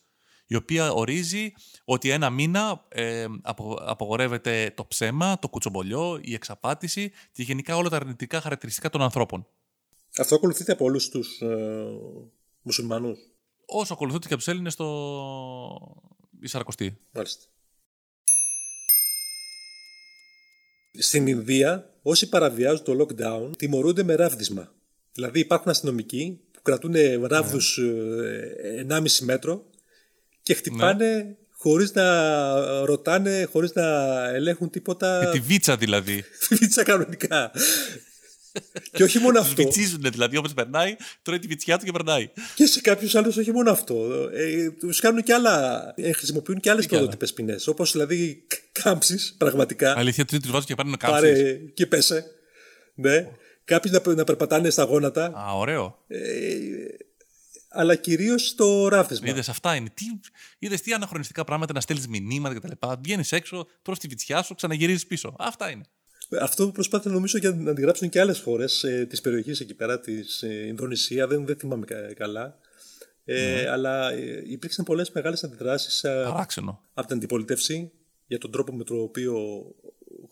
Η 0.47 0.55
οποία 0.55 0.91
ορίζει 0.91 1.53
ότι 1.85 2.09
ένα 2.09 2.29
μήνα 2.29 2.85
ε, 2.89 3.25
απογορεύεται 3.85 4.73
το 4.75 4.85
ψέμα, 4.85 5.39
το 5.39 5.49
κουτσομπολιό, 5.49 6.19
η 6.21 6.33
εξαπάτηση 6.33 7.11
και 7.31 7.43
γενικά 7.43 7.75
όλα 7.75 7.89
τα 7.89 7.95
αρνητικά 7.95 8.41
χαρακτηριστικά 8.41 8.89
των 8.89 9.01
ανθρώπων. 9.01 9.47
Αυτό 10.17 10.35
ακολουθείται 10.35 10.71
από 10.71 10.85
όλους 10.85 11.09
τους 11.09 11.41
ε, 11.41 11.85
μουσουλμανούς; 12.61 13.19
Όσο 13.65 13.93
ακολουθείται 13.93 14.27
και 14.27 14.33
από 14.33 14.43
τους 14.43 14.51
Έλληνες 14.51 14.73
στο 14.73 16.07
Ισαρακοστή. 16.39 16.97
Μάλιστα. 17.11 17.45
Στην 20.99 21.27
Ινδία, 21.27 21.99
όσοι 22.01 22.29
παραβιάζουν 22.29 22.83
το 22.83 23.05
lockdown 23.05 23.57
τιμωρούνται 23.57 24.03
με 24.03 24.15
ράβδισμα. 24.15 24.73
Δηλαδή 25.13 25.39
υπάρχουν 25.39 25.71
αστυνομικοί 25.71 26.39
που 26.51 26.61
κρατούν 26.61 26.93
ράβδους 27.27 27.79
ναι. 28.87 28.97
1,5 28.97 29.05
μέτρο 29.21 29.65
και 30.43 30.53
χτυπάνε 30.53 31.15
ναι. 31.15 31.35
χωρίς 31.51 31.93
να 31.93 32.85
ρωτάνε, 32.85 33.47
χωρίς 33.51 33.73
να 33.73 33.85
ελέγχουν 34.29 34.69
τίποτα. 34.69 35.21
Με 35.23 35.31
τη 35.31 35.39
βίτσα 35.39 35.77
δηλαδή. 35.77 36.23
τη 36.47 36.55
βίτσα 36.59 36.83
κανονικά. 36.83 37.51
και 38.91 39.03
όχι 39.03 39.19
μόνο 39.19 39.39
αυτό. 39.39 39.63
Βιτσίζουν 39.63 40.01
δηλαδή, 40.01 40.37
όπως 40.37 40.53
περνάει, 40.53 40.95
τρώει 41.21 41.39
τη 41.39 41.47
βιτσιά 41.47 41.77
του 41.77 41.85
και 41.85 41.91
περνάει. 41.91 42.29
Και 42.55 42.65
σε 42.65 42.81
κάποιους 42.81 43.15
άλλους 43.15 43.37
όχι 43.37 43.51
μόνο 43.51 43.71
αυτό. 43.71 44.29
Ε, 44.33 44.69
τους 44.71 44.99
κάνουν 44.99 45.23
και 45.23 45.33
άλλα. 45.33 45.83
Ε, 45.95 46.11
χρησιμοποιούν 46.11 46.59
και 46.59 46.69
άλλες 46.69 46.85
πρωτότυπε 46.85 47.27
ποινές. 47.27 47.67
Όπως 47.67 47.91
δηλαδή 47.91 48.47
κάμψεις, 48.71 49.35
πραγματικά. 49.37 49.97
Αλήθεια, 49.97 50.25
τους 50.25 50.51
βάζουν 50.51 50.65
και 50.65 50.75
πάνε 50.75 50.89
να 50.89 50.97
κάμψεις. 50.97 51.21
Πάρε 51.21 51.53
και 51.73 51.85
πέσε. 51.85 52.25
Ναι. 52.95 53.27
Κάποιοι 53.65 53.91
να, 53.93 54.13
να 54.13 54.23
περπατάνε 54.23 54.69
στα 54.69 54.83
γόνατα. 54.83 55.25
Α, 55.25 55.53
ωραίο. 55.53 55.97
Ε, 56.07 56.19
αλλά 57.69 57.95
κυρίως 57.95 58.55
το 58.55 58.87
ράβδισμα. 58.87 59.29
Είδες, 59.29 59.49
αυτά 59.49 59.75
είναι. 59.75 59.89
Τι, 59.93 60.05
είδες 60.59 60.81
τι 60.81 60.93
αναχρονιστικά 60.93 61.43
πράγματα 61.43 61.73
να 61.73 61.81
στέλνεις 61.81 62.07
μηνύματα 62.07 62.59
κτλ. 62.59 62.87
Βγαίνεις 63.01 63.31
έξω, 63.31 63.67
τρώ 63.81 63.95
τη 63.95 64.07
βιτσιά 64.07 64.43
σου, 64.43 64.55
ξαναγυρίζεις 64.55 65.07
πίσω. 65.07 65.35
Αυτά 65.39 65.69
είναι. 65.69 65.83
Αυτό 66.41 66.65
που 66.65 66.71
προσπάθησαν 66.71 67.13
νομίζω 67.13 67.37
για 67.37 67.51
να 67.51 67.71
αντιγράψουν 67.71 68.09
και 68.09 68.19
άλλες 68.19 68.39
χώρες 68.39 68.83
ε, 68.83 69.05
της 69.09 69.21
περιοχής 69.21 69.59
εκεί 69.59 69.73
πέρα, 69.73 69.99
της 69.99 70.41
ε, 70.43 70.67
Ινδονησία, 70.67 71.27
δεν, 71.27 71.45
δεν 71.45 71.55
θυμάμαι 71.55 71.85
καλά. 72.15 72.57
Ε, 73.25 73.61
ναι. 73.61 73.69
Αλλά 73.69 74.11
ε, 74.11 74.43
υπήρξαν 74.45 74.85
πολλές 74.85 75.11
μεγάλες 75.11 75.43
αντιδράσεις 75.43 76.05
από 76.93 77.07
την 77.07 77.15
αντιπολίτευση 77.15 77.91
για 78.27 78.37
τον 78.37 78.51
τρόπο 78.51 78.73
με 78.73 78.83
τον 78.83 78.99
οποίο 78.99 79.65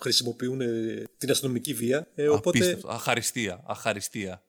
χρησιμοποιούν 0.02 0.62
ε, 0.62 1.04
την 1.18 1.32
αστυνομική 1.32 1.74
βία. 1.74 2.08
Ε, 2.16 2.28
οπότε... 2.28 2.78
Αχαριστία. 2.86 3.64
Αχαριστία. 3.68 4.44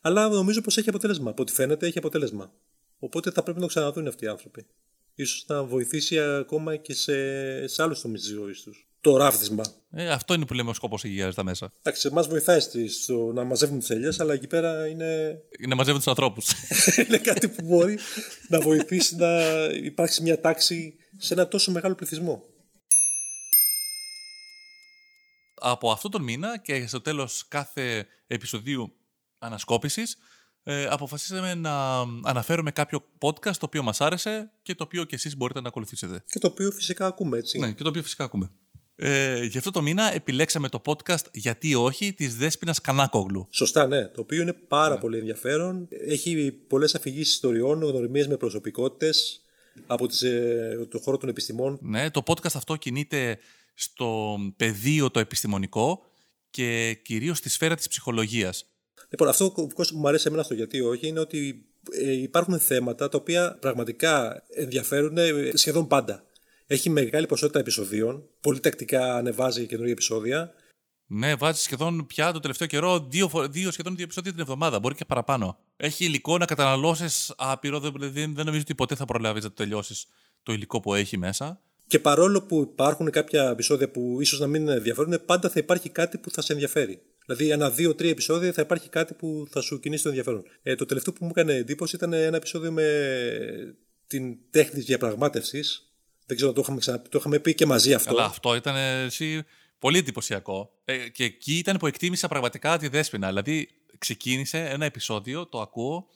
Αλλά 0.00 0.28
νομίζω 0.28 0.60
πως 0.60 0.76
έχει 0.76 0.88
αποτέλεσμα. 0.88 1.30
Από 1.30 1.42
ό,τι 1.42 1.52
φαίνεται 1.52 1.86
έχει 1.86 1.98
αποτέλεσμα. 1.98 2.52
Οπότε 2.98 3.30
θα 3.30 3.42
πρέπει 3.42 3.58
να 3.58 3.62
το 3.64 3.68
ξαναδούν 3.70 4.06
αυτοί 4.06 4.24
οι 4.24 4.28
άνθρωποι. 4.28 4.66
Ίσως 5.14 5.44
να 5.48 5.62
βοηθήσει 5.64 6.18
ακόμα 6.20 6.76
και 6.76 6.94
σε, 6.94 7.66
σε 7.66 7.82
άλλους 7.82 8.00
τομείς 8.00 8.20
της 8.22 8.30
ζωής 8.30 8.62
τους. 8.62 8.86
το 9.00 9.16
ράβδισμα. 9.16 9.64
Ε, 9.90 10.10
αυτό 10.10 10.34
είναι 10.34 10.46
που 10.46 10.54
λέμε 10.54 10.70
ο 10.70 10.74
σκόπος 10.74 11.04
υγείας 11.04 11.34
τα 11.34 11.44
μέσα. 11.44 11.72
Εντάξει, 11.82 12.08
εμάς 12.10 12.26
βοηθάει 12.28 12.60
στη- 12.60 12.88
στο 12.88 13.32
να 13.34 13.44
μαζεύουμε 13.44 13.78
τις 13.78 13.90
ελιές, 13.90 14.20
αλλά 14.20 14.32
εκεί 14.34 14.46
πέρα 14.46 14.86
είναι, 14.86 15.40
Να 15.68 15.74
μαζεύουν 15.74 15.98
τους 16.00 16.08
ανθρώπους. 16.08 16.50
είναι 17.06 17.18
κάτι 17.18 17.48
που 17.48 17.62
μπορεί 17.64 17.98
να 18.48 18.60
βοηθήσει 18.60 19.16
να 19.16 19.42
υπάρξει 19.82 20.22
μια 20.22 20.40
τάξη 20.40 20.94
σε 21.18 21.34
ένα 21.34 21.48
τόσο 21.48 21.70
μεγάλο 21.70 21.94
πληθυσμό. 21.94 22.44
Από 25.64 25.90
αυτό 25.90 26.08
τον 26.08 26.22
μήνα 26.22 26.58
και 26.58 26.86
στο 26.86 27.00
τέλος 27.00 27.44
κάθε 27.48 28.06
επεισοδίου 28.26 28.92
ανασκόπησης, 29.38 30.16
ε, 30.62 30.86
αποφασίσαμε 30.86 31.54
να 31.54 32.00
αναφέρουμε 32.22 32.70
κάποιο 32.70 33.04
podcast 33.18 33.56
το 33.56 33.66
οποίο 33.66 33.82
μας 33.82 34.00
άρεσε 34.00 34.50
και 34.62 34.74
το 34.74 34.84
οποίο 34.84 35.04
και 35.04 35.14
εσείς 35.14 35.36
μπορείτε 35.36 35.60
να 35.60 35.68
ακολουθήσετε. 35.68 36.24
Και 36.26 36.38
το 36.38 36.46
οποίο 36.46 36.70
φυσικά 36.70 37.06
ακούμε 37.06 37.38
έτσι. 37.38 37.58
Ναι, 37.58 37.72
και 37.72 37.82
το 37.82 37.88
οποίο 37.88 38.02
φυσικά 38.02 38.24
ακούμε. 38.24 38.50
Ε, 38.96 39.44
γι' 39.44 39.58
αυτό 39.58 39.70
το 39.70 39.82
μήνα 39.82 40.14
επιλέξαμε 40.14 40.68
το 40.68 40.82
podcast 40.84 41.24
«Γιατί 41.32 41.74
όχι» 41.74 42.12
της 42.12 42.36
Δέσποινας 42.36 42.80
Κανάκογλου. 42.80 43.46
Σωστά, 43.50 43.86
ναι. 43.86 44.06
Το 44.06 44.20
οποίο 44.20 44.42
είναι 44.42 44.52
πάρα 44.52 44.98
πολύ 44.98 45.18
ενδιαφέρον. 45.18 45.88
Έχει 46.06 46.52
πολλές 46.52 46.94
αφηγήσεις 46.94 47.34
ιστοριών, 47.34 47.82
γνωριμίες 47.82 48.28
με 48.28 48.36
προσωπικότητες 48.36 49.42
από 49.86 50.06
τις, 50.06 50.22
ε, 50.22 50.86
το 50.90 50.98
χώρο 50.98 51.16
των 51.16 51.28
επιστημών. 51.28 51.78
Ναι, 51.82 52.10
το 52.10 52.22
podcast 52.26 52.54
αυτό 52.54 52.76
κινείται 52.76 53.38
στο 53.74 54.38
πεδίο 54.56 55.10
το 55.10 55.20
επιστημονικό 55.20 56.02
και 56.50 56.98
κυρίως 57.04 57.38
στη 57.38 57.48
σφαίρα 57.48 57.74
της 57.74 57.88
ψυχολογίας. 57.88 58.66
Λοιπόν, 59.08 59.28
αυτό 59.28 59.50
Κώστα, 59.50 59.94
που 59.94 60.00
μου 60.00 60.08
αρέσει 60.08 60.24
εμένα 60.26 60.42
στο 60.42 60.54
γιατί 60.54 60.80
όχι 60.80 61.06
είναι 61.06 61.20
ότι 61.20 61.66
ε, 61.90 62.12
υπάρχουν 62.12 62.58
θέματα 62.58 63.08
τα 63.08 63.18
οποία 63.18 63.58
πραγματικά 63.60 64.42
ενδιαφέρουν 64.48 65.18
ε, 65.18 65.50
σχεδόν 65.54 65.86
πάντα. 65.86 66.24
Έχει 66.66 66.90
μεγάλη 66.90 67.26
ποσότητα 67.26 67.58
επεισοδίων, 67.58 68.28
πολύ 68.40 68.60
τακτικά 68.60 69.16
ανεβάζει 69.16 69.66
καινούργια 69.66 69.92
επεισόδια. 69.92 70.52
Ναι, 71.06 71.34
βάζει 71.34 71.60
σχεδόν 71.60 72.06
πια 72.06 72.32
το 72.32 72.40
τελευταίο 72.40 72.66
καιρό 72.66 73.06
δύο, 73.08 73.28
φο- 73.28 73.48
δύο 73.48 73.70
σχεδόν 73.70 73.94
δύο 73.94 74.04
επεισόδια 74.04 74.30
την 74.30 74.40
εβδομάδα, 74.40 74.78
μπορεί 74.78 74.94
και 74.94 75.04
παραπάνω. 75.04 75.58
Έχει 75.76 76.04
υλικό 76.04 76.38
να 76.38 76.44
καταναλώσεις 76.44 77.34
άπειρο, 77.36 77.80
δεν, 77.80 77.92
δεν, 77.98 78.34
δεν 78.34 78.44
νομίζω 78.44 78.60
ότι 78.60 78.74
ποτέ 78.74 78.94
θα 78.94 79.04
προλάβεις 79.04 79.42
να 79.42 79.48
το 79.48 79.54
τελειώσεις 79.54 80.06
το 80.42 80.52
υλικό 80.52 80.80
που 80.80 80.94
έχει 80.94 81.18
μέσα. 81.18 81.62
Και 81.92 81.98
παρόλο 81.98 82.42
που 82.42 82.60
υπάρχουν 82.72 83.10
κάποια 83.10 83.48
επεισόδια 83.50 83.90
που 83.90 84.20
ίσως 84.20 84.38
να 84.38 84.46
μην 84.46 84.68
ενδιαφέρουν, 84.68 85.20
πάντα 85.26 85.48
θα 85.48 85.58
υπάρχει 85.58 85.88
κάτι 85.88 86.18
που 86.18 86.30
θα 86.30 86.42
σε 86.42 86.52
ενδιαφέρει. 86.52 87.02
Δηλαδή, 87.26 87.50
ένα 87.50 87.70
δύο-τρία 87.70 88.10
επεισόδια 88.10 88.52
θα 88.52 88.62
υπάρχει 88.62 88.88
κάτι 88.88 89.14
που 89.14 89.46
θα 89.50 89.60
σου 89.60 89.80
κινήσει 89.80 90.02
το 90.02 90.08
ενδιαφέρον. 90.08 90.42
Ε, 90.62 90.74
το 90.74 90.84
τελευταίο 90.84 91.14
που 91.14 91.24
μου 91.24 91.30
έκανε 91.30 91.54
εντύπωση 91.54 91.96
ήταν 91.96 92.12
ένα 92.12 92.36
επεισόδιο 92.36 92.72
με 92.72 92.86
την 94.06 94.36
τέχνη 94.50 94.80
διαπραγμάτευσης. 94.80 95.92
Δεν 96.26 96.36
ξέρω, 96.36 96.52
το 96.52 96.60
είχαμε, 96.60 96.78
ξανα... 96.78 97.02
το 97.02 97.18
είχαμε 97.18 97.38
πει 97.38 97.54
και 97.54 97.66
μαζί 97.66 97.94
αυτό. 97.94 98.14
Καλά, 98.14 98.24
αυτό 98.24 98.54
ήταν 98.54 98.76
ε, 98.76 99.02
εσύ, 99.02 99.44
πολύ 99.78 99.98
εντυπωσιακό. 99.98 100.70
Ε, 100.84 101.08
και 101.08 101.24
εκεί 101.24 101.58
ήταν 101.58 101.76
που 101.76 101.86
εκτίμησα 101.86 102.28
πραγματικά 102.28 102.78
τη 102.78 102.88
δέσποινα. 102.88 103.28
Δηλαδή, 103.28 103.68
ξεκίνησε 103.98 104.58
ένα 104.58 104.84
επεισόδιο, 104.84 105.46
το 105.46 105.60
ακούω, 105.60 106.08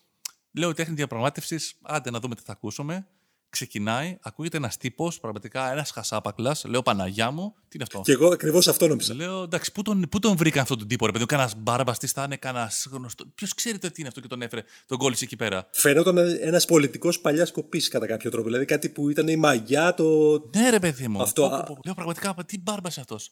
λέω 0.53 0.75
τέχνη 0.75 0.95
διαπραγμάτευσης, 0.95 1.79
άντε 1.83 2.11
να 2.11 2.21
δούμε 2.21 2.35
τι 2.35 2.43
θα 2.43 2.53
ακούσουμε. 2.53 3.07
Ξεκινάει, 3.49 4.19
ακούγεται 4.23 4.57
ένας 4.57 4.77
τύπος, 4.77 5.21
πραγματικά 5.21 5.71
ένας 5.73 5.91
χασάπακλας. 5.91 6.65
Λέω 6.65 6.83
Παναγιά 6.83 7.31
μου, 7.31 7.55
τι 7.55 7.69
είναι 7.75 7.83
αυτό; 7.83 8.01
Και 8.05 8.13
εγώ 8.13 8.29
ακριβώς 8.29 8.69
αυτό 8.69 8.89
νόμιζα. 8.89 9.15
Λέω 9.15 9.43
εντάξει, 9.43 9.73
πού 9.73 9.83
τον, 9.83 10.07
πού 10.11 10.19
τον 10.19 10.37
βρήκαν 10.37 10.63
αυτόν 10.63 10.79
τον 10.79 10.89
τύπο, 10.89 11.07
ρε 11.07 11.13
παιδί, 11.13 11.27
κανένας 11.27 11.55
μπάρμπας 11.57 11.99
τι 11.99 12.07
θα 12.07 12.23
είναι, 12.23 12.37
κανένας 12.37 12.87
γνωστό. 12.91 13.25
Ποιος 13.35 13.55
ξέρει 13.55 13.79
το 13.79 13.89
τι 13.91 13.95
είναι 13.99 14.09
αυτό 14.09 14.21
και 14.21 14.29
τον 14.29 14.43
έφερε, 14.43 14.63
τον 14.87 14.99
κόλλησε 14.99 15.25
εκεί 15.25 15.37
πέρα; 15.37 15.69
Φαινόταν 15.73 16.19
ένας 16.19 16.65
πολιτικός 16.65 17.21
παλιάς 17.21 17.53
κοπής 17.53 17.89
κατά 17.89 18.07
κάποιο 18.07 18.31
τρόπο. 18.31 18.47
Δηλαδή 18.47 18.65
κάτι 18.65 18.89
που 18.89 19.09
ήταν 19.11 19.29
η 19.29 19.37
μαγιά, 19.37 19.95
το. 19.95 20.39
Ναι, 20.55 20.71
ρε 20.71 20.79
παιδί 20.79 21.09
μου. 21.09 21.23
Αυτό, 21.23 21.49
Πω, 21.49 21.55
α- 21.55 21.63
πω, 21.63 21.75
πω. 21.75 21.81
Λέω 21.85 21.95
πραγματικά, 21.95 22.35
τι 22.47 22.59
μπάρμπας 22.61 22.95
είναι 22.97 23.07
αυτός; 23.09 23.31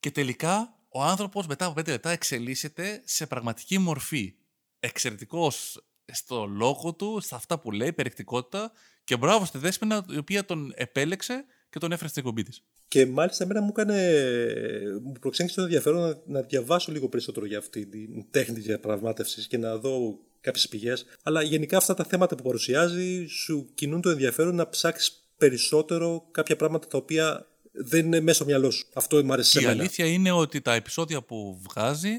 Και 0.00 0.10
τελικά 0.10 0.78
ο 0.88 1.02
άνθρωπος 1.02 1.46
μετά 1.46 1.64
από 1.64 1.74
πέντε 1.74 1.90
λεπτά 1.90 2.10
εξελίσσεται 2.10 3.02
σε 3.04 3.26
πραγματική 3.26 3.78
μορφή. 3.78 4.34
Εξαιρετικός 4.80 5.84
στο 6.12 6.44
λόγο 6.46 6.94
του, 6.94 7.18
στα 7.22 7.36
αυτά 7.36 7.58
που 7.58 7.70
λέει, 7.70 7.92
περιεκτικότητα. 7.92 8.72
Και 9.04 9.16
μπράβο 9.16 9.44
στη 9.44 9.58
Δέσποινα, 9.58 10.06
η 10.10 10.16
οποία 10.16 10.44
τον 10.44 10.72
επέλεξε 10.74 11.44
και 11.70 11.78
τον 11.78 11.92
έφερε 11.92 12.08
στην 12.08 12.22
εκπομπή 12.22 12.42
της. 12.42 12.62
Και 12.88 13.06
μάλιστα 13.06 13.44
εμένα 13.44 13.60
μου 13.60 13.68
έκανε. 13.76 14.18
μου 15.02 15.12
προξένησε 15.20 15.54
το 15.54 15.62
ενδιαφέρον 15.62 16.00
να, 16.00 16.18
να 16.26 16.40
διαβάσω 16.40 16.92
λίγο 16.92 17.08
περισσότερο 17.08 17.46
για 17.46 17.58
αυτή 17.58 17.86
την 17.86 18.30
τέχνη 18.30 18.60
διαπραγμάτευσης 18.60 19.46
και 19.46 19.58
να 19.58 19.76
δω 19.76 20.18
κάποιες 20.40 20.68
πηγές. 20.68 21.04
Αλλά 21.22 21.42
γενικά 21.42 21.76
αυτά 21.76 21.94
τα 21.94 22.04
θέματα 22.04 22.36
που 22.36 22.42
παρουσιάζει 22.42 23.26
σου 23.26 23.70
κινούν 23.74 24.00
το 24.00 24.10
ενδιαφέρον 24.10 24.54
να 24.54 24.68
ψάξεις 24.68 25.24
περισσότερο 25.36 26.28
κάποια 26.30 26.56
πράγματα 26.56 26.86
τα 26.86 26.98
οποία 26.98 27.46
δεν 27.72 28.06
είναι 28.06 28.20
μέσα 28.20 28.36
στο 28.36 28.44
μυαλό 28.44 28.70
σου. 28.70 28.86
Αυτό 28.94 29.24
μου 29.24 29.32
άρεσε 29.32 29.50
σε 29.50 29.60
Η 29.60 29.64
μένα. 29.64 29.80
αλήθεια 29.80 30.06
είναι 30.06 30.30
ότι 30.30 30.60
τα 30.60 30.74
επεισόδια 30.74 31.22
που 31.22 31.60
βγάζει, 31.68 32.12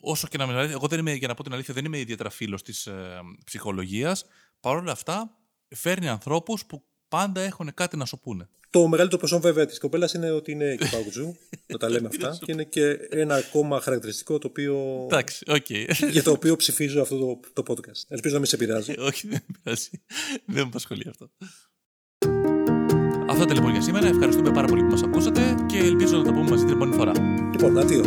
όσο 0.00 0.26
και 0.28 0.38
να 0.38 0.46
μην 0.46 0.56
αρέσει, 0.56 0.72
εγώ 0.72 0.86
δεν 0.86 0.98
είμαι, 0.98 1.12
για 1.12 1.28
να 1.28 1.34
πω 1.34 1.42
την 1.42 1.52
αλήθεια, 1.52 1.74
δεν 1.74 1.84
είμαι 1.84 1.98
ιδιαίτερα 1.98 2.30
φίλος 2.30 2.62
της 2.62 2.86
ε, 2.86 3.20
ψυχολογίας. 3.44 4.24
Παρ' 4.60 4.76
όλα 4.76 4.92
αυτά, 4.92 5.37
φέρνει 5.76 6.08
ανθρώπους 6.08 6.64
που 6.66 6.82
πάντα 7.08 7.40
έχουν 7.40 7.70
κάτι 7.74 7.96
να 7.96 8.04
σου 8.04 8.18
πούνε. 8.20 8.48
Το 8.70 8.86
μεγαλύτερο 8.88 9.18
προσόν 9.20 9.40
βέβαια 9.40 9.66
της 9.66 9.78
κοπέλας 9.78 10.12
είναι 10.14 10.30
ότι 10.30 10.52
είναι 10.52 10.74
και 10.76 10.88
παοκτζού. 10.90 11.36
να 11.66 11.78
τα 11.78 11.88
λέμε 11.90 12.08
αυτά. 12.12 12.38
και 12.44 12.52
είναι 12.52 12.64
και 12.64 12.90
ένα 13.10 13.34
ακόμα 13.34 13.80
χαρακτηριστικό 13.80 14.38
το 14.38 14.46
οποίο, 14.46 15.02
Εντάξει, 15.10 15.44
οκ. 15.48 15.70
για 16.10 16.22
το 16.22 16.30
οποίο 16.30 16.56
ψηφίζω 16.56 17.00
αυτό 17.00 17.18
το, 17.18 17.40
το 17.62 17.74
podcast. 17.74 18.02
Ελπίζω 18.08 18.32
να 18.34 18.40
μην 18.40 18.48
σε 18.48 18.56
πειράζει. 18.56 18.94
Όχι, 19.08 19.28
δεν 19.28 19.40
πειράζει. 19.62 19.90
Δεν 20.44 20.54
με 20.54 20.60
απασχολεί 20.60 21.04
αυτό. 21.08 21.30
Αυτό 23.28 23.42
ήταν 23.42 23.54
λοιπόν 23.56 23.70
για 23.72 23.80
σήμερα. 23.82 24.06
Ευχαριστούμε 24.06 24.50
πάρα 24.52 24.66
πολύ 24.66 24.82
που 24.82 24.90
μας 24.90 25.02
ακούσατε 25.02 25.54
και 25.66 25.78
ελπίζω 25.78 26.16
να 26.16 26.24
τα 26.24 26.32
πούμε 26.32 26.50
μαζί 26.50 26.64
την 26.64 26.74
επόμενη 26.74 26.96
φορά. 26.96 27.12
λοιπόν, 27.52 27.78
αντίο. 27.78 28.02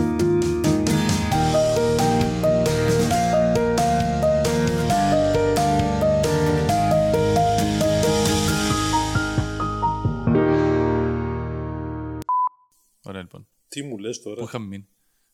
Ωραία 13.11 13.21
λοιπόν. 13.21 13.47
Τι 13.67 13.83
μου 13.83 13.97
λες 13.97 14.17
Πού 14.21 14.29
τώρα. 14.29 14.41
είχαμε 14.43 14.65
μείνει; 14.65 14.87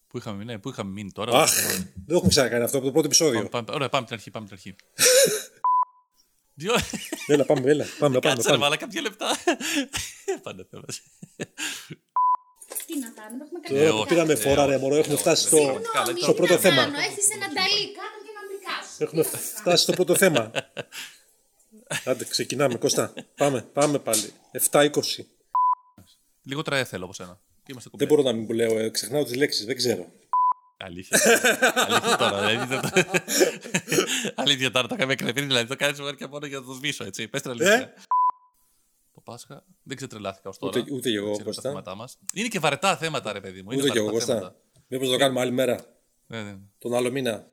Πού 0.08 0.18
είχαμε 0.18 0.38
μείνει, 0.38 0.52
ναι, 0.52 0.60
πού 0.60 0.70
είχαμε 0.70 0.92
μείνει 0.92 1.12
τώρα; 1.12 1.42
Αχ, 1.42 1.52
δεν 1.56 2.06
το 2.08 2.14
έχουμε 2.16 2.30
ξανακάνει 2.30 2.64
αυτό 2.64 2.78
από 2.78 2.86
το 2.86 2.92
πρώτο 2.92 3.08
επεισόδιο. 3.08 3.38
Πάμε, 3.40 3.50
πάμε, 3.50 3.68
ωραία, 3.74 3.90
πάμε 3.90 4.06
την 4.06 4.16
αρχή, 4.16 4.32
πάμε 4.32 4.46
την 4.46 4.54
αρχή. 4.56 4.76
Δύο... 6.60 6.74
Έλα, 7.28 7.46
πάμε, 7.46 7.70
έλα. 7.70 7.86
Πάμε, 8.00 8.20
πάμε. 8.20 8.20
Κάτσε 8.20 8.42
ρε 8.42 8.44
πάμε. 8.50 8.58
μαλάκα 8.58 8.88
δύο 8.88 9.02
λεπτά. 9.02 9.28
Πάντα 10.44 10.66
θέμα. 10.70 10.84
Τι 12.86 13.00
να 13.00 13.10
κάνουμε, 13.10 13.44
έχουμε 13.44 13.60
Τώρα 13.70 13.82
Ε, 13.82 13.90
που 13.90 13.98
όχι. 13.98 14.08
πήραμε 14.08 14.34
Ε, 14.34 14.36
φορά, 14.36 14.66
ρε 14.66 14.76
όχι. 14.76 14.84
μωρό, 14.84 14.96
έχουμε 14.96 15.14
Ε, 15.14 15.18
φτάσει 15.18 15.46
όχι. 15.46 15.56
στο, 15.56 15.58
Συγγνώμη, 15.74 16.20
στο 16.22 16.32
τι 16.32 16.38
πρώτο 16.38 16.54
να 16.54 16.60
θέμα. 16.60 16.76
κάνω, 16.84 16.98
έχεις 16.98 17.30
ένα 17.36 17.48
νταλί, 17.48 17.84
κάτω 17.98 18.18
και 18.26 18.32
να 18.38 18.42
μπλικάσω. 18.48 19.04
Έχουμε 19.04 19.24
φτάσει 19.60 19.84
στο 19.84 19.92
πρώτο 19.94 20.16
θέμα. 20.16 20.52
Άντε, 22.06 22.24
ξεκινάμε, 22.26 22.76
Κώστα. 22.78 23.14
Πάμε, 23.38 23.62
πάμε 23.62 24.00
πάλι. 24.00 24.32
7-20. 24.72 24.90
Λιγότερα 26.44 26.86
θέλω 26.86 27.04
από 27.06 27.14
σένα. 27.14 27.40
Και 27.68 27.74
είμαστε 27.74 27.90
Δεν 27.94 28.08
κουμπί. 28.08 28.22
μπορώ 28.22 28.22
να 28.32 28.38
μην 28.38 28.48
που 28.48 28.54
λέω, 28.54 28.78
ε, 28.80 28.90
ξεχνάω 28.90 29.24
τις 29.24 29.36
λέξεις, 29.36 29.66
δεν 29.66 29.76
ξέρω. 29.76 30.06
Αλήθεια. 30.78 31.20
Αλήθεια 31.76 32.18
τώρα. 32.18 32.40
Δηλαδή, 32.48 32.66
δεν 32.66 32.82
το- 32.82 33.22
Αλήθεια 34.36 34.72
τώρα, 34.72 34.88
τα 34.88 34.96
είχαμε 34.98 35.16
κρεβίρει, 35.16 35.46
δηλαδή 35.46 35.68
το 35.68 35.76
κάνεις 35.76 36.00
μόνο 36.00 36.12
και 36.14 36.28
μόνο 36.28 36.46
για 36.46 36.60
να 36.60 36.66
το 36.66 36.74
σβήσω, 36.74 37.04
έτσι. 37.04 37.28
Πες 37.28 37.42
την 37.42 37.52
αλήθεια. 37.52 37.74
Ε; 37.74 37.94
Το 39.14 39.22
Πάσχα 39.22 39.64
δεν 39.84 39.98
ξετρελάθηκα 39.98 40.50
ως 40.50 40.58
τώρα. 40.58 40.80
Ούτε, 40.80 40.94
ούτε 40.94 41.10
και 41.10 41.16
εγώ, 41.16 41.26
Ξέρω 41.32 41.38
τα 41.44 41.44
Κώστα. 41.44 41.62
θέματα 41.62 41.96
μας. 41.96 42.18
Είναι 42.34 42.48
και 42.48 42.60
βαρετά 42.60 42.98
θέματα, 42.98 43.34
ρε 43.34 43.42
παιδί 43.42 43.62
μου. 43.62 43.72
Είναι 43.72 43.82
Ούτε 43.82 43.92
και 43.92 43.98
εγώ, 43.98 44.06
βαρετά 44.08 44.26
Κώστα. 44.26 44.40
θέματα. 44.40 44.62
Μήπως 44.88 45.10
το 45.10 45.18
κάνουμε 45.18 45.40
άλλη 45.40 45.52
μέρα, 45.52 45.86
Ναι, 46.28 46.44
ναι. 46.44 46.56
τον 46.78 46.94
άλλο 46.94 47.12
μήνα. 47.12 47.52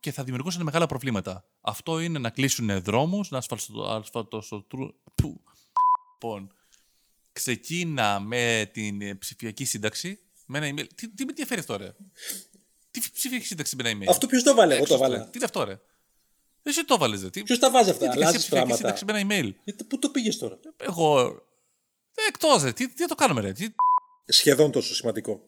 Και 0.00 0.12
θα 0.12 0.24
δημιουργούσαν 0.24 0.62
μεγάλα 0.62 0.86
προβλήματα. 0.86 1.44
Αυτό 1.60 2.00
είναι 2.00 2.18
να 2.18 2.30
κλείσουν 2.30 2.82
δρόμους, 2.82 3.30
να 3.30 3.38
ασφαλτοσοτρούν. 3.96 4.94
Πού; 5.14 5.40
Λοιπόν, 6.12 6.52
ξεκίνα 7.32 8.20
με 8.20 8.70
την 8.72 9.00
ε, 9.02 9.14
ψηφιακή 9.14 9.64
σύνταξη. 9.64 10.18
Με 10.46 10.58
ένα 10.58 10.68
email. 10.68 10.86
Τι, 10.94 11.08
τι 11.08 11.24
με 11.24 11.30
ενδιαφέρει 11.30 11.60
αυτό, 11.60 11.76
ρε; 11.76 11.94
Τι 12.90 13.00
ψηφιακή 13.12 13.44
σύνταξη 13.46 13.76
με 13.76 13.88
ένα 13.88 13.98
email; 13.98 14.06
Αυτό 14.08 14.26
ποιος 14.26 14.42
το 14.42 14.54
βάλε, 14.54 14.74
εγώ 14.74 14.84
το 14.84 14.94
Έξω, 14.94 15.04
βάλα. 15.04 15.16
ρε. 15.18 15.22
Τι 15.24 15.30
είναι 15.34 15.44
αυτό, 15.44 15.64
ρε; 15.64 15.80
Εσύ 16.62 16.84
το 16.84 16.94
έβαλε, 16.94 17.18
ρε. 17.20 17.30
Τι, 17.30 17.42
Ποιος 17.42 17.58
τα 17.58 17.70
βάζει 17.70 17.84
τι 17.84 17.90
αυτά, 17.90 18.00
διαδικασία 18.04 18.28
αλλάζεις 18.28 18.40
ψηφιακή 18.48 18.66
πράγματα. 18.68 18.96
σύνταξη 18.96 19.04
με 19.04 19.36
ένα 19.36 19.50
email. 19.50 19.52
Γιατί, 19.64 19.84
πού 19.84 19.98
το 19.98 20.08
πήγες 20.10 20.38
τώρα; 20.38 20.58
Εγώ. 20.76 21.42
Εκτός, 22.28 22.62
ρε. 22.62 22.72
Τι, 22.72 22.88
τι 22.88 23.02
θα 23.02 23.08
το 23.08 23.14
κάνουμε, 23.14 23.40
ρε. 23.40 23.52
Τι, 23.52 23.66
Σχεδόν 24.26 24.70
τόσο 24.70 24.94
σημαντικό. 24.94 25.46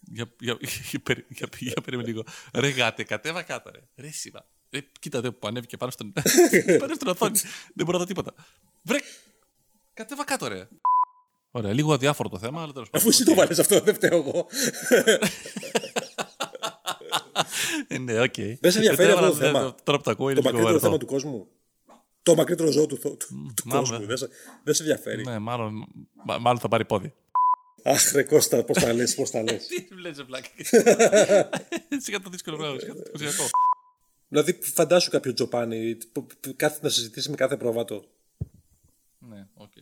Για, 0.00 0.32
για, 0.40 0.58
για, 0.90 1.00
περί- 1.02 1.26
για, 1.28 1.48
για, 1.58 1.74
περίμενε 1.84 2.08
λίγο. 2.08 2.24
Ρε 2.54 2.68
γάτε, 2.68 3.02
κατέβα 3.04 3.42
κάτω, 3.42 3.70
ρε. 3.70 3.80
Ρε 3.96 4.10
σήμα. 4.10 4.46
Ρε, 4.70 4.80
κοίτα 5.00 5.18
εδώ 5.18 5.32
που 5.32 5.46
ανέβηκε 5.46 5.76
πάνω 5.76 5.90
στον, 5.90 6.12
πάνω 6.80 6.94
στην 6.94 7.08
οθόνη. 7.08 7.38
Δεν 7.74 7.84
μπορώ 7.86 7.92
να 7.92 7.98
δω 7.98 8.04
τίποτα. 8.04 8.34
Βρε, 8.82 8.98
κατέβα 9.94 10.24
κάτω, 10.24 10.48
ρε. 10.48 10.68
Ωραία, 11.54 11.72
λίγο 11.72 11.92
αδιάφορο 11.92 12.28
το 12.28 12.38
θέμα, 12.38 12.62
αλλά 12.62 12.72
τέλος 12.72 12.90
πάντων. 12.90 13.00
Αφού 13.08 13.08
εσύ 13.08 13.24
το 13.24 13.34
βάλες 13.34 13.58
αυτό, 13.58 13.80
δεν 13.80 13.94
φταίω 13.94 14.16
εγώ. 14.16 14.46
Ε, 17.88 17.98
Ναι, 17.98 18.20
οκ. 18.20 18.34
Δεν 18.60 18.70
σε 18.72 18.78
ενδιαφέρει 18.78 19.08
Ε, 19.10 19.12
αυτό 19.12 19.26
το 19.26 19.32
τώρα, 19.32 19.46
θέμα. 19.46 19.60
ε, 19.60 19.74
Τώρα 19.82 19.98
που 19.98 20.04
το 20.04 20.10
ακούω 20.10 20.30
είναι 20.30 20.40
Το 20.40 20.50
λίγο 20.50 20.58
μακρύτερο 20.62 20.64
βαρετό. 20.64 20.84
θέμα 20.86 20.96
του 20.98 21.06
κόσμου. 21.06 21.48
Το 22.22 22.34
μακρύτερο 22.34 22.70
ζώο 22.70 22.86
του, 22.86 22.98
του, 22.98 23.16
του 23.18 23.62
μάλλον, 23.64 23.84
κόσμου. 23.88 24.02
ε. 24.02 24.06
Δεν 24.06 24.16
σε, 24.16 24.28
δεν 24.64 24.74
σε 24.74 24.82
ενδιαφέρει. 24.82 25.22
Ναι, 25.24 25.38
μάλλον, 25.38 25.86
μα- 26.26 26.38
μάλλον 26.38 26.58
θα 26.60 26.68
πάρει 26.68 26.84
πόδι. 26.84 27.14
Αχ, 27.84 28.12
ρε 28.12 28.22
Κώστα, 28.22 28.64
πώς 28.64 28.78
τα 28.78 28.92
λες, 28.92 29.14
πώς 29.14 29.30
τα 29.30 29.42
λες. 29.42 29.66
Τι 29.88 29.88
βλέπει, 29.94 30.24
πλάκα. 30.24 30.48
Σιγά 32.04 32.20
το 32.20 32.30
δύσκολο 32.30 32.56
πράγμα. 32.56 32.78
σιγά 32.78 32.92
το 32.94 32.98
εντυπωσιακό. 33.00 33.44
δηλαδή, 34.28 34.58
φαντάσου 34.62 35.10
κάποιο 35.10 35.32
τσοπάνη 35.34 35.96
που- 36.12 36.26
που 36.40 36.52
κάθεται 36.56 36.86
να 36.86 36.92
συζητήσει 36.92 37.30
με 37.30 37.36
κάθε 37.36 37.56
πρόβατο. 37.56 38.04
Ναι, 39.18 39.46
οκ. 39.54 39.72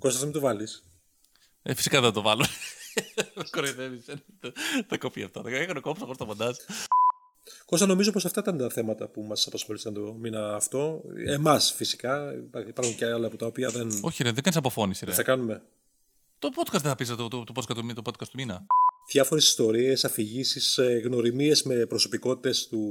Κώστας, 0.00 0.20
θα 0.20 0.24
μην 0.26 0.34
το 0.34 0.40
βάλεις. 0.40 0.84
Ε, 1.62 1.74
φυσικά 1.74 2.00
δεν 2.00 2.08
θα 2.08 2.14
το 2.14 2.22
βάλω. 2.22 2.44
Με 3.34 3.44
κοροϊδεύεις. 3.52 4.08
ε. 4.08 4.14
Θα 4.88 4.98
κοπεί 4.98 5.22
αυτό. 5.22 5.42
Θα 5.42 5.50
έκανα 5.50 5.80
κόψω 5.80 6.02
χωρίς 6.04 6.18
το 6.18 6.24
μοντάζ. 6.26 6.56
Κώστα, 7.66 7.86
νομίζω 7.86 8.12
πως 8.12 8.24
αυτά 8.24 8.40
ήταν 8.40 8.58
τα 8.58 8.70
θέματα 8.70 9.08
που 9.08 9.22
μας 9.22 9.46
απασχολήσαν 9.46 9.94
το 9.94 10.00
μήνα 10.20 10.54
αυτό. 10.54 11.02
Εμάς, 11.26 11.72
φυσικά. 11.72 12.32
Υπάρχουν 12.68 12.96
και 12.96 13.04
άλλα 13.06 13.26
από 13.26 13.36
τα 13.36 13.46
οποία 13.46 13.68
δεν 13.70 13.88
Όχι, 14.02 14.22
ρε, 14.22 14.32
δεν 14.32 14.42
κάνεις 14.42 14.58
αποφώνηση, 14.58 15.04
ρε. 15.04 15.12
θα 15.12 15.22
κάνουμε. 15.22 15.62
Το 16.38 16.48
podcast 16.56 16.70
δεν 16.70 16.80
θα 16.80 16.94
πεις 16.94 17.08
το, 17.08 17.16
το, 17.16 17.28
το, 17.44 17.52
podcast 17.54 17.74
του, 17.74 17.84
μήνα- 17.84 17.94
το 17.94 18.02
podcast 18.04 18.26
του 18.28 18.36
μήνα. 18.36 18.66
Διάφορες 19.10 19.46
ιστορίες, 19.46 20.04
αφηγήσεις, 20.04 20.78
γνωριμίες 21.04 21.62
με 21.62 21.86
προσωπικότητες 21.86 22.68
του. 22.68 22.88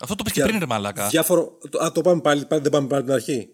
Αυτό 0.00 0.14
το 0.14 0.22
πεις 0.22 0.32
και 0.32 0.38
Για- 0.40 0.48
πριν, 0.48 0.60
ρε 0.60 0.66
Μαλάκα. 0.66 1.08
Διάφορο. 1.08 1.58
το- 1.70 1.78
Α, 1.84 1.92
το 1.92 2.00
πάμε 2.00 2.20
πάλι, 2.20 2.44
πάλι, 2.46 2.62
δεν 2.62 2.70
πάμε 2.70 2.86
πάλι 2.86 3.02
την 3.04 3.12
αρχή. 3.12 3.48